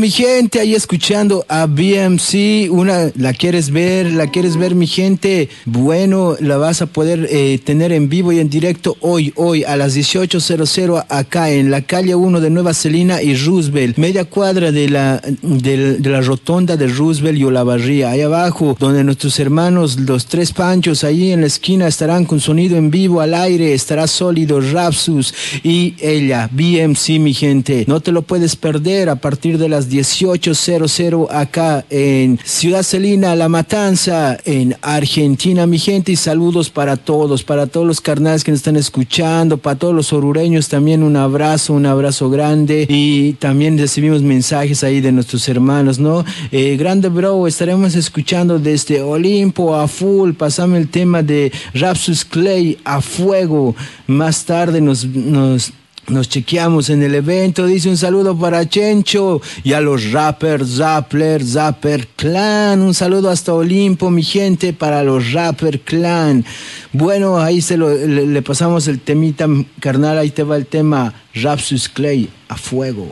Mi 0.00 0.10
gente, 0.10 0.60
ahí 0.60 0.74
escuchando 0.74 1.44
a 1.46 1.66
BMC, 1.66 2.70
una, 2.70 3.10
¿la 3.16 3.34
quieres 3.34 3.70
ver? 3.70 4.10
¿La 4.10 4.28
quieres 4.28 4.56
ver, 4.56 4.74
mi 4.74 4.86
gente? 4.86 5.50
Bueno, 5.66 6.36
la 6.40 6.56
vas 6.56 6.80
a 6.80 6.86
poder 6.86 7.28
eh, 7.30 7.60
tener 7.62 7.92
en 7.92 8.08
vivo 8.08 8.32
y 8.32 8.38
en 8.38 8.48
directo 8.48 8.96
hoy, 9.00 9.34
hoy 9.36 9.62
a 9.64 9.76
las 9.76 9.94
18.00 9.94 11.04
acá 11.06 11.50
en 11.50 11.70
la 11.70 11.82
calle 11.82 12.14
1 12.14 12.40
de 12.40 12.48
Nueva 12.48 12.72
Celina 12.72 13.22
y 13.22 13.36
Roosevelt, 13.36 13.98
media 13.98 14.24
cuadra 14.24 14.72
de 14.72 14.88
la, 14.88 15.20
de, 15.42 15.98
la 16.00 16.22
rotonda 16.22 16.78
de 16.78 16.88
Roosevelt 16.88 17.38
y 17.38 17.44
Olavarría, 17.44 18.10
ahí 18.10 18.22
abajo, 18.22 18.78
donde 18.80 19.04
nuestros 19.04 19.38
hermanos, 19.38 20.00
los 20.00 20.24
tres 20.24 20.52
panchos, 20.52 21.04
ahí 21.04 21.30
en 21.30 21.42
la 21.42 21.46
esquina 21.46 21.86
estarán 21.86 22.24
con 22.24 22.40
sonido 22.40 22.78
en 22.78 22.90
vivo 22.90 23.20
al 23.20 23.34
aire, 23.34 23.74
estará 23.74 24.06
sólido 24.06 24.62
Rapsus 24.62 25.34
y 25.62 25.94
ella, 26.00 26.48
BMC, 26.50 27.20
mi 27.20 27.34
gente. 27.34 27.84
No 27.86 28.00
te 28.00 28.12
lo 28.12 28.22
puedes 28.22 28.56
perder 28.56 29.10
a 29.10 29.16
partir 29.16 29.58
de 29.58 29.68
las 29.68 29.89
18.00 29.90 31.26
acá 31.30 31.84
en 31.90 32.38
Ciudad 32.44 32.82
Celina, 32.82 33.34
La 33.34 33.48
Matanza, 33.48 34.38
en 34.44 34.76
Argentina, 34.80 35.66
mi 35.66 35.78
gente. 35.78 36.12
Y 36.12 36.16
saludos 36.16 36.70
para 36.70 36.96
todos, 36.96 37.42
para 37.42 37.66
todos 37.66 37.86
los 37.86 38.00
carnales 38.00 38.44
que 38.44 38.52
nos 38.52 38.60
están 38.60 38.76
escuchando, 38.76 39.58
para 39.58 39.76
todos 39.76 39.94
los 39.94 40.12
orureños 40.12 40.68
también 40.68 41.02
un 41.02 41.16
abrazo, 41.16 41.74
un 41.74 41.86
abrazo 41.86 42.30
grande. 42.30 42.86
Y 42.88 43.34
también 43.34 43.76
recibimos 43.76 44.22
mensajes 44.22 44.84
ahí 44.84 45.00
de 45.00 45.12
nuestros 45.12 45.48
hermanos, 45.48 45.98
¿no? 45.98 46.24
Eh, 46.52 46.76
grande 46.76 47.08
bro, 47.08 47.46
estaremos 47.46 47.94
escuchando 47.96 48.58
desde 48.58 49.02
Olimpo 49.02 49.74
a 49.74 49.88
full. 49.88 50.32
Pasame 50.32 50.78
el 50.78 50.88
tema 50.88 51.22
de 51.22 51.52
Rapsus 51.74 52.24
Clay 52.24 52.78
a 52.84 53.00
fuego. 53.00 53.74
Más 54.06 54.44
tarde 54.44 54.80
nos... 54.80 55.04
nos 55.04 55.72
nos 56.10 56.28
chequeamos 56.28 56.90
en 56.90 57.02
el 57.02 57.14
evento. 57.14 57.66
Dice 57.66 57.88
un 57.88 57.96
saludo 57.96 58.36
para 58.38 58.68
Chencho 58.68 59.40
y 59.62 59.72
a 59.72 59.80
los 59.80 60.12
rappers, 60.12 60.76
Zapper, 60.76 61.44
Zapper 61.44 62.08
Clan. 62.16 62.82
Un 62.82 62.94
saludo 62.94 63.30
hasta 63.30 63.54
Olimpo, 63.54 64.10
mi 64.10 64.22
gente, 64.22 64.72
para 64.72 65.02
los 65.02 65.32
Rapper 65.32 65.80
Clan. 65.80 66.44
Bueno, 66.92 67.38
ahí 67.38 67.62
se 67.62 67.76
lo, 67.76 67.90
le, 67.94 68.26
le 68.26 68.42
pasamos 68.42 68.88
el 68.88 69.00
temita, 69.00 69.46
carnal. 69.80 70.18
Ahí 70.18 70.30
te 70.30 70.42
va 70.42 70.56
el 70.56 70.66
tema 70.66 71.14
Rapsus 71.34 71.88
Clay 71.88 72.28
a 72.48 72.56
fuego. 72.56 73.08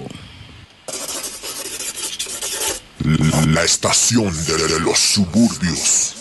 La, 3.55 3.63
estación 3.63 4.27
de 4.27 4.81
los 4.81 4.99
suburbios. 4.99 6.15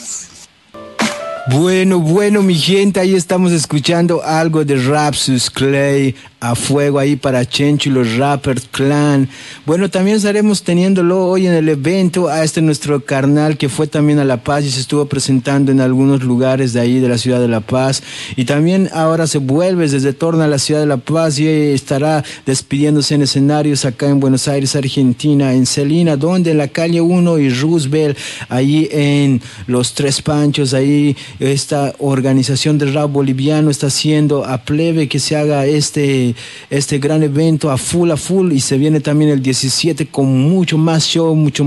Bueno, 1.50 2.00
bueno, 2.00 2.42
mi 2.42 2.56
gente, 2.56 3.00
ahí 3.00 3.16
estamos 3.16 3.52
escuchando 3.52 4.22
algo 4.24 4.64
de 4.64 4.76
Rapsus 4.76 5.50
Clay 5.50 6.16
a 6.40 6.54
fuego 6.56 7.00
ahí 7.00 7.16
para 7.16 7.48
Chencho 7.48 7.90
y 7.90 7.94
los 7.94 8.16
Rappers 8.16 8.68
Clan. 8.72 9.28
Bueno, 9.66 9.90
también 9.90 10.18
estaremos 10.18 10.62
teniéndolo 10.62 11.26
hoy 11.26 11.48
en 11.48 11.54
el 11.54 11.68
evento 11.68 12.28
a 12.28 12.44
este 12.44 12.62
nuestro 12.62 13.04
carnal 13.04 13.58
que 13.58 13.70
fue 13.70 13.88
también 13.88 14.20
a 14.20 14.24
La 14.24 14.44
Paz 14.44 14.64
y 14.64 14.70
se 14.70 14.80
estuvo 14.80 15.06
presentando 15.06 15.72
en 15.72 15.82
algunos 15.82 16.22
lugares 16.24 16.74
de 16.74 16.80
ahí 16.80 17.00
de 17.00 17.10
la 17.10 17.18
ciudad 17.18 17.40
de 17.40 17.48
La 17.48 17.62
Paz. 17.62 18.04
Y 18.36 18.46
también 18.46 18.90
ahora 18.94 19.26
se 19.26 19.40
vuelve 19.40 19.88
desde 19.90 20.14
torno 20.14 20.44
a 20.44 20.48
la 20.48 20.60
ciudad 20.60 20.82
de 20.82 20.86
La 20.86 20.98
Paz 20.98 21.40
y 21.40 21.48
estará 21.48 22.24
despidiéndose 22.46 23.16
en 23.16 23.24
escenarios 23.24 23.86
acá 23.86 24.08
en 24.08 24.20
Buenos 24.20 24.48
Aires, 24.48 24.76
Argentina, 24.76 25.54
en 25.54 25.66
Celina, 25.66 26.18
donde 26.18 26.52
en 26.52 26.58
la 26.60 26.68
calle 26.68 27.02
1 27.02 27.40
y 27.40 27.50
Roosevelt, 27.50 28.18
ahí 28.50 28.88
en 28.92 29.42
Los 29.66 29.94
Tres 29.94 30.22
Panchos, 30.22 30.74
ahí 30.74 31.16
esta 31.40 31.96
organización 32.00 32.78
de 32.78 32.92
rap 32.92 33.12
boliviano 33.12 33.70
está 33.70 33.88
haciendo 33.88 34.46
a 34.46 34.60
plebe 34.60 35.08
que 35.08 35.20
se 35.20 35.36
haga 35.36 35.66
este, 35.66 36.27
este 36.70 37.00
gran 37.00 37.24
evento 37.24 37.70
a 37.72 37.78
full, 37.78 38.12
a 38.12 38.18
full 38.18 38.52
y 38.52 38.60
se 38.60 38.78
viene 38.78 39.00
también 39.00 39.32
el 39.32 39.42
17 39.42 40.08
con 40.08 40.38
mucho 40.50 40.78
más 40.78 41.06
show, 41.06 41.36
mucho 41.36 41.64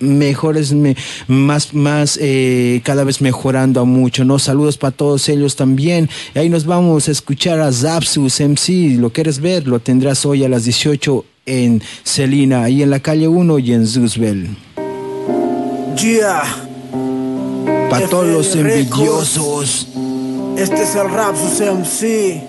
mejores, 0.00 0.72
me- 0.72 0.96
más, 1.28 1.72
más 1.74 2.18
eh, 2.20 2.80
cada 2.84 3.04
vez 3.04 3.20
mejorando 3.20 3.80
a 3.80 3.84
mucho, 3.84 4.24
¿no? 4.24 4.38
Saludos 4.38 4.76
para 4.78 4.90
todos 4.92 5.28
ellos 5.28 5.56
también. 5.56 6.08
Y 6.34 6.38
ahí 6.38 6.48
nos 6.48 6.64
vamos 6.66 7.08
a 7.08 7.12
escuchar 7.12 7.60
a 7.60 7.72
Zapsus 7.72 8.40
MC, 8.40 8.96
lo 8.98 9.10
quieres 9.10 9.40
ver, 9.40 9.66
lo 9.66 9.78
tendrás 9.80 10.24
hoy 10.26 10.44
a 10.44 10.48
las 10.48 10.64
18 10.64 11.24
en 11.46 11.82
Celina, 12.04 12.64
ahí 12.64 12.82
en 12.82 12.90
la 12.90 13.00
calle 13.00 13.26
1 13.28 13.58
y 13.58 13.72
en 13.72 13.80
Roosevelt. 13.94 14.50
Yeah. 16.00 16.42
Para 17.90 18.08
todos 18.08 18.26
los 18.26 18.56
Records. 18.56 18.76
envidiosos. 18.88 19.88
Este 20.56 20.82
es 20.82 20.94
el 20.94 21.10
rap, 21.10 21.34
su 21.36 21.62
MC. 21.64 22.42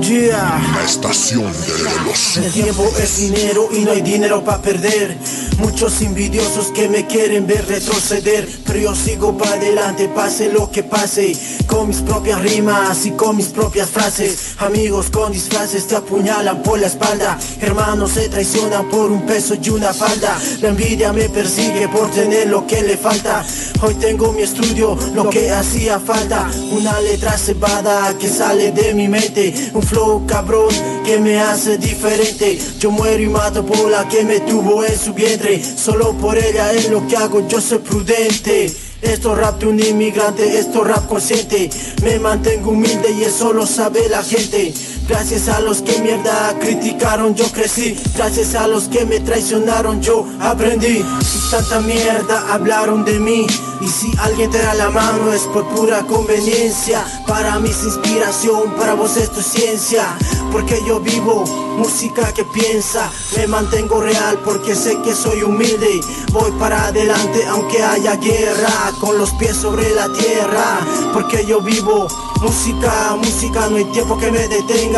Yeah. 0.00 0.60
La 0.74 0.84
estación 0.84 1.52
de, 1.52 1.84
los 2.04 2.36
El 2.36 2.52
tiempo 2.52 2.88
es 3.02 3.18
dinero 3.18 3.68
y 3.72 3.80
no 3.80 3.90
hay 3.90 4.00
dinero 4.00 4.44
para 4.44 4.62
perder. 4.62 5.16
Muchos 5.58 6.00
envidiosos 6.02 6.68
que 6.68 6.88
me 6.88 7.06
quieren 7.06 7.46
ver 7.46 7.66
retroceder. 7.66 8.48
Pero 8.64 8.78
yo 8.78 8.94
sigo 8.94 9.36
para 9.36 9.54
adelante, 9.54 10.08
pase 10.08 10.52
lo 10.52 10.70
que 10.70 10.84
pase. 10.84 11.36
Con 11.66 11.88
mis 11.88 11.98
propias 11.98 12.40
rimas 12.40 13.06
y 13.06 13.10
con 13.12 13.36
mis 13.36 13.48
propias 13.48 13.90
frases. 13.90 14.54
Amigos 14.58 15.10
con 15.10 15.32
disfraces 15.32 15.86
te 15.88 15.96
apuñalan 15.96 16.62
por 16.62 16.78
la 16.78 16.86
espalda. 16.86 17.38
Hermanos 17.60 18.12
se 18.12 18.28
traicionan 18.28 18.88
por 18.88 19.10
un 19.10 19.26
peso 19.26 19.54
y 19.60 19.70
una 19.70 19.92
falda. 19.92 20.38
La 20.60 20.68
envidia 20.68 21.12
me 21.12 21.28
persigue 21.28 21.88
por 21.88 22.10
tener 22.10 22.48
lo 22.48 22.66
que 22.66 22.82
le 22.82 22.96
falta. 22.96 23.44
Hoy 23.82 23.94
tengo 23.94 24.32
mi 24.32 24.42
estudio, 24.42 24.96
lo 25.14 25.28
que 25.28 25.50
hacía 25.50 25.98
falta. 25.98 26.48
Una 26.70 27.00
letra 27.00 27.36
cebada 27.36 28.16
que 28.18 28.28
sale 28.28 28.70
de 28.70 28.94
mi 28.94 29.08
mente. 29.08 29.70
Un 29.74 29.87
flow 29.88 30.26
cabrón 30.26 30.68
que 31.04 31.18
me 31.18 31.40
hace 31.40 31.78
diferente. 31.78 32.58
Yo 32.78 32.90
muero 32.90 33.22
y 33.22 33.28
mato 33.28 33.64
por 33.64 33.90
la 33.90 34.08
que 34.08 34.24
me 34.24 34.40
tuvo 34.40 34.84
en 34.84 34.98
su 34.98 35.14
vientre. 35.14 35.62
Solo 35.62 36.12
por 36.12 36.38
ella 36.38 36.72
es 36.72 36.90
lo 36.90 37.06
que 37.06 37.16
hago, 37.16 37.46
yo 37.48 37.60
soy 37.60 37.78
prudente. 37.78 38.70
Esto 39.00 39.36
rap 39.36 39.60
de 39.60 39.66
un 39.68 39.80
inmigrante, 39.80 40.58
esto 40.58 40.82
rap 40.82 41.06
consciente. 41.06 41.70
Me 42.02 42.18
mantengo 42.18 42.72
humilde 42.72 43.12
y 43.12 43.24
eso 43.24 43.52
lo 43.52 43.64
sabe 43.64 44.08
la 44.08 44.22
gente. 44.22 44.74
Gracias 45.08 45.48
a 45.48 45.60
los 45.60 45.80
que 45.80 45.98
mierda 46.02 46.54
criticaron 46.60 47.34
yo 47.34 47.50
crecí. 47.50 47.96
Gracias 48.14 48.54
a 48.54 48.68
los 48.68 48.88
que 48.88 49.06
me 49.06 49.20
traicionaron 49.20 50.02
yo 50.02 50.26
aprendí. 50.38 50.98
Y 50.98 51.50
tanta 51.50 51.80
mierda 51.80 52.52
hablaron 52.52 53.06
de 53.06 53.18
mí 53.18 53.46
y 53.80 53.88
si 53.88 54.12
alguien 54.18 54.50
te 54.50 54.58
da 54.58 54.74
la 54.74 54.90
mano 54.90 55.32
es 55.32 55.42
por 55.42 55.66
pura 55.68 56.02
conveniencia. 56.02 57.02
Para 57.26 57.58
mí 57.58 57.70
es 57.70 57.84
inspiración, 57.84 58.74
para 58.76 58.92
vos 58.94 59.16
es 59.16 59.30
ciencia. 59.46 60.04
Porque 60.52 60.82
yo 60.86 61.00
vivo 61.00 61.44
música 61.78 62.32
que 62.34 62.44
piensa. 62.44 63.10
Me 63.36 63.46
mantengo 63.46 64.02
real 64.02 64.38
porque 64.44 64.74
sé 64.74 65.00
que 65.02 65.14
soy 65.14 65.42
humilde. 65.42 66.00
Voy 66.32 66.50
para 66.58 66.86
adelante 66.86 67.46
aunque 67.48 67.82
haya 67.82 68.16
guerra 68.16 68.92
Con 69.00 69.16
los 69.16 69.30
pies 69.32 69.56
sobre 69.56 69.88
la 69.94 70.12
tierra. 70.12 70.80
Porque 71.14 71.46
yo 71.46 71.62
vivo 71.62 72.08
música, 72.42 73.16
música 73.16 73.68
No 73.68 73.76
hay 73.76 73.84
tiempo 73.86 74.18
que 74.18 74.30
me 74.30 74.46
detenga 74.48 74.97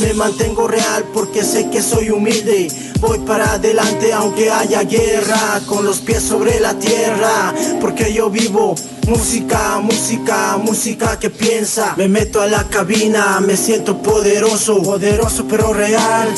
Me 0.00 0.14
mantengo 0.14 0.66
real 0.66 1.04
porque 1.12 1.42
sé 1.44 1.68
que 1.70 1.82
soy 1.82 2.10
humilde. 2.10 2.68
Voy 3.00 3.18
para 3.20 3.52
adelante 3.52 4.12
aunque 4.12 4.50
haya 4.50 4.82
guerra 4.82 5.62
Con 5.66 5.86
los 5.86 6.00
pies 6.00 6.22
sobre 6.22 6.60
la 6.60 6.74
tierra 6.74 7.54
Porque 7.80 8.12
yo 8.12 8.28
vivo. 8.28 8.74
Música, 9.06 9.80
música, 9.80 10.56
música 10.58 11.18
que 11.18 11.30
piensa. 11.30 11.94
Me 11.96 12.06
meto 12.06 12.40
a 12.42 12.46
la 12.46 12.68
cabina, 12.68 13.40
me 13.40 13.56
siento 13.56 14.00
poderoso 14.00 14.80
Poderoso 14.82 15.46
pero 15.48 15.72
real, 15.72 16.28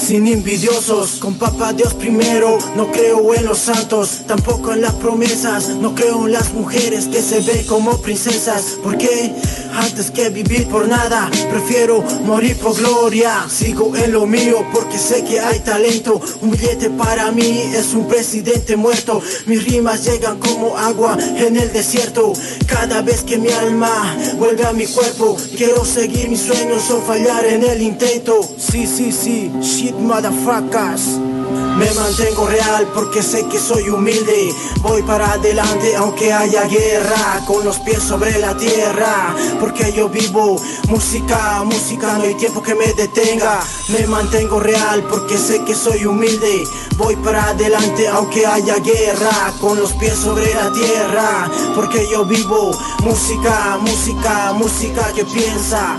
sin 0.00 0.28
envidiosos. 0.28 1.12
Con 1.18 1.34
papá 1.34 1.72
Dios 1.72 1.94
primero, 1.94 2.58
no 2.76 2.92
creo 2.92 3.34
en 3.34 3.46
los 3.46 3.58
santos 3.58 4.20
Tampoco 4.28 4.72
en 4.72 4.82
las 4.82 4.92
promesas, 4.94 5.70
no 5.70 5.94
creo 5.94 6.26
en 6.26 6.32
las 6.32 6.52
mujeres 6.52 7.06
Que 7.06 7.20
se 7.20 7.40
ven 7.40 7.66
como 7.66 8.00
princesas 8.00 8.76
¿Por 8.82 8.96
qué? 8.96 9.34
Antes 9.74 10.10
que 10.10 10.28
vivir 10.28 10.68
por 10.68 10.86
nada 10.86 11.28
Prefiero 11.50 12.04
morir 12.24 12.56
por 12.62 12.76
gloria 12.76 13.46
Sigo 13.48 13.96
en 13.96 14.12
lo 14.12 14.26
mío 14.26 14.64
porque 14.72 14.98
sé 14.98 15.24
que 15.24 15.40
hay 15.40 15.60
talento. 15.60 16.20
Un 16.40 16.50
billete 16.50 16.90
para 16.90 17.30
mí 17.30 17.62
es 17.74 17.94
un 17.94 18.06
presidente 18.06 18.76
muerto. 18.76 19.20
Mis 19.46 19.64
rimas 19.64 20.04
llegan 20.04 20.38
como 20.38 20.76
agua 20.76 21.16
en 21.36 21.56
el 21.56 21.72
desierto. 21.72 22.32
Cada 22.66 23.02
vez 23.02 23.22
que 23.22 23.38
mi 23.38 23.50
alma 23.50 24.16
vuelve 24.38 24.64
a 24.64 24.72
mi 24.72 24.86
cuerpo 24.86 25.36
Quiero 25.56 25.84
seguir 25.84 26.28
mis 26.28 26.40
sueños 26.40 26.90
o 26.90 27.00
fallar 27.02 27.44
en 27.46 27.64
el 27.64 27.82
intento. 27.82 28.40
Sí, 28.58 28.86
sí, 28.86 29.12
sí, 29.12 29.50
shit 29.60 29.94
motherfuckers 29.94 31.39
me 31.50 31.90
mantengo 31.92 32.46
real 32.46 32.88
porque 32.94 33.22
sé 33.22 33.46
que 33.48 33.58
soy 33.58 33.88
humilde. 33.88 34.54
Voy 34.82 35.02
para 35.02 35.32
adelante 35.32 35.94
aunque 35.96 36.32
haya 36.32 36.64
guerra 36.64 37.42
Con 37.46 37.64
los 37.64 37.78
pies 37.80 38.02
sobre 38.02 38.38
la 38.38 38.56
tierra 38.56 39.34
Porque 39.60 39.92
yo 39.92 40.08
vivo 40.08 40.60
música, 40.88 41.62
música 41.64 42.16
No 42.18 42.24
hay 42.24 42.34
tiempo 42.34 42.62
que 42.62 42.74
me 42.74 42.92
detenga. 42.94 43.60
Me 43.88 44.06
mantengo 44.06 44.58
real 44.60 45.02
porque 45.08 45.36
sé 45.36 45.62
que 45.64 45.74
soy 45.74 46.06
humilde. 46.06 46.64
Voy 46.96 47.16
para 47.16 47.50
adelante 47.50 48.08
aunque 48.08 48.46
haya 48.46 48.76
guerra 48.78 49.52
Con 49.60 49.78
los 49.78 49.92
pies 49.92 50.14
sobre 50.14 50.54
la 50.54 50.72
tierra 50.72 51.50
Porque 51.74 52.08
yo 52.10 52.24
vivo 52.24 52.70
música, 53.02 53.78
música, 53.80 54.52
música 54.54 55.12
que 55.14 55.24
piensa 55.24 55.98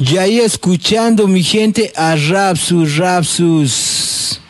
Y 0.00 0.16
ahí 0.16 0.40
escuchando 0.40 1.28
mi 1.28 1.44
gente 1.44 1.92
a 1.94 2.16
Rapsus, 2.16 2.96
Rapsus, 2.96 4.40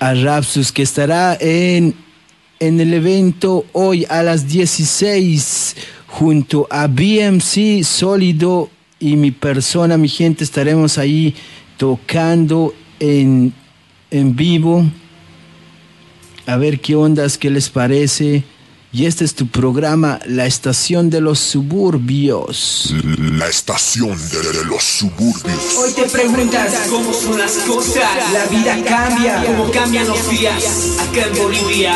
a 0.00 0.14
Rapsus 0.14 0.72
que 0.72 0.82
estará 0.82 1.36
en, 1.38 1.94
en 2.58 2.80
el 2.80 2.94
evento 2.94 3.66
hoy 3.74 4.06
a 4.08 4.22
las 4.22 4.48
16 4.48 5.76
junto 6.06 6.66
a 6.70 6.86
BMC 6.86 7.84
Sólido 7.84 8.70
y 8.98 9.16
mi 9.16 9.30
persona, 9.30 9.98
mi 9.98 10.08
gente, 10.08 10.42
estaremos 10.42 10.96
ahí 10.96 11.34
tocando 11.76 12.74
en, 13.00 13.52
en 14.10 14.34
vivo. 14.34 14.86
A 16.46 16.56
ver 16.56 16.80
qué 16.80 16.96
ondas, 16.96 17.36
qué 17.36 17.50
les 17.50 17.68
parece. 17.68 18.42
Y 18.94 19.06
este 19.06 19.24
es 19.24 19.34
tu 19.34 19.48
programa, 19.48 20.20
La 20.24 20.46
Estación 20.46 21.10
de 21.10 21.20
los 21.20 21.40
Suburbios. 21.40 22.94
La 23.18 23.48
Estación 23.48 24.16
de, 24.30 24.64
los 24.66 24.84
Suburbios. 24.84 25.76
Hoy 25.76 25.92
te 25.94 26.04
preguntas 26.04 26.72
cómo 26.88 27.12
son 27.12 27.36
las 27.36 27.54
cosas. 27.66 28.32
La 28.32 28.46
vida 28.46 28.76
cambia, 28.84 29.44
cómo 29.46 29.68
cambian 29.72 30.06
los 30.06 30.30
días 30.30 30.96
acá 31.00 31.26
en 31.26 31.36
Bolivia. 31.42 31.92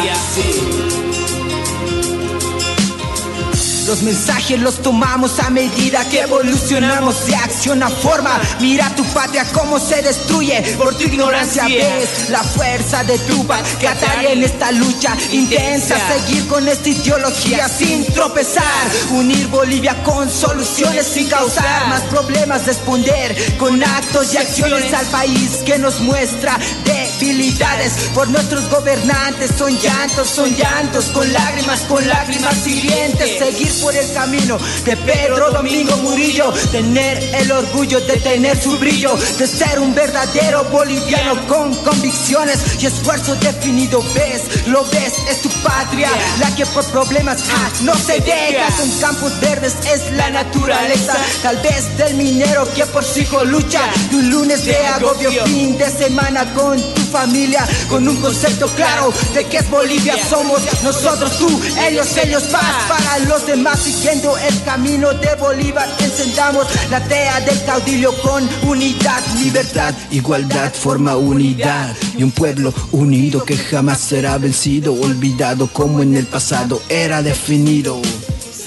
Los 3.88 4.02
mensajes 4.02 4.60
los 4.60 4.82
tomamos 4.82 5.38
a 5.38 5.48
medida 5.48 6.06
que 6.10 6.20
evolucionamos 6.20 7.26
de 7.26 7.34
acción 7.34 7.82
a 7.82 7.88
forma. 7.88 8.38
Mira 8.60 8.94
tu 8.94 9.02
patria 9.14 9.46
cómo 9.54 9.80
se 9.80 10.02
destruye 10.02 10.60
por 10.76 10.94
tu 10.94 11.04
ignorancia. 11.04 11.64
Ves 11.64 12.28
la 12.28 12.42
fuerza 12.42 13.02
de 13.04 13.18
tu 13.20 13.46
que 13.80 13.88
ataría 13.88 14.32
en 14.32 14.44
esta 14.44 14.72
lucha 14.72 15.16
intensa. 15.32 15.96
Seguir 16.06 16.46
con 16.48 16.68
esta 16.68 16.86
ideología 16.86 17.66
sin 17.66 18.04
tropezar. 18.12 18.64
Unir 19.10 19.48
Bolivia 19.48 20.02
con 20.02 20.30
soluciones 20.30 21.06
sin 21.06 21.26
causar 21.26 21.88
más 21.88 22.02
problemas. 22.02 22.66
Responder 22.66 23.56
con 23.56 23.82
actos 23.82 24.34
y 24.34 24.36
acciones 24.36 24.92
al 24.92 25.06
país 25.06 25.62
que 25.64 25.78
nos 25.78 26.00
muestra 26.00 26.58
debilidades 26.84 27.94
por 28.14 28.28
nuestros 28.28 28.68
gobernantes. 28.68 29.52
Son 29.56 29.74
llantos, 29.78 30.28
son 30.28 30.54
llantos, 30.54 31.06
con 31.06 31.32
lágrimas, 31.32 31.80
con 31.88 32.06
lágrimas 32.06 32.66
hirientes. 32.66 33.38
Seguir 33.38 33.77
por 33.80 33.94
el 33.94 34.12
camino 34.12 34.58
de 34.84 34.96
Pedro 34.96 35.50
Domingo 35.50 35.96
Murillo, 35.98 36.52
tener 36.70 37.18
el 37.34 37.50
orgullo 37.52 38.00
de 38.00 38.16
tener 38.16 38.60
su 38.60 38.78
brillo, 38.78 39.14
de 39.38 39.46
ser 39.46 39.78
un 39.78 39.94
verdadero 39.94 40.64
boliviano 40.64 41.46
con 41.46 41.74
convicciones 41.76 42.58
y 42.80 42.86
esfuerzo 42.86 43.34
definido. 43.36 44.02
Ves, 44.14 44.66
lo 44.66 44.84
ves, 44.84 45.14
es 45.30 45.42
tu 45.42 45.48
patria, 45.62 46.08
la 46.40 46.54
que 46.54 46.66
por 46.66 46.84
problemas 46.86 47.38
ah, 47.50 47.70
no 47.82 47.94
se 47.94 48.20
deja. 48.20 48.66
Con 48.76 48.90
campos 49.00 49.40
verdes 49.40 49.74
es 49.92 50.10
la 50.12 50.30
naturaleza, 50.30 51.14
tal 51.42 51.56
vez 51.58 51.96
del 51.98 52.14
minero 52.14 52.68
que 52.74 52.86
por 52.86 53.04
su 53.04 53.20
hijo 53.20 53.44
lucha. 53.44 53.80
Y 54.10 54.16
un 54.16 54.30
lunes 54.30 54.64
de 54.64 54.76
agobio, 54.86 55.30
fin 55.44 55.76
de 55.76 55.90
semana 55.90 56.44
con 56.54 56.80
tu 56.94 57.02
familia, 57.02 57.66
con 57.88 58.06
un 58.08 58.16
concepto 58.20 58.66
claro 58.68 59.12
de 59.34 59.44
que 59.44 59.58
es 59.58 59.70
Bolivia. 59.70 60.14
Somos 60.28 60.60
nosotros, 60.82 61.38
tú, 61.38 61.60
ellos, 61.86 62.16
ellos, 62.16 62.42
paz 62.44 62.74
para 62.88 63.18
los 63.20 63.46
demás 63.46 63.67
siguiendo 63.76 64.36
el 64.38 64.62
camino 64.62 65.12
de 65.12 65.34
Bolívar. 65.36 65.88
Encendamos 65.98 66.66
la 66.90 67.02
tea 67.04 67.40
del 67.40 67.62
caudillo 67.64 68.12
con 68.22 68.48
unidad, 68.66 69.22
libertad, 69.40 69.94
igualdad, 70.10 70.72
forma 70.72 71.16
unidad. 71.16 71.94
Y 72.16 72.22
un 72.22 72.30
pueblo 72.30 72.72
unido 72.92 73.44
que 73.44 73.56
jamás 73.56 74.00
será 74.00 74.38
vencido, 74.38 74.94
olvidado 74.94 75.68
como 75.68 76.02
en 76.02 76.16
el 76.16 76.26
pasado 76.26 76.80
era 76.88 77.22
definido. 77.22 78.00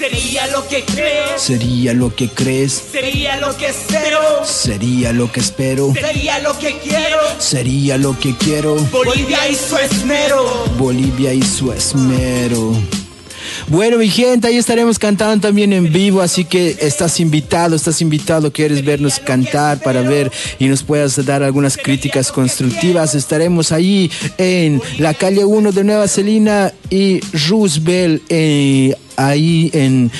Sería 0.02 0.48
lo 0.48 0.66
que 0.66 0.84
creo. 0.84 1.38
Sería 1.38 1.94
lo 1.94 2.14
que 2.14 2.28
crees. 2.28 2.72
Sería 2.90 3.36
lo 3.36 3.56
que 3.56 3.66
espero. 3.66 4.44
Sería 4.44 5.12
lo 5.12 5.30
que 5.30 5.40
espero. 5.40 5.92
Sería 5.94 6.38
lo 6.40 6.58
que 6.58 6.76
quiero. 6.78 7.18
Sería 7.38 7.98
lo 7.98 8.18
que 8.18 8.36
quiero. 8.36 8.74
Bolivia 8.90 9.48
y 9.48 9.54
su 9.54 9.76
esmero. 9.76 10.64
Bolivia 10.76 11.32
y 11.32 11.42
su 11.42 11.72
esmero. 11.72 12.74
Bueno, 13.72 13.96
mi 13.96 14.10
gente, 14.10 14.48
ahí 14.48 14.58
estaremos 14.58 14.98
cantando 14.98 15.48
también 15.48 15.72
en 15.72 15.90
vivo, 15.90 16.20
así 16.20 16.44
que 16.44 16.76
estás 16.82 17.18
invitado, 17.20 17.74
estás 17.74 18.02
invitado, 18.02 18.52
quieres 18.52 18.84
vernos 18.84 19.18
cantar 19.18 19.80
para 19.80 20.02
ver 20.02 20.30
y 20.58 20.66
nos 20.66 20.82
puedas 20.82 21.24
dar 21.24 21.42
algunas 21.42 21.78
críticas 21.78 22.30
constructivas. 22.30 23.14
Estaremos 23.14 23.72
ahí 23.72 24.10
en 24.36 24.82
la 24.98 25.14
calle 25.14 25.46
1 25.46 25.72
de 25.72 25.84
Nueva 25.84 26.06
Celina 26.06 26.70
y 26.90 27.20
Roosevelt, 27.48 28.22
eh, 28.28 28.94
ahí 29.16 29.70
en 29.72 30.10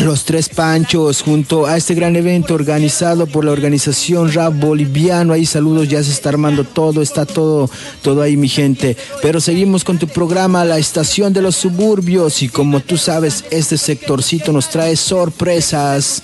los 0.00 0.24
Tres 0.24 0.48
Panchos 0.48 1.22
junto 1.22 1.66
a 1.66 1.76
este 1.76 1.94
gran 1.94 2.16
evento 2.16 2.54
organizado 2.54 3.26
por 3.26 3.44
la 3.44 3.52
organización 3.52 4.32
Rap 4.32 4.54
Boliviano. 4.54 5.32
Ahí 5.32 5.44
saludos, 5.46 5.88
ya 5.88 6.02
se 6.02 6.10
está 6.10 6.30
armando 6.30 6.64
todo, 6.64 7.02
está 7.02 7.26
todo, 7.26 7.70
todo 8.02 8.22
ahí 8.22 8.36
mi 8.36 8.48
gente. 8.48 8.96
Pero 9.22 9.40
seguimos 9.40 9.84
con 9.84 9.98
tu 9.98 10.06
programa 10.08 10.64
La 10.64 10.78
Estación 10.78 11.32
de 11.32 11.42
los 11.42 11.56
Suburbios 11.56 12.42
y 12.42 12.48
como 12.48 12.80
tú 12.80 12.96
sabes, 12.96 13.44
este 13.50 13.76
sectorcito 13.76 14.52
nos 14.52 14.70
trae 14.70 14.96
sorpresas. 14.96 16.22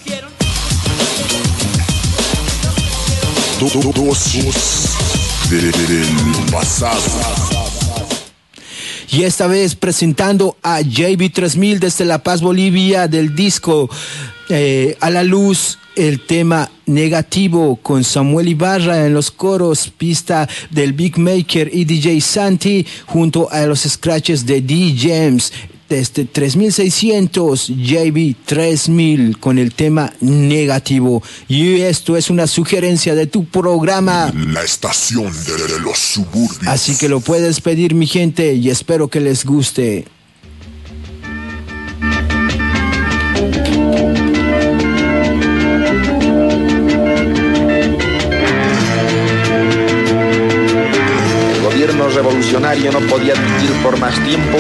Y 9.11 9.23
esta 9.23 9.47
vez 9.47 9.75
presentando 9.75 10.57
a 10.63 10.81
JB3000 10.81 11.79
desde 11.79 12.05
La 12.05 12.23
Paz, 12.23 12.41
Bolivia, 12.41 13.09
del 13.09 13.35
disco 13.35 13.89
eh, 14.49 14.97
A 15.01 15.11
la 15.11 15.23
Luz, 15.23 15.79
el 15.97 16.21
tema 16.21 16.71
negativo 16.87 17.77
con 17.77 18.05
Samuel 18.05 18.49
Ibarra 18.49 19.07
en 19.07 19.15
los 19.15 19.31
coros, 19.31 19.93
pista 19.97 20.49
del 20.71 20.93
Big 20.93 21.19
Maker 21.19 21.71
y 21.73 21.85
DJ 21.85 22.21
Santi, 22.21 22.87
junto 23.07 23.51
a 23.51 23.67
los 23.67 23.81
scratches 23.81 24.45
de 24.45 24.61
D. 24.61 24.95
James 24.99 25.53
desde 25.89 26.25
3600 26.25 27.69
JB 27.69 28.35
3000 28.45 29.39
con 29.39 29.59
el 29.59 29.73
tema 29.75 30.13
negativo. 30.21 31.23
Y 31.49 31.81
esto 31.81 32.17
es 32.17 32.31
una 32.31 32.47
sugerencia 32.47 33.15
de 33.15 33.27
tu 33.27 33.45
programa. 33.45 34.33
La 34.35 34.63
estación 34.63 35.33
de 35.33 35.81
los 35.81 35.99
suburbios. 35.99 36.67
así 36.67 36.97
que 36.97 37.09
lo 37.09 37.21
puedes 37.21 37.61
pedir 37.61 37.95
mi 37.95 38.07
gente 38.07 38.55
y 38.55 38.71
espero 38.71 39.09
que 39.09 39.21
les 39.21 39.45
guste. 39.45 40.07
El 51.55 51.63
gobierno 51.63 52.09
revolucionario 52.09 52.93
no 52.93 53.01
podía 53.01 53.35
admitir 53.35 53.71
por 53.83 53.99
más 53.99 54.15
tiempo 54.25 54.59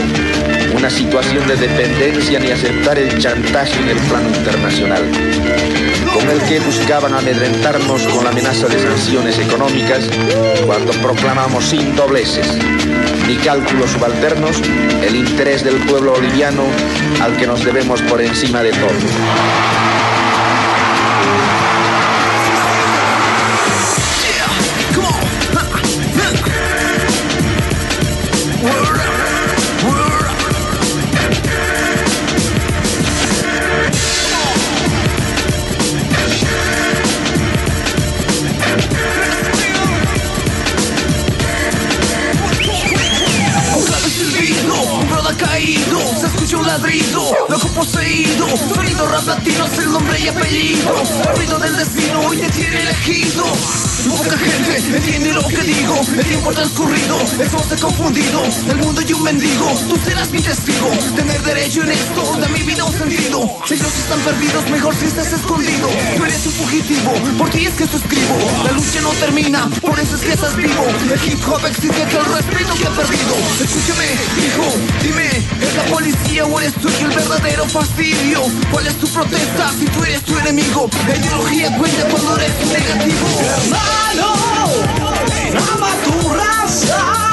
una 0.74 0.90
situación 0.90 1.46
de 1.46 1.56
dependencia 1.56 2.38
ni 2.38 2.50
aceptar 2.50 2.98
el 2.98 3.18
chantaje 3.18 3.80
en 3.80 3.88
el 3.90 3.98
plano 3.98 4.28
internacional, 4.28 5.02
con 6.12 6.30
el 6.30 6.40
que 6.48 6.60
buscaban 6.60 7.14
amedrentarnos 7.14 8.02
con 8.08 8.24
la 8.24 8.30
amenaza 8.30 8.68
de 8.68 8.78
sanciones 8.78 9.38
económicas 9.38 10.08
cuando 10.66 10.92
proclamamos 10.94 11.64
sin 11.64 11.94
dobleces 11.94 12.46
ni 13.26 13.36
cálculos 13.36 13.90
subalternos 13.90 14.60
el 15.02 15.16
interés 15.16 15.64
del 15.64 15.76
pueblo 15.86 16.12
boliviano 16.12 16.62
al 17.20 17.36
que 17.36 17.46
nos 17.46 17.64
debemos 17.64 18.00
por 18.02 18.20
encima 18.20 18.62
de 18.62 18.70
todo. 18.70 19.86
Fugitivo, 66.87 67.12
por 67.39 67.51
ti 67.51 67.66
es 67.66 67.74
que 67.74 67.84
esto 67.84 67.97
escribo, 67.97 68.37
la 68.64 68.72
lucha 68.72 69.01
no 69.01 69.11
termina, 69.11 69.68
por 69.80 69.99
eso 69.99 70.16
es 70.16 70.22
que 70.22 70.32
estás 70.32 70.57
vivo, 70.57 70.87
el 71.12 71.32
hip 71.32 71.41
hop 71.49 71.64
exige 71.66 72.05
que 72.05 72.16
el 72.16 72.24
respeto 72.24 72.74
que 72.74 72.87
ha 72.87 72.91
perdido. 72.91 73.34
Escúchame, 73.61 74.07
hijo, 74.45 74.74
dime, 75.03 75.26
¿es 75.61 75.74
la 75.74 75.82
policía 75.84 76.45
o 76.45 76.61
eres 76.61 76.74
tú 76.74 76.89
el 76.89 77.09
verdadero 77.09 77.66
fastidio? 77.66 78.43
¿Cuál 78.70 78.87
es 78.87 78.97
tu 78.97 79.09
protesta 79.09 79.72
si 79.78 79.87
tú 79.87 80.05
eres 80.05 80.22
tu 80.22 80.39
enemigo? 80.39 80.89
La 81.09 81.16
ideología 81.16 81.76
cuenta 81.76 82.09
cuando 82.09 82.37
eres 82.37 82.53
negativo. 82.66 83.26
Hermano, 83.64 84.34
ama 85.72 85.91
tu 86.05 86.28
raza. 86.34 87.25